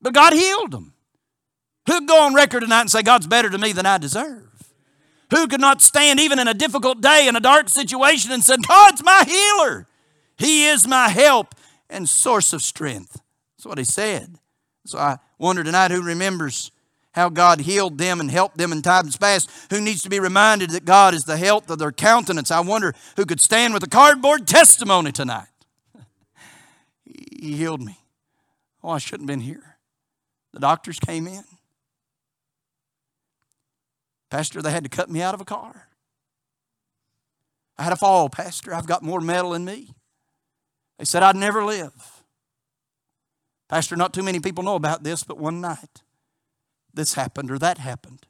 But 0.00 0.14
God 0.14 0.32
healed 0.32 0.70
them. 0.70 0.94
Who'd 1.86 2.06
go 2.06 2.22
on 2.22 2.34
record 2.34 2.60
tonight 2.60 2.82
and 2.82 2.90
say, 2.90 3.02
God's 3.02 3.26
better 3.26 3.50
to 3.50 3.58
me 3.58 3.72
than 3.72 3.86
I 3.86 3.98
deserve? 3.98 4.46
Who 5.30 5.46
could 5.46 5.60
not 5.60 5.80
stand 5.80 6.20
even 6.20 6.38
in 6.38 6.48
a 6.48 6.54
difficult 6.54 7.00
day, 7.00 7.26
in 7.28 7.36
a 7.36 7.40
dark 7.40 7.68
situation, 7.68 8.32
and 8.32 8.44
said, 8.44 8.66
God's 8.66 9.02
my 9.02 9.24
healer? 9.26 9.86
He 10.36 10.66
is 10.66 10.86
my 10.86 11.08
help 11.08 11.54
and 11.88 12.08
source 12.08 12.52
of 12.52 12.62
strength. 12.62 13.20
That's 13.56 13.66
what 13.66 13.78
he 13.78 13.84
said. 13.84 14.36
So 14.86 14.98
I 14.98 15.18
wonder 15.38 15.62
tonight 15.62 15.90
who 15.90 16.02
remembers 16.02 16.70
how 17.12 17.28
God 17.28 17.60
healed 17.60 17.98
them 17.98 18.20
and 18.20 18.30
helped 18.30 18.56
them 18.56 18.72
in 18.72 18.82
times 18.82 19.16
past, 19.16 19.50
who 19.70 19.80
needs 19.80 20.02
to 20.02 20.08
be 20.08 20.20
reminded 20.20 20.70
that 20.70 20.84
God 20.84 21.12
is 21.12 21.24
the 21.24 21.36
health 21.36 21.68
of 21.68 21.78
their 21.78 21.92
countenance. 21.92 22.50
I 22.50 22.60
wonder 22.60 22.94
who 23.16 23.26
could 23.26 23.40
stand 23.40 23.74
with 23.74 23.82
a 23.82 23.88
cardboard 23.88 24.46
testimony 24.46 25.12
tonight. 25.12 25.48
He 27.40 27.56
healed 27.56 27.80
me. 27.80 27.98
Oh, 28.82 28.90
I 28.90 28.98
shouldn't 28.98 29.28
have 29.28 29.38
been 29.38 29.44
here. 29.44 29.78
The 30.52 30.60
doctors 30.60 31.00
came 31.00 31.26
in. 31.26 31.44
Pastor, 34.28 34.60
they 34.60 34.70
had 34.70 34.84
to 34.84 34.90
cut 34.90 35.08
me 35.10 35.22
out 35.22 35.32
of 35.32 35.40
a 35.40 35.44
car. 35.44 35.88
I 37.78 37.82
had 37.82 37.94
a 37.94 37.96
fall, 37.96 38.28
Pastor. 38.28 38.74
I've 38.74 38.86
got 38.86 39.02
more 39.02 39.22
metal 39.22 39.54
in 39.54 39.64
me. 39.64 39.94
They 40.98 41.06
said 41.06 41.22
I'd 41.22 41.34
never 41.34 41.64
live. 41.64 42.22
Pastor, 43.68 43.96
not 43.96 44.12
too 44.12 44.22
many 44.22 44.38
people 44.38 44.62
know 44.62 44.74
about 44.74 45.02
this, 45.02 45.24
but 45.24 45.38
one 45.38 45.62
night 45.62 46.02
this 46.92 47.14
happened 47.14 47.50
or 47.50 47.58
that 47.58 47.78
happened. 47.78 48.26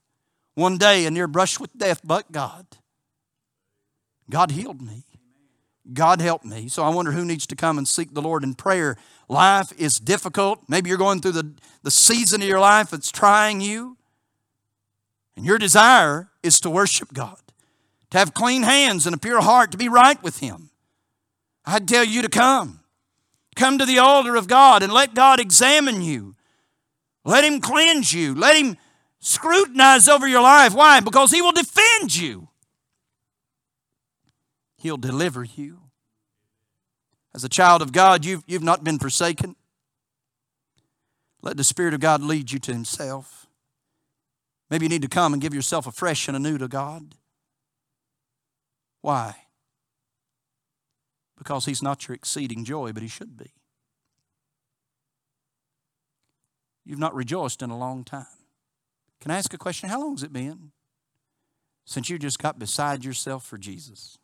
One 0.54 0.78
day, 0.78 1.04
a 1.04 1.10
near 1.10 1.26
brush 1.26 1.58
with 1.58 1.76
death, 1.76 2.00
but 2.04 2.30
God. 2.30 2.66
God 4.28 4.52
healed 4.52 4.80
me. 4.80 5.04
God 5.92 6.20
help 6.20 6.44
me. 6.44 6.68
So 6.68 6.82
I 6.82 6.88
wonder 6.88 7.12
who 7.12 7.24
needs 7.24 7.46
to 7.48 7.56
come 7.56 7.78
and 7.78 7.86
seek 7.86 8.14
the 8.14 8.22
Lord 8.22 8.44
in 8.44 8.54
prayer. 8.54 8.96
Life 9.28 9.72
is 9.78 9.98
difficult. 9.98 10.62
Maybe 10.68 10.88
you're 10.88 10.98
going 10.98 11.20
through 11.20 11.32
the, 11.32 11.52
the 11.82 11.90
season 11.90 12.42
of 12.42 12.48
your 12.48 12.60
life 12.60 12.90
that's 12.90 13.10
trying 13.10 13.60
you. 13.60 13.96
And 15.36 15.44
your 15.44 15.58
desire 15.58 16.28
is 16.42 16.60
to 16.60 16.70
worship 16.70 17.12
God, 17.12 17.38
to 18.10 18.18
have 18.18 18.34
clean 18.34 18.62
hands 18.62 19.06
and 19.06 19.14
a 19.14 19.18
pure 19.18 19.40
heart, 19.40 19.72
to 19.72 19.78
be 19.78 19.88
right 19.88 20.22
with 20.22 20.40
Him. 20.40 20.70
I'd 21.64 21.88
tell 21.88 22.04
you 22.04 22.22
to 22.22 22.28
come. 22.28 22.80
Come 23.56 23.78
to 23.78 23.86
the 23.86 23.98
altar 23.98 24.36
of 24.36 24.48
God 24.48 24.82
and 24.82 24.92
let 24.92 25.14
God 25.14 25.40
examine 25.40 26.02
you. 26.02 26.34
Let 27.24 27.44
Him 27.44 27.60
cleanse 27.60 28.12
you. 28.12 28.34
Let 28.34 28.56
Him 28.56 28.76
scrutinize 29.20 30.08
over 30.08 30.26
your 30.26 30.42
life. 30.42 30.74
Why? 30.74 31.00
Because 31.00 31.30
He 31.30 31.42
will 31.42 31.52
defend 31.52 32.16
you. 32.16 32.48
He'll 34.76 34.96
deliver 34.96 35.44
you. 35.44 35.79
As 37.34 37.44
a 37.44 37.48
child 37.48 37.80
of 37.82 37.92
God, 37.92 38.24
you've, 38.24 38.42
you've 38.46 38.62
not 38.62 38.82
been 38.82 38.98
forsaken. 38.98 39.54
Let 41.42 41.56
the 41.56 41.64
Spirit 41.64 41.94
of 41.94 42.00
God 42.00 42.22
lead 42.22 42.50
you 42.50 42.58
to 42.60 42.72
Himself. 42.72 43.46
Maybe 44.68 44.84
you 44.84 44.90
need 44.90 45.02
to 45.02 45.08
come 45.08 45.32
and 45.32 45.40
give 45.40 45.54
yourself 45.54 45.86
afresh 45.86 46.28
and 46.28 46.36
anew 46.36 46.58
to 46.58 46.68
God. 46.68 47.14
Why? 49.00 49.34
Because 51.38 51.64
He's 51.64 51.82
not 51.82 52.06
your 52.06 52.14
exceeding 52.14 52.64
joy, 52.64 52.92
but 52.92 53.02
He 53.02 53.08
should 53.08 53.36
be. 53.36 53.52
You've 56.84 56.98
not 56.98 57.14
rejoiced 57.14 57.62
in 57.62 57.70
a 57.70 57.78
long 57.78 58.04
time. 58.04 58.26
Can 59.20 59.30
I 59.30 59.38
ask 59.38 59.52
a 59.54 59.58
question? 59.58 59.88
How 59.88 60.00
long 60.00 60.12
has 60.12 60.22
it 60.22 60.32
been 60.32 60.72
since 61.84 62.08
you 62.10 62.18
just 62.18 62.38
got 62.38 62.58
beside 62.58 63.04
yourself 63.04 63.44
for 63.44 63.58
Jesus? 63.58 64.18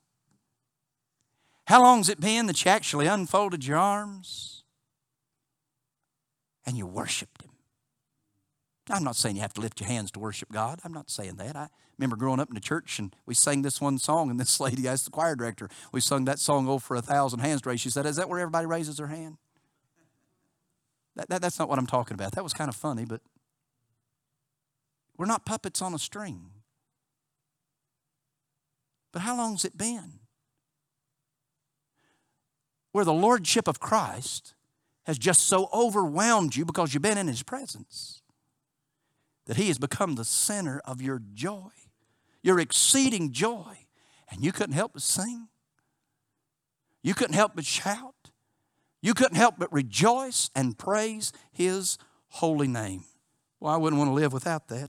How 1.67 1.83
long's 1.83 2.09
it 2.09 2.21
been 2.21 2.47
that 2.47 2.65
you 2.65 2.71
actually 2.71 3.07
unfolded 3.07 3.67
your 3.67 3.77
arms 3.77 4.63
and 6.65 6.77
you 6.77 6.87
worshiped 6.87 7.43
Him? 7.43 7.51
I'm 8.89 9.03
not 9.03 9.17
saying 9.17 9.35
you 9.35 9.43
have 9.43 9.55
to 9.55 9.61
lift 9.61 9.81
your 9.81 9.89
hands 9.89 10.13
to 10.13 10.21
worship 10.21 10.53
God. 10.53 10.79
I'm 10.85 10.93
not 10.93 11.11
saying 11.11 11.37
that. 11.37 11.57
I 11.57 11.69
remember 11.99 12.15
growing 12.15 12.39
up 12.39 12.49
in 12.49 12.55
the 12.55 12.61
church 12.61 13.01
and 13.01 13.15
we 13.27 13.35
sang 13.35 13.63
this 13.63 13.81
one 13.81 13.99
song, 13.99 14.31
and 14.31 14.39
this 14.39 14.61
lady 14.61 14.87
asked 14.87 15.07
the 15.07 15.11
choir 15.11 15.35
director, 15.35 15.69
we 15.91 16.01
sung 16.01 16.25
that 16.27 16.39
song 16.39 16.69
over 16.69 16.95
a 16.95 17.03
thousand 17.03 17.41
hands 17.41 17.67
raised. 17.67 17.83
She 17.83 17.91
said, 17.91 18.07
Is 18.07 18.15
that 18.15 18.29
where 18.29 18.39
everybody 18.39 18.67
raises 18.67 18.99
their 18.99 19.09
hand? 19.09 19.37
That, 21.17 21.29
that, 21.31 21.43
that's 21.43 21.59
not 21.59 21.69
what 21.69 21.81
I'm 21.81 21.87
talking 21.87 22.15
about. 22.15 22.33
That 22.33 22.45
was 22.45 22.53
kind 22.53 22.69
of 22.69 22.77
funny, 22.77 23.07
but 23.07 23.23
we're 25.17 25.27
not 25.27 25.45
puppets 25.45 25.83
on 25.83 25.95
a 25.95 25.99
string. 25.99 26.51
But 29.13 29.23
how 29.23 29.37
long's 29.37 29.65
it 29.65 29.77
been? 29.77 30.21
Where 32.97 33.05
the 33.05 33.13
Lordship 33.13 33.69
of 33.69 33.79
Christ 33.79 34.55
has 35.05 35.19
just 35.19 35.43
so 35.43 35.69
overwhelmed 35.71 36.57
you 36.57 36.65
because 36.65 36.95
you've 36.95 37.03
been 37.03 37.19
in 37.19 37.27
His 37.27 37.43
presence 37.43 38.23
that 39.45 39.59
He 39.59 39.69
has 39.69 39.77
become 39.77 40.15
the 40.15 40.25
center 40.25 40.81
of 40.87 41.03
your 41.03 41.21
joy, 41.35 41.69
your 42.43 42.59
exceeding 42.59 43.33
joy. 43.33 43.81
And 44.31 44.43
you 44.43 44.51
couldn't 44.51 44.73
help 44.73 44.95
but 44.95 45.03
sing. 45.03 45.49
You 47.03 47.13
couldn't 47.13 47.35
help 47.35 47.53
but 47.55 47.67
shout. 47.67 48.31
You 49.03 49.13
couldn't 49.13 49.37
help 49.37 49.57
but 49.59 49.71
rejoice 49.71 50.49
and 50.57 50.79
praise 50.79 51.35
His 51.53 51.99
holy 52.29 52.67
name. 52.67 53.05
Well, 53.61 53.75
I 53.75 53.77
wouldn't 53.77 53.99
want 53.99 54.09
to 54.09 54.15
live 54.15 54.33
without 54.33 54.69
that. 54.69 54.89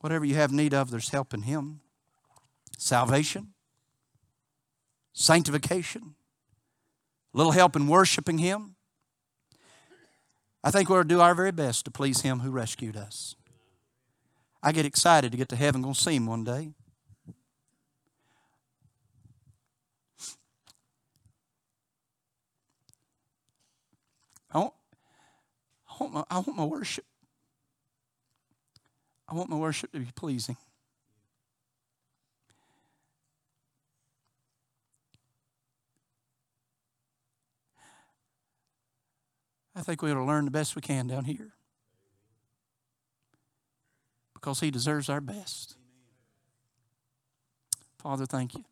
Whatever 0.00 0.26
you 0.26 0.34
have 0.34 0.52
need 0.52 0.74
of, 0.74 0.90
there's 0.90 1.08
help 1.08 1.32
in 1.32 1.44
Him. 1.44 1.80
Salvation, 2.76 3.54
sanctification, 5.12 6.14
a 7.34 7.36
little 7.36 7.52
help 7.52 7.76
in 7.76 7.86
worshiping 7.88 8.38
Him. 8.38 8.76
I 10.64 10.70
think 10.70 10.88
we'll 10.88 11.02
do 11.02 11.20
our 11.20 11.34
very 11.34 11.52
best 11.52 11.84
to 11.86 11.90
please 11.90 12.20
Him 12.20 12.40
who 12.40 12.50
rescued 12.50 12.96
us. 12.96 13.34
I 14.62 14.72
get 14.72 14.86
excited 14.86 15.32
to 15.32 15.38
get 15.38 15.48
to 15.48 15.56
heaven, 15.56 15.82
going 15.82 15.94
to 15.94 16.00
see 16.00 16.14
Him 16.14 16.26
one 16.26 16.44
day. 16.44 16.72
I 24.54 24.58
want, 24.58 24.74
I 25.88 25.94
want, 25.98 26.12
my, 26.12 26.24
I 26.30 26.34
want 26.36 26.56
my 26.56 26.64
worship. 26.64 27.04
I 29.26 29.34
want 29.34 29.48
my 29.48 29.56
worship 29.56 29.92
to 29.92 29.98
be 29.98 30.08
pleasing. 30.14 30.56
I 39.82 39.84
think 39.84 40.00
we 40.00 40.12
ought 40.12 40.14
to 40.14 40.22
learn 40.22 40.44
the 40.44 40.52
best 40.52 40.76
we 40.76 40.80
can 40.80 41.08
down 41.08 41.24
here. 41.24 41.54
Because 44.32 44.60
He 44.60 44.70
deserves 44.70 45.08
our 45.08 45.20
best. 45.20 45.74
Father, 47.98 48.24
thank 48.24 48.54
you 48.54 48.64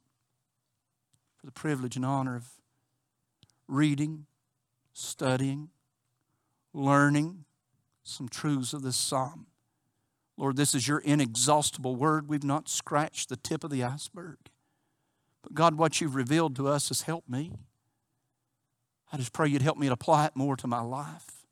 for 1.37 1.47
the 1.47 1.53
privilege 1.53 1.97
and 1.97 2.07
honor 2.07 2.37
of 2.37 2.45
reading, 3.67 4.27
studying, 4.93 5.71
learning 6.73 7.45
some 8.05 8.29
truths 8.29 8.73
of 8.73 8.83
this 8.83 8.97
psalm. 8.97 9.47
Lord, 10.37 10.57
this 10.57 10.77
is 10.77 10.87
your 10.87 11.01
inexhaustible 11.01 11.97
word. 11.97 12.29
We've 12.29 12.45
not 12.45 12.69
scratched 12.69 13.31
the 13.31 13.37
tip 13.37 13.65
of 13.65 13.71
the 13.71 13.83
iceberg. 13.83 14.39
But 15.43 15.55
God, 15.55 15.75
what 15.75 16.01
you've 16.01 16.15
revealed 16.15 16.55
to 16.55 16.69
us 16.69 16.87
has 16.91 17.03
helped 17.03 17.29
me. 17.29 17.51
I 19.13 19.17
just 19.17 19.33
pray 19.33 19.49
you'd 19.49 19.63
help 19.63 19.79
me 19.79 19.87
to 19.89 19.93
apply 19.93 20.27
it 20.27 20.37
more 20.37 20.57
to 20.57 20.67
my 20.67 20.81
life, 20.81 21.47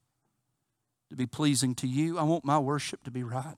to 1.11 1.17
be 1.17 1.27
pleasing 1.27 1.75
to 1.77 1.87
you. 1.87 2.19
I 2.19 2.23
want 2.23 2.45
my 2.45 2.59
worship 2.59 3.03
to 3.05 3.11
be 3.11 3.23
right. 3.23 3.57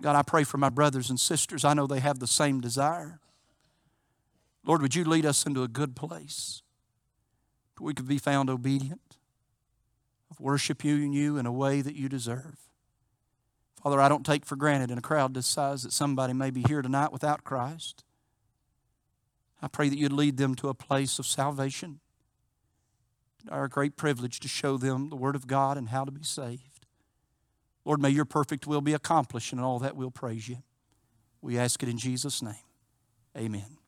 God, 0.00 0.16
I 0.16 0.22
pray 0.22 0.44
for 0.44 0.56
my 0.56 0.70
brothers 0.70 1.10
and 1.10 1.20
sisters. 1.20 1.64
I 1.64 1.74
know 1.74 1.86
they 1.86 2.00
have 2.00 2.18
the 2.18 2.26
same 2.26 2.60
desire. 2.60 3.20
Lord, 4.64 4.80
would 4.80 4.94
you 4.94 5.04
lead 5.04 5.26
us 5.26 5.44
into 5.44 5.62
a 5.62 5.68
good 5.68 5.94
place 5.94 6.62
where 7.76 7.88
we 7.88 7.94
could 7.94 8.08
be 8.08 8.18
found 8.18 8.48
obedient, 8.48 9.18
worship 10.38 10.84
you 10.84 10.96
and 10.96 11.14
you 11.14 11.38
in 11.38 11.46
a 11.46 11.52
way 11.52 11.80
that 11.80 11.94
you 11.94 12.08
deserve. 12.08 12.58
Father, 13.82 14.00
I 14.00 14.08
don't 14.08 14.24
take 14.24 14.44
for 14.44 14.56
granted 14.56 14.90
in 14.90 14.98
a 14.98 15.02
crowd 15.02 15.34
this 15.34 15.46
size 15.46 15.82
that 15.82 15.92
somebody 15.92 16.32
may 16.32 16.50
be 16.50 16.62
here 16.62 16.82
tonight 16.82 17.12
without 17.12 17.44
Christ. 17.44 18.04
I 19.62 19.68
pray 19.68 19.88
that 19.88 19.98
you'd 19.98 20.12
lead 20.12 20.36
them 20.36 20.54
to 20.56 20.68
a 20.68 20.74
place 20.74 21.18
of 21.18 21.26
salvation. 21.26 22.00
Our 23.48 23.68
great 23.68 23.96
privilege 23.96 24.40
to 24.40 24.48
show 24.48 24.76
them 24.76 25.08
the 25.08 25.16
Word 25.16 25.36
of 25.36 25.46
God 25.46 25.76
and 25.76 25.88
how 25.88 26.04
to 26.04 26.10
be 26.10 26.24
saved. 26.24 26.86
Lord, 27.84 28.00
may 28.00 28.10
your 28.10 28.24
perfect 28.24 28.66
will 28.66 28.80
be 28.80 28.92
accomplished, 28.92 29.52
and 29.52 29.60
all 29.60 29.78
that 29.80 29.96
we'll 29.96 30.10
praise 30.10 30.48
you. 30.48 30.58
We 31.40 31.58
ask 31.58 31.82
it 31.82 31.88
in 31.88 31.98
Jesus' 31.98 32.42
name. 32.42 32.54
Amen. 33.36 33.81